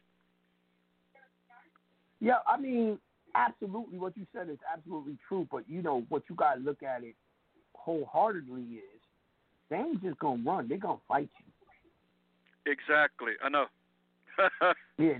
[2.19, 2.99] Yeah, I mean,
[3.35, 3.97] absolutely.
[3.97, 5.47] What you said is absolutely true.
[5.51, 7.15] But you know what you got to look at it
[7.84, 9.01] wholeheartedly is
[9.69, 10.68] they ain't just gonna run.
[10.68, 12.72] They're gonna fight you.
[12.72, 13.34] Exactly.
[13.43, 13.65] I know.
[14.97, 15.19] Yeah,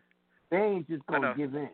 [0.50, 1.70] they ain't just gonna give in.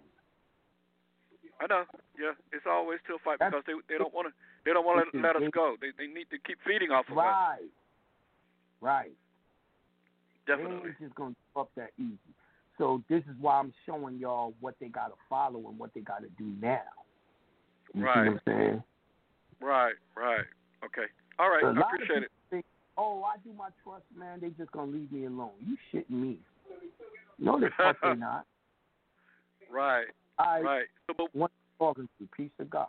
[1.61, 1.83] I know.
[2.17, 4.33] Yeah, it's always still fight That's- because they they don't want to
[4.65, 5.75] they don't want to let us go.
[5.81, 7.23] They they need to keep feeding off of us.
[7.23, 7.69] Right,
[8.81, 9.11] right.
[10.47, 10.77] Definitely.
[10.79, 12.17] They ain't just gonna give up that easy.
[12.77, 16.27] So this is why I'm showing y'all what they gotta follow and what they gotta
[16.37, 16.79] do now.
[17.93, 18.15] You Right.
[18.15, 18.83] see what I'm saying?
[19.61, 19.95] Right.
[20.15, 20.45] Right.
[20.83, 21.07] Okay.
[21.37, 21.63] All right.
[21.63, 22.31] I appreciate it.
[22.49, 22.65] Think,
[22.97, 24.39] oh, I do my trust, man.
[24.41, 25.51] They just gonna leave me alone.
[25.65, 26.37] You shitting me?
[27.37, 28.45] No, the fuck they not.
[29.71, 30.07] Right.
[30.37, 30.85] I Right.
[31.07, 32.87] So, but, want talking to peace of God.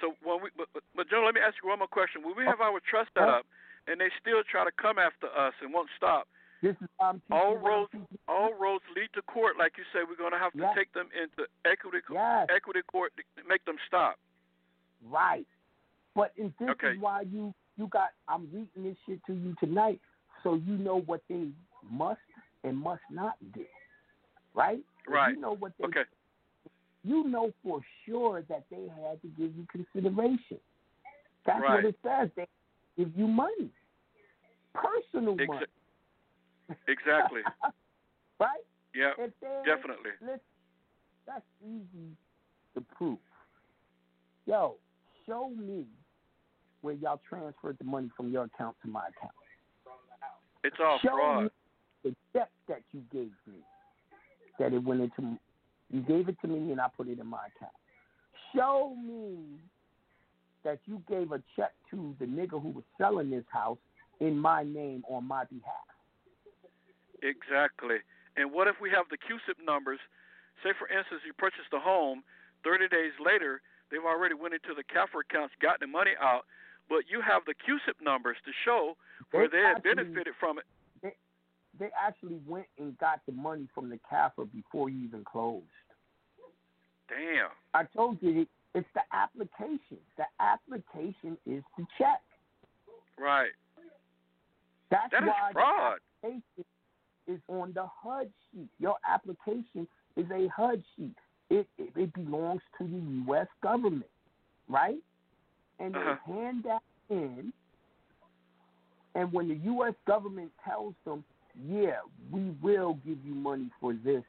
[0.00, 2.22] so when we but, but, Joe, let me ask you one more question.
[2.22, 2.50] When we oh.
[2.50, 3.46] have our trust set up,
[3.86, 6.28] and they still try to come after us and won't stop,
[6.62, 7.92] This is why all roads
[8.28, 9.56] all roads lead to court.
[9.58, 10.74] Like you said, we're going to have to Yes.
[10.76, 12.46] take them into equity Yes.
[12.50, 14.18] equity court to make them stop.
[15.06, 15.46] Right.
[16.18, 16.94] But this Okay.
[16.94, 20.00] is why you you got I'm reading this shit to you tonight
[20.42, 21.46] so you know what they
[21.88, 22.18] must
[22.64, 23.64] and must not do.
[24.52, 24.80] Right?
[25.06, 25.36] Right.
[25.36, 26.02] You know what they Okay.
[27.04, 30.58] you know for sure that they had to give you consideration.
[31.46, 31.74] That's Right.
[31.76, 32.30] what it says.
[32.34, 32.48] They
[32.96, 33.70] give you money.
[34.74, 35.66] Personal Exa- money.
[36.88, 37.42] Exactly.
[38.40, 38.64] right?
[38.92, 39.12] Yeah.
[39.64, 40.10] Definitely.
[40.20, 40.40] Listen,
[41.26, 42.16] that's easy
[42.74, 43.18] to prove.
[44.46, 44.76] Yo,
[45.26, 45.86] show me
[46.82, 49.32] where y'all transferred the money from your account to my account.
[50.64, 51.44] It's all show fraud.
[51.44, 51.50] me
[52.04, 53.58] the check that you gave me.
[54.58, 55.38] That it went into
[55.90, 57.72] you gave it to me and I put it in my account.
[58.54, 59.38] Show me
[60.64, 63.78] that you gave a check to the nigga who was selling this house
[64.20, 65.88] in my name on my behalf.
[67.22, 67.98] Exactly.
[68.36, 69.98] And what if we have the CUSIP numbers?
[70.62, 72.22] Say, for instance, you purchased a home.
[72.64, 76.44] 30 days later, they've already went into the CAFR accounts, got the money out,
[76.88, 78.96] but you have the CUSIP numbers to show
[79.30, 80.64] where they, had actually- benefited from it.
[81.02, 81.14] They,
[81.78, 85.64] they actually went and got the money from the CAFR before you even closed.
[87.08, 87.50] Damn.
[87.74, 89.98] I told you it's the application.
[90.16, 92.20] The application is the check.
[93.18, 93.50] Right.
[94.90, 95.98] That's That is why fraud.
[96.22, 96.64] the application
[97.26, 98.68] is on the HUD sheet.
[98.78, 99.86] Your application
[100.16, 101.14] is a HUD sheet.
[101.50, 103.46] It it, it belongs to the U.S.
[103.62, 104.04] government,
[104.68, 104.98] right?
[105.78, 106.32] And they Uh-huh.
[106.32, 107.52] hand that in.
[109.14, 109.94] And when the U.S.
[110.06, 111.24] government tells them,
[111.66, 112.00] "Yeah,
[112.30, 114.24] we will give you money for this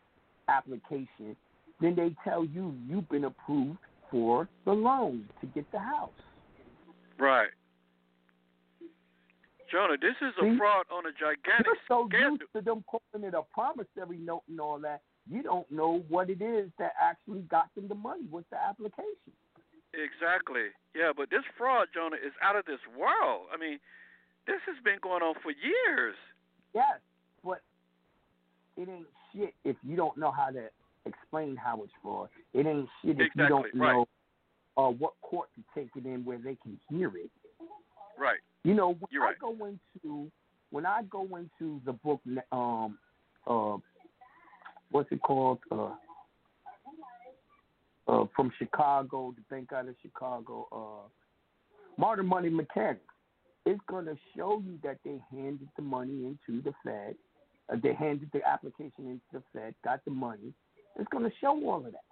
[0.47, 1.35] application,"
[1.79, 3.77] then they tell you you've been approved
[4.09, 6.09] for the loan to get the house.
[7.17, 7.49] Right.
[9.71, 10.57] Jonah, this is a See?
[10.57, 12.31] fraud on a gigantic You're so scale.
[12.31, 16.29] used to them calling it a promissory note and all that, you don't know what
[16.31, 18.23] it is that actually got them the money.
[18.31, 19.31] What's the application?
[19.93, 20.69] Exactly.
[20.95, 23.47] Yeah, but this fraud, Jonah, is out of this world.
[23.53, 23.79] I mean,
[24.47, 26.15] this has been going on for years.
[26.73, 26.99] Yes,
[27.43, 27.61] but
[28.77, 30.69] it ain't shit if you don't know how to
[31.05, 32.29] explain how it's fraud.
[32.53, 33.93] It ain't shit if you don't Exactly, right.
[33.93, 34.07] know
[34.77, 37.29] uh, what court to take it in where they can hear it.
[38.17, 38.39] Right.
[38.63, 39.39] You know, when You're I right.
[39.39, 40.31] go into
[40.71, 42.21] when I go into the book,
[42.51, 42.97] um,
[43.47, 43.77] uh,
[44.91, 45.59] what's it called?
[45.71, 45.91] Uh,
[48.09, 51.07] uh, from Chicago, the bank out of Chicago, uh,
[51.97, 53.01] Modern Money Mechanics.
[53.65, 57.15] It's going to show you that they handed the money into the Fed.
[57.71, 60.53] Uh, they handed the application into the Fed, got the money.
[60.97, 62.03] It's going to show all of that.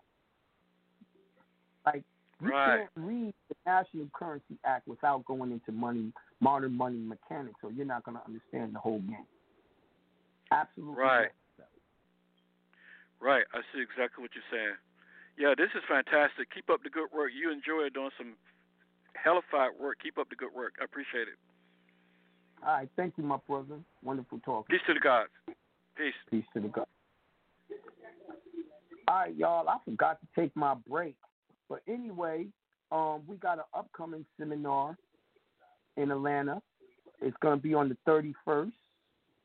[1.85, 2.03] Like
[2.41, 2.79] you Right.
[2.79, 7.85] can't read the National Currency Act without going into money, modern money mechanics, or you're
[7.85, 9.25] not going to understand the whole game.
[10.51, 11.01] Absolutely.
[11.01, 11.29] Right.
[13.19, 13.45] Right.
[13.51, 14.75] I see exactly what you're saying.
[15.37, 16.53] Yeah, this is fantastic.
[16.53, 17.31] Keep up the good work.
[17.33, 18.33] You enjoy doing some
[19.13, 19.97] hellified work.
[20.01, 20.73] Keep up the good work.
[20.81, 21.37] I appreciate it.
[22.65, 22.89] All right.
[22.95, 23.77] Thank you, my brother.
[24.03, 24.67] Wonderful talk.
[24.67, 25.29] Peace to the gods.
[25.95, 26.13] Peace.
[26.31, 26.89] Peace to the gods.
[29.07, 29.69] All right, y'all.
[29.69, 31.15] I forgot to take my break,
[31.69, 32.47] but anyway,
[32.91, 34.97] um, we got an upcoming seminar
[35.97, 36.61] in Atlanta.
[37.21, 37.97] It's going to be on the
[38.45, 38.71] 31st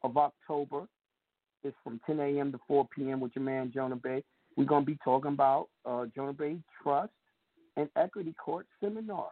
[0.02, 0.86] of October.
[1.62, 2.50] It's from 10 a.m.
[2.52, 3.20] to 4 p.m.
[3.20, 4.24] with your man Jonah Bey.
[4.56, 7.12] We're going to be talking about uh, Jonah Bey Trust
[7.76, 9.28] and Equity Court Seminar.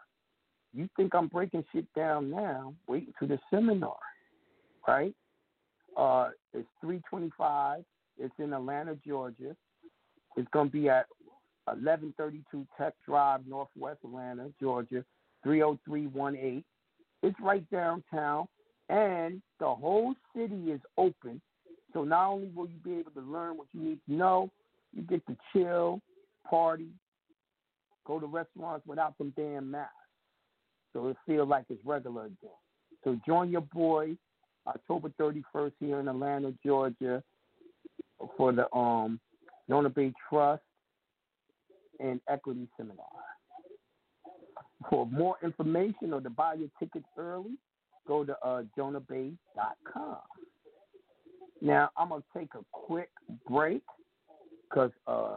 [0.72, 2.74] You think I'm breaking shit down now?
[2.88, 3.96] Wait until the seminar,
[4.86, 5.14] right?
[5.96, 7.84] Uh, it's 325.
[8.18, 9.56] It's in Atlanta, Georgia.
[10.36, 11.06] It's going to be at
[11.64, 15.04] 1132 Tech Drive, Northwest Atlanta, Georgia,
[15.44, 16.64] 30318.
[17.22, 18.46] It's right downtown,
[18.88, 21.40] and the whole city is open.
[21.92, 24.50] So not only will you be able to learn what you need to know,
[24.92, 26.00] you get to chill,
[26.48, 26.88] party,
[28.06, 29.94] go to restaurants without them damn masks.
[30.92, 32.50] So it feels like it's regular again.
[33.04, 34.16] So join your boy
[34.66, 37.22] October 31st here in Atlanta, Georgia,
[38.36, 39.20] for the um
[39.68, 40.62] Jonah Bey Trust
[42.00, 43.06] and Equity Seminar.
[44.88, 47.52] For more information or to buy your tickets early,
[48.08, 50.16] go to uh, jonahbey.com.
[51.60, 53.10] Now, I'm going to take a quick
[53.46, 53.82] break
[54.70, 55.36] because uh,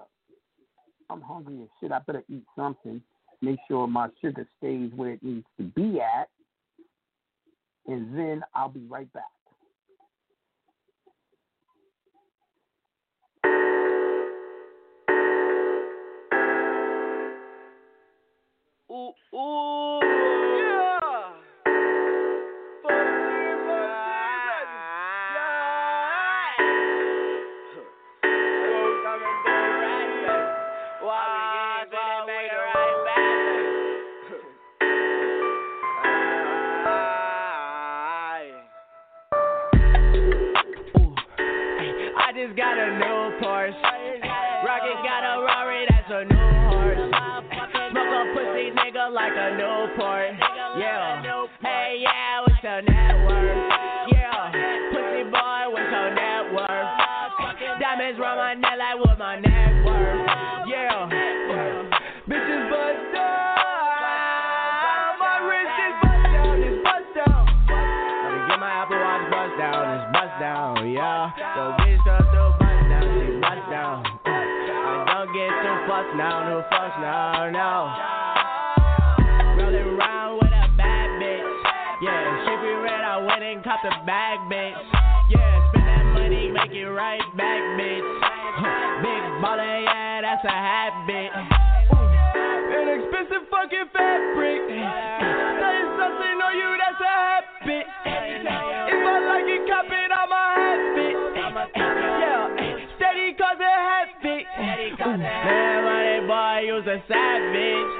[1.10, 1.92] I'm hungry as shit.
[1.92, 3.02] I better eat something.
[3.42, 6.30] Make sure my sugar stays where it needs to be at.
[7.88, 9.24] And then I'll be right back.
[18.90, 20.23] Ooh, ooh,
[77.00, 77.90] no no.
[79.58, 81.50] Rolling around with a bad bitch.
[82.02, 84.78] Yeah, she be red, I went and cop the bag, bitch.
[85.30, 88.04] Yeah, spend that money, make it right back, bitch.
[89.02, 91.32] Big baller, yeah, that's a habit.
[92.74, 94.62] An expensive fucking fabric.
[94.68, 97.86] Say something on you, that's a habit.
[98.06, 101.16] If I like it, cop it, I'm a habit.
[101.74, 102.52] Yeah,
[102.98, 104.46] steady cause it habit.
[105.04, 105.93] Man, money boy,
[106.74, 107.92] you's a savage.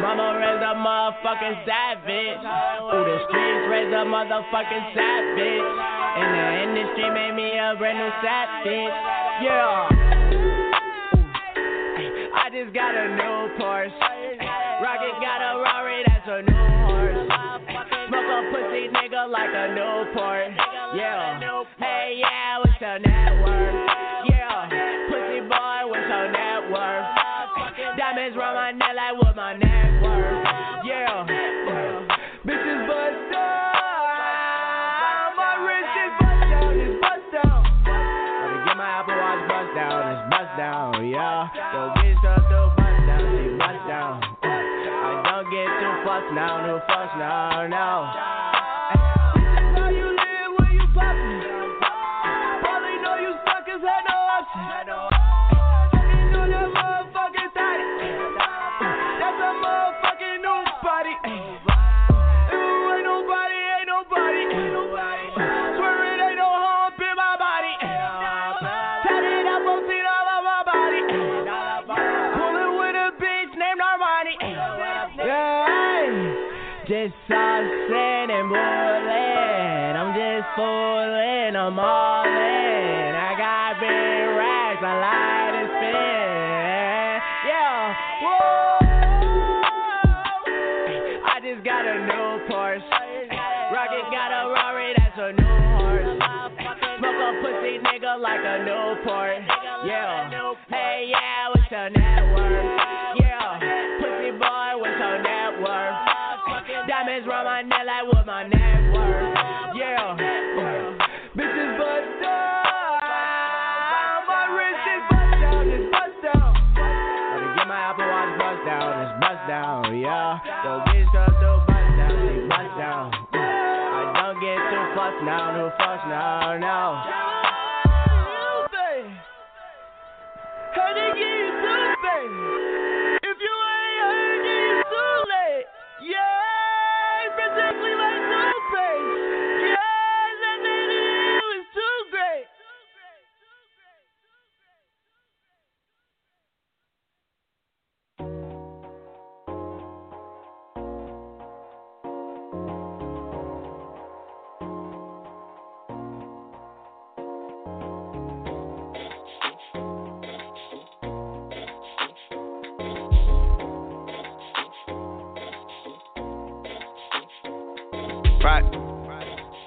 [0.00, 2.40] Mama raised a motherfucking savage.
[2.40, 5.68] Ooh, the streets raised a motherfucking savage.
[6.16, 8.92] And the industry made me a brand new savage.
[9.44, 9.84] Yeah.
[12.40, 13.92] I just got a new Porsche.
[14.80, 16.56] Rocket got a Rari, that's a new
[16.88, 17.28] horse.
[18.08, 20.69] Smoke a pussy nigga like a Newport.
[29.40, 30.44] My net worth.
[30.84, 31.24] Yeah.
[32.44, 33.72] Bitches bust down.
[35.32, 37.64] My wrist is bust down, it's bust down.
[37.64, 41.48] Me get my Apple Watch bust down, it's bust down, yeah.
[41.56, 44.20] Yo, bitch come through, bust down, she bust down.
[44.44, 48.29] I don't get too fussed now, no fuss now, no.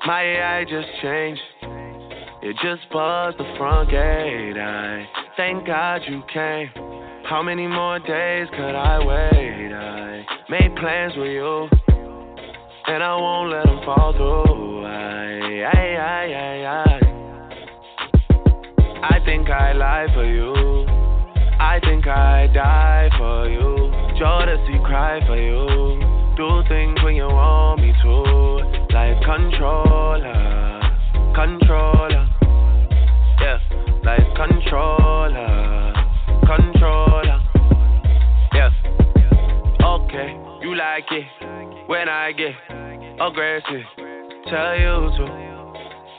[0.06, 1.42] My AI just changed.
[2.42, 4.58] It just buzzed the front gate.
[4.60, 5.08] I
[5.38, 6.68] thank God you came.
[7.24, 9.72] How many more days could I wait?
[9.72, 11.70] I made plans with you,
[12.88, 14.84] and I won't let them fall through.
[14.86, 17.00] I, I, I, I, I.
[19.16, 20.86] I think I lie for you.
[21.62, 23.90] I think I die for you.
[24.20, 26.36] Jodeci cry for you.
[26.36, 27.73] Do things when you want
[43.34, 43.86] aggressive.
[44.46, 45.24] Tell you to.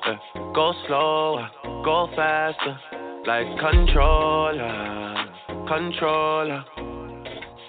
[0.05, 0.19] Yeah.
[0.55, 1.49] Go slower,
[1.85, 2.79] go faster,
[3.27, 5.27] like controller,
[5.69, 6.65] controller,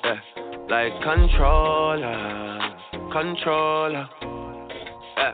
[0.04, 0.20] yeah,
[0.68, 2.76] like controller,
[3.14, 4.10] controller,
[5.18, 5.34] yeah.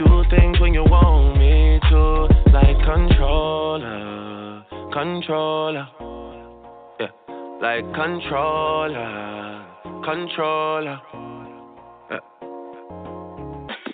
[0.00, 2.24] Do things when you want me to.
[2.56, 4.64] Like controller,
[4.96, 5.86] controller.
[6.98, 7.12] Yeah,
[7.60, 9.62] like controller,
[10.02, 11.00] controller.
[12.08, 12.24] Yeah.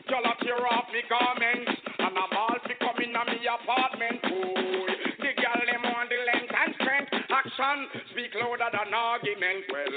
[0.07, 4.87] Y'all tear off me garments And I'm all fi come in me apartment Ooh,
[5.19, 9.91] the girl them want the length and strength Action speak louder than argument Well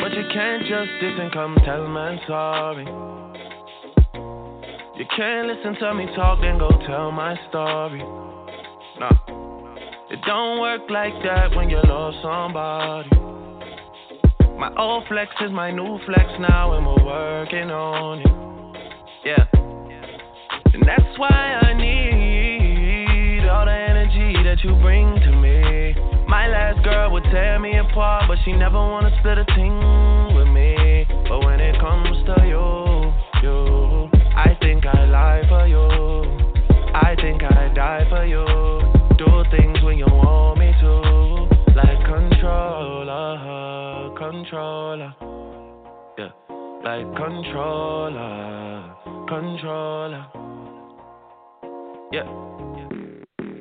[0.00, 3.23] But you can't just dip and come tell man sorry.
[4.96, 7.98] You can't listen to me talk, then go tell my story.
[9.00, 9.10] Nah,
[10.08, 13.10] it don't work like that when you love somebody.
[14.56, 18.30] My old flex is my new flex now, and we're working on it.
[19.26, 19.44] Yeah,
[20.72, 25.94] and that's why I need all the energy that you bring to me.
[26.28, 29.74] My last girl would tear me apart, but she never wanna split a thing
[30.36, 31.04] with me.
[31.28, 33.12] But when it comes to you,
[33.42, 33.83] you,
[34.44, 35.88] I think I lie for you.
[36.94, 38.44] I think I die for you.
[39.16, 40.92] Do things when you want me to,
[41.74, 43.38] like controller,
[44.18, 45.14] controller.
[46.18, 46.32] Yeah,
[46.84, 48.94] like controller,
[49.28, 50.26] controller.
[52.12, 52.28] Yeah.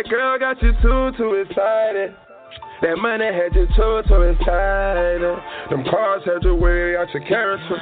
[0.00, 2.16] That girl got you too, too excited.
[2.80, 5.20] That money had you too, too excited.
[5.68, 7.76] Them cars had you way out your character.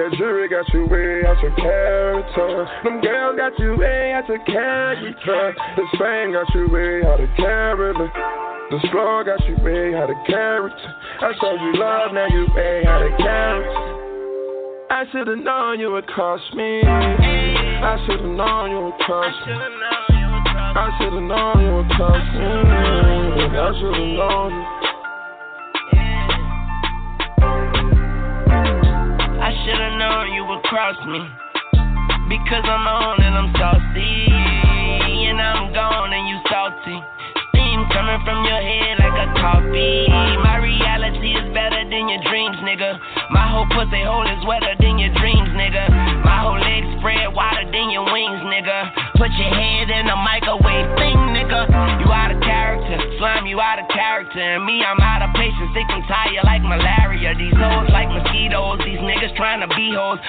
[0.00, 2.64] That jewelry got you way out your character.
[2.84, 5.52] Them girls got you way out your character.
[5.76, 8.08] This fame got you way out of character.
[8.70, 10.88] The slow got you way out of character.
[11.20, 13.96] I showed you love, now you way out of character.
[14.88, 16.80] I should've known you would cost me.
[16.80, 20.05] I should've known you would cost me.
[20.76, 22.44] I should've known you would cost me.
[22.44, 24.64] I should've known you.
[29.40, 31.24] I should've known you would cross me.
[32.28, 34.28] Because I'm on and I'm saucy.
[35.32, 37.00] And I'm gone and you salty.
[37.56, 40.12] Steam coming from your head like a coffee.
[40.44, 43.00] My reality is better than your dreams, nigga.
[43.32, 45.88] My whole pussy hole is wetter than your dreams, nigga.
[46.20, 48.92] My whole leg spread wider than your wings, nigga.
[49.16, 51.64] Put your head in a microwave thing, nigga.
[52.04, 54.36] You out of character, slime, you out of character.
[54.36, 57.32] And me, I'm out of patience, sick and tired like malaria.
[57.32, 60.20] These hoes like mosquitoes, these niggas trying to be hoes.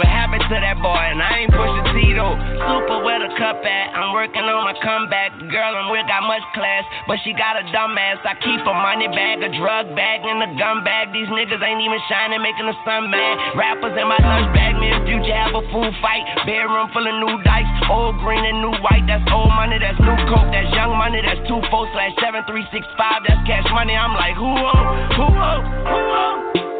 [0.00, 1.04] What happened to that boy?
[1.12, 2.32] And I ain't pushing Tito.
[2.64, 5.36] Super where the cup at, I'm working on my comeback.
[5.52, 8.24] Girl I'm with got much class, but she got a dumb ass.
[8.24, 11.12] I keep a money bag, a drug bag, and a gun bag.
[11.12, 13.52] These niggas ain't even shining, making the sun mad.
[13.52, 14.79] Rappers in my lunch bag,
[15.10, 16.22] Future have a food fight.
[16.46, 19.02] Bedroom full of new dice, old green and new white.
[19.10, 22.62] That's old money, that's new coke, that's young money, that's two four slash seven three
[22.70, 23.26] six five.
[23.26, 23.98] That's cash money.
[23.98, 25.10] I'm like, who on?
[25.18, 25.58] Who on?
[25.82, 26.79] Who on?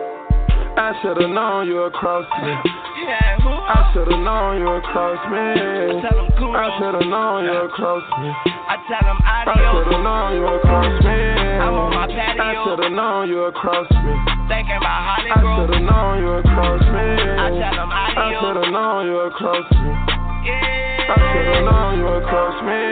[0.81, 2.57] I should've known you would cross me.
[3.05, 3.69] Yeah, who on?
[3.69, 6.01] I should've known you would cross me.
[6.01, 6.57] Tell 'em kudos.
[6.57, 8.33] I should've known you would cross me.
[8.65, 11.21] I tell them I should've known you would cross me.
[11.61, 14.15] I'm on my I should've known you would cross me.
[14.49, 17.09] thinking about I should've known you would cross me.
[17.29, 19.93] I tell 'em I should've known you would cross me.
[19.93, 22.83] I should've known you would cross me.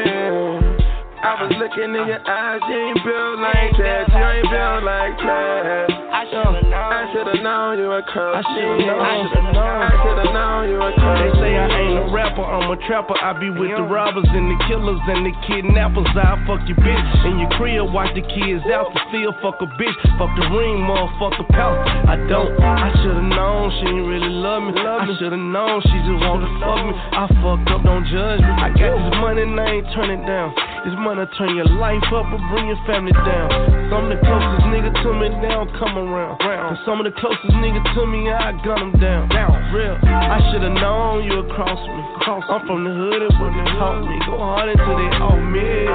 [1.24, 4.09] I was looking in your eyes, you ain't built like that.
[4.12, 5.98] You ain't built like that.
[6.19, 6.74] I should've known.
[6.74, 8.99] I should've known you would cross I should've known.
[8.99, 9.78] I should've known.
[9.86, 13.15] I should've known you would cross They say I ain't a rapper, I'm a trapper.
[13.23, 16.11] I be with the robbers and the killers and the kidnappers.
[16.19, 19.70] I fuck your bitch in your crib, watch the kids out to still fuck a
[19.78, 19.95] bitch.
[20.19, 21.86] Fuck the ring, motherfucker, pout.
[22.11, 22.51] I don't.
[22.66, 24.74] I should've known she ain't really love me.
[24.74, 26.99] I should've known she just wanna fuck me.
[27.15, 28.53] I fucked up, don't judge me.
[28.59, 30.51] I got this money and I ain't turn it down.
[30.82, 33.55] This money turn your life up or bring your family down.
[33.86, 36.08] Some of the closest nigga to me, don't come around.
[36.09, 39.29] And some of the closest nigga to me, I gun them down.
[39.29, 39.97] Down, real.
[40.05, 42.01] I should've known you would cross me.
[42.25, 44.17] I'm from the hood, it wouldn't help me.
[44.25, 45.89] Go hard until they owe me.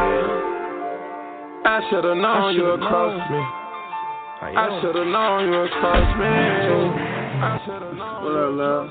[1.66, 3.42] I should've known you would cross me.
[4.44, 6.26] I should've known you would cross me.
[6.26, 8.24] I should've known.
[8.24, 8.90] What up, love?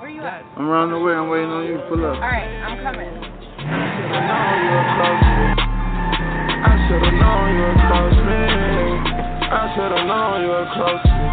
[0.00, 0.42] Where you at?
[0.56, 1.14] I'm around the way.
[1.14, 2.14] I'm waiting on you to pull up.
[2.14, 3.10] All right, I'm coming.
[3.58, 5.68] I should've known you were close me.
[6.58, 8.67] I should've known you
[10.48, 11.28] were close to me.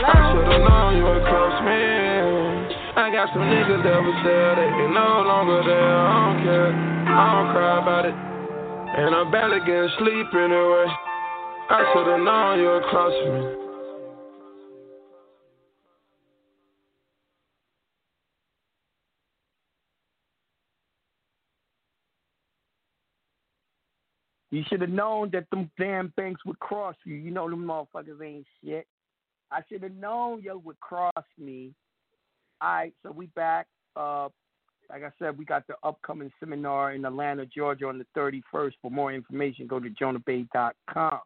[0.00, 1.82] I should've known you were close to me.
[2.96, 5.96] I got some niggas that was there, they ain't no longer there.
[5.98, 8.14] I don't care, I don't cry about it.
[8.14, 10.86] And I'm barely getting sleep anyway.
[11.70, 13.61] I should've known you were close to me.
[24.52, 27.14] You should have known that them damn banks would cross you.
[27.14, 28.86] You know them motherfuckers ain't shit.
[29.50, 31.72] I should have known yo would cross me.
[32.60, 33.66] All right, so we back.
[33.96, 34.28] Uh,
[34.90, 38.72] like I said, we got the upcoming seminar in Atlanta, Georgia on the 31st.
[38.82, 40.70] For more information, go to jonahbey.com.
[40.94, 41.20] All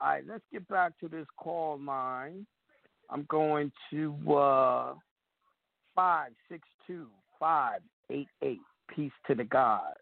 [0.00, 2.46] right, let's get back to this call line.
[3.10, 4.94] I'm going to uh,
[5.96, 7.08] 562
[7.40, 8.58] 588.
[8.94, 9.94] Peace to the God.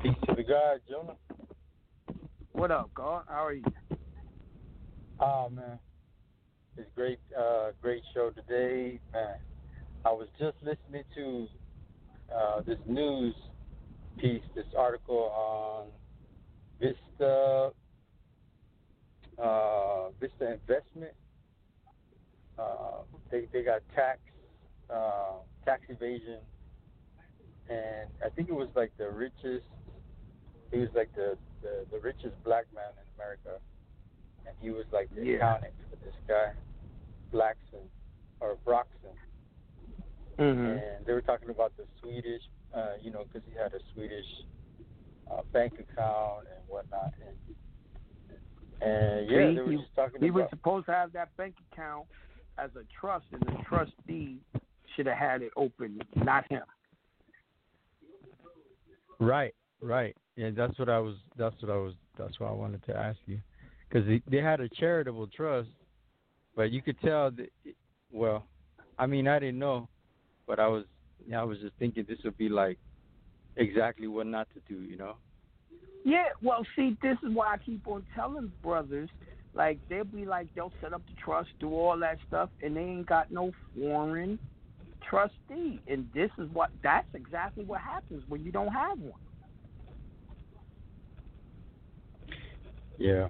[0.00, 1.16] Peace to the God, Jonah.
[2.52, 3.24] What up, God?
[3.26, 3.64] How are you?
[5.18, 5.80] Oh man,
[6.76, 9.34] it's great, uh, great show today, man.
[10.04, 11.48] I was just listening to
[12.32, 13.34] uh, this news
[14.18, 15.86] piece, this article on
[16.80, 17.72] Vista,
[19.42, 21.14] uh, Vista Investment.
[22.56, 23.02] Uh,
[23.32, 24.20] they they got tax
[24.94, 26.38] uh, tax evasion,
[27.68, 29.66] and I think it was like the richest.
[30.70, 33.60] He was like the, the, the richest black man in America,
[34.46, 35.36] and he was like the Yeah.
[35.36, 36.52] accountant for this guy,
[37.32, 37.88] Blackson
[38.40, 39.14] or Broxson.
[40.38, 40.96] Mhm.
[40.96, 42.42] And they were talking about the Swedish,
[42.72, 44.26] uh, you know, because he had a Swedish
[45.30, 47.12] uh, bank account and whatnot.
[47.26, 47.36] And,
[48.80, 51.56] and yeah, See, they were he, just talking he was supposed to have that bank
[51.72, 52.06] account
[52.56, 54.40] as a trust, and the trustee
[54.94, 56.62] should have had it open, not him.
[59.20, 60.16] Right, right.
[60.36, 61.16] Yeah, that's what I was.
[61.36, 61.94] That's what I was.
[62.16, 63.40] That's what I wanted to ask you,
[63.88, 65.68] because they, they had a charitable trust,
[66.54, 67.48] but you could tell that.
[68.10, 68.46] Well,
[68.98, 69.88] I mean, I didn't know,
[70.46, 70.84] but I was.
[71.34, 72.78] I was just thinking this would be like
[73.56, 74.80] exactly what not to do.
[74.82, 75.16] You know.
[76.04, 79.10] Yeah, well, see, this is why I keep on telling brothers,
[79.54, 82.80] like they'll be like they'll set up the trust, do all that stuff, and they
[82.80, 84.38] ain't got no foreign
[85.08, 89.20] trustee, and this is what that's exactly what happens when you don't have one.
[92.98, 93.28] Yeah,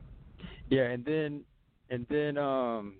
[0.71, 1.45] yeah, and then
[1.91, 2.95] and then um,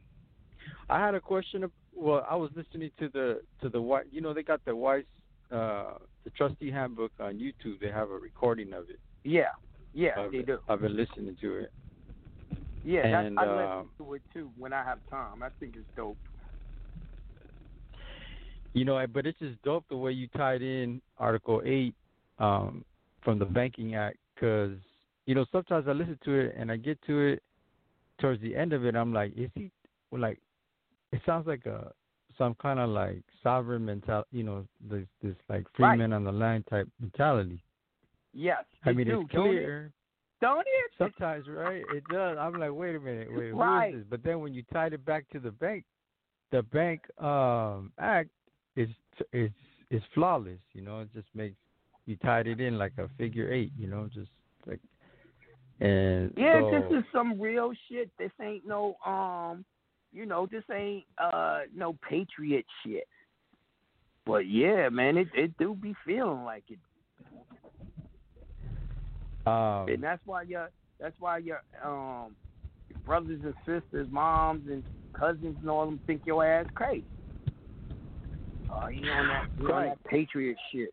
[0.89, 1.65] I had a question.
[1.65, 4.07] Of, well, I was listening to the to the white.
[4.11, 5.05] You know, they got the Weiss
[5.51, 7.81] uh, the trustee handbook on YouTube.
[7.81, 9.01] They have a recording of it.
[9.25, 9.45] Yeah,
[9.95, 10.59] yeah, I've, they do.
[10.69, 11.73] I've been listening to it.
[12.85, 15.43] Yeah, And, I uh, listen to it too when I have time.
[15.43, 16.17] I think it's dope.
[18.73, 21.95] You know, but it's just dope the way you tied in Article Eight
[22.39, 22.85] um,
[23.25, 24.77] from the Banking Act because
[25.29, 27.43] you know sometimes I listen to it and I get to it
[28.19, 28.97] towards the end of it.
[28.97, 29.71] I'm like, is he
[30.11, 30.41] like?
[31.13, 31.93] It sounds like a
[32.39, 35.99] some kind of like sovereign mental, you know, this this like free Right.
[35.99, 37.63] man on the line type mentality.
[38.33, 39.51] Yes, I mean, do, it's don't it?
[39.51, 39.93] clear.
[40.41, 40.93] Don't it?
[40.97, 41.83] Sometimes, right?
[41.95, 42.39] It does.
[42.41, 43.93] I'm like, wait a minute, wait, Right.
[43.93, 44.07] who is this?
[44.09, 45.85] But then when you tied it back to the bank,
[46.53, 48.31] the bank um act
[48.77, 48.89] is
[49.35, 49.51] is
[49.91, 50.61] is flawless.
[50.73, 51.57] You know, it just makes
[52.07, 53.73] you tied it in like a figure eight.
[53.77, 54.31] You know, just
[54.67, 54.81] like
[55.81, 58.11] and Yeah, so, this is some real shit.
[58.19, 59.65] This ain't no um,
[60.13, 63.07] you know, this ain't uh no patriot shit.
[64.27, 66.79] But yeah, man, it it do be feeling like it,
[69.47, 72.37] um, and that's why your that's why your um
[72.89, 74.83] your brothers and sisters, moms and
[75.19, 77.05] cousins and all them think your ass crazy.
[78.71, 80.91] Oh, you on that, you on that patriot shit.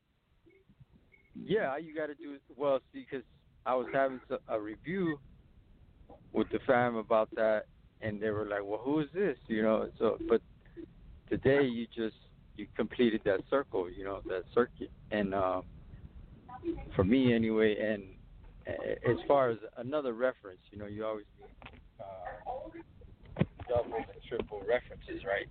[1.36, 3.26] Yeah, all you got to do is well, see, because
[3.66, 5.20] I was having a review
[6.34, 7.66] with the fam about that,
[8.02, 9.90] and they were like, "Well, who is this?" You know.
[9.98, 10.42] So, but
[11.30, 12.16] today you just
[12.58, 15.62] you completed that circle, you know, that circuit, and uh,
[16.96, 18.04] for me anyway, and
[18.68, 25.24] as far as another reference, you know, you always need uh, double and triple references,
[25.26, 25.48] right?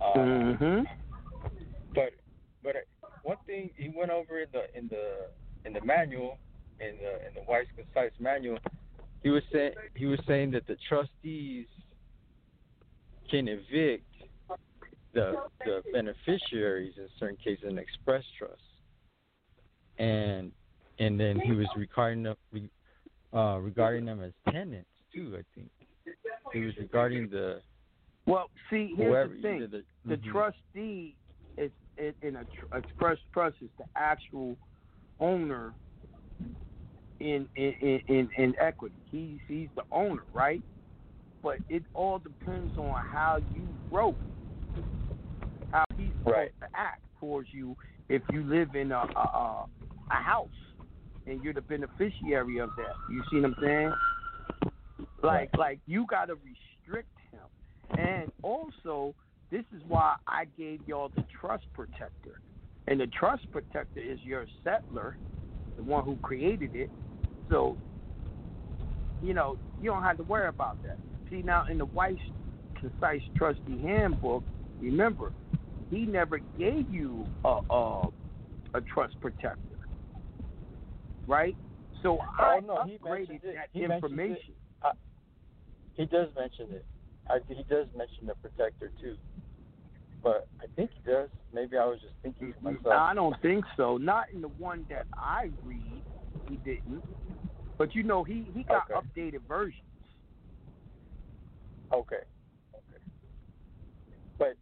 [0.00, 0.82] Uh, Mm-hmm.
[1.94, 2.10] but
[2.62, 2.80] but uh,
[3.22, 5.28] one thing he went over in the in the
[5.64, 6.38] in the manual
[6.80, 8.58] in the in the Weiss concise manual,
[9.22, 11.66] he was saying he was saying that the trustees
[13.30, 14.04] can evict
[15.14, 15.34] the
[15.64, 18.62] the beneficiaries in certain cases in express trust,
[19.98, 20.52] and
[20.98, 22.36] and then he was regarding them
[23.34, 25.36] uh, regarding them as tenants too.
[25.38, 25.70] I think
[26.52, 27.62] he was regarding the
[28.26, 30.30] Well, see, here's Whoever, the thing: the- the Mhm.
[30.32, 31.16] trustee
[31.56, 34.56] is in, in a tr- express trust is the actual
[35.20, 35.74] owner
[37.22, 38.94] in in, in in equity.
[39.10, 40.62] He's he's the owner, right?
[41.42, 44.16] But it all depends on how you wrote,
[45.70, 47.76] how he's supposed to act towards you
[48.08, 49.66] if you live in a a, a
[50.10, 50.48] a house
[51.26, 52.94] and you're the beneficiary of that.
[53.10, 53.92] You see what I'm saying?
[55.22, 57.98] Like like you got to restrict him.
[57.98, 59.14] And also,
[59.50, 62.40] this is why I gave y'all the trust protector.
[62.88, 65.16] And the trust protector is your settler,
[65.76, 66.90] the one who created it.
[67.50, 67.76] So,
[69.22, 70.98] you know, you don't have to worry about that.
[71.30, 72.18] See, now in the Weiss's
[72.80, 74.42] Concise Trustee Handbook,
[74.80, 75.32] remember,
[75.90, 78.08] he never gave you a, a,
[78.74, 79.58] a trust protector.
[81.26, 81.56] Right?
[82.02, 83.54] So I oh no, he upgraded it.
[83.54, 83.94] that He mentions it.
[83.94, 84.54] information.
[84.82, 84.92] Uh,
[85.94, 86.84] he does mention it.
[87.30, 89.16] I, he does mention the protector too.
[90.22, 91.28] But I think he does.
[91.52, 92.94] Maybe I was just thinking to myself.
[92.94, 93.96] I don't think so.
[93.96, 96.02] Not in the one that I read,
[96.52, 97.02] he didn't.
[97.78, 99.00] But you know, he he got Okay.
[99.30, 99.74] updated versions.
[101.92, 102.16] Okay.
[102.74, 103.02] Okay.
[104.38, 104.56] But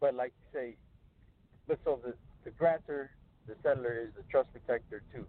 [0.00, 0.76] but like you say,
[1.68, 2.14] but so the
[2.44, 3.10] the grantor,
[3.46, 5.24] the settler is the trust protector too.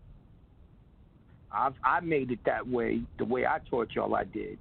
[1.52, 4.58] I I made it that way, the way I taught y'all I did.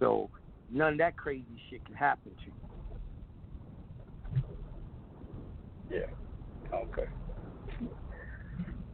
[0.00, 0.28] So
[0.68, 2.50] none of that crazy shit can happen to
[5.90, 6.00] you.
[6.00, 6.76] Yeah.
[6.76, 7.08] Okay.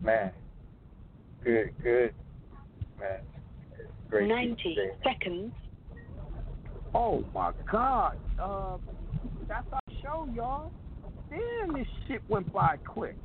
[0.02, 0.32] Man.
[1.46, 2.14] Good, good.
[2.98, 3.18] Man.
[4.10, 4.28] Great.
[4.28, 5.52] Ninety seconds.
[6.92, 8.16] Oh my God.
[8.36, 8.78] Uh,
[9.46, 10.72] that's our show, y'all.
[11.30, 13.16] Damn, this shit went by quick.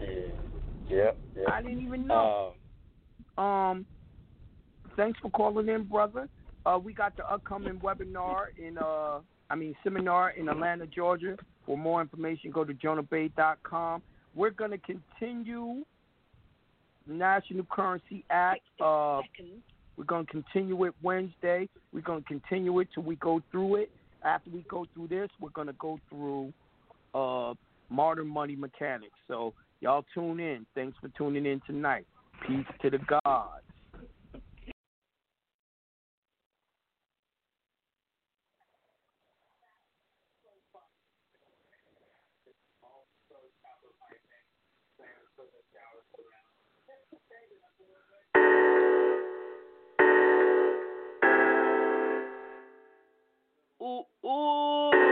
[0.00, 0.36] Yep.
[0.88, 1.16] Yep.
[1.48, 2.54] I didn't even know.
[3.38, 3.86] Um,
[4.96, 6.28] thanks for calling in, brother.
[6.66, 11.36] Uh, we got the upcoming webinar in uh, I mean seminar in Atlanta, Georgia.
[11.66, 14.02] For more information, go to jonahbey.com.
[14.34, 15.84] We're gonna continue
[17.06, 18.60] the National Currency Act.
[18.80, 19.20] Uh,
[19.96, 21.68] we're gonna continue it Wednesday.
[21.92, 23.90] We're gonna continue it till we go through it.
[24.24, 26.52] After we go through this, we're gonna go through
[27.14, 27.54] uh,
[27.90, 29.16] modern money mechanics.
[29.28, 30.66] So y'all tune in.
[30.74, 32.06] Thanks for tuning in tonight.
[32.46, 33.64] Peace to the gods.
[53.82, 55.11] Ooh, ooh,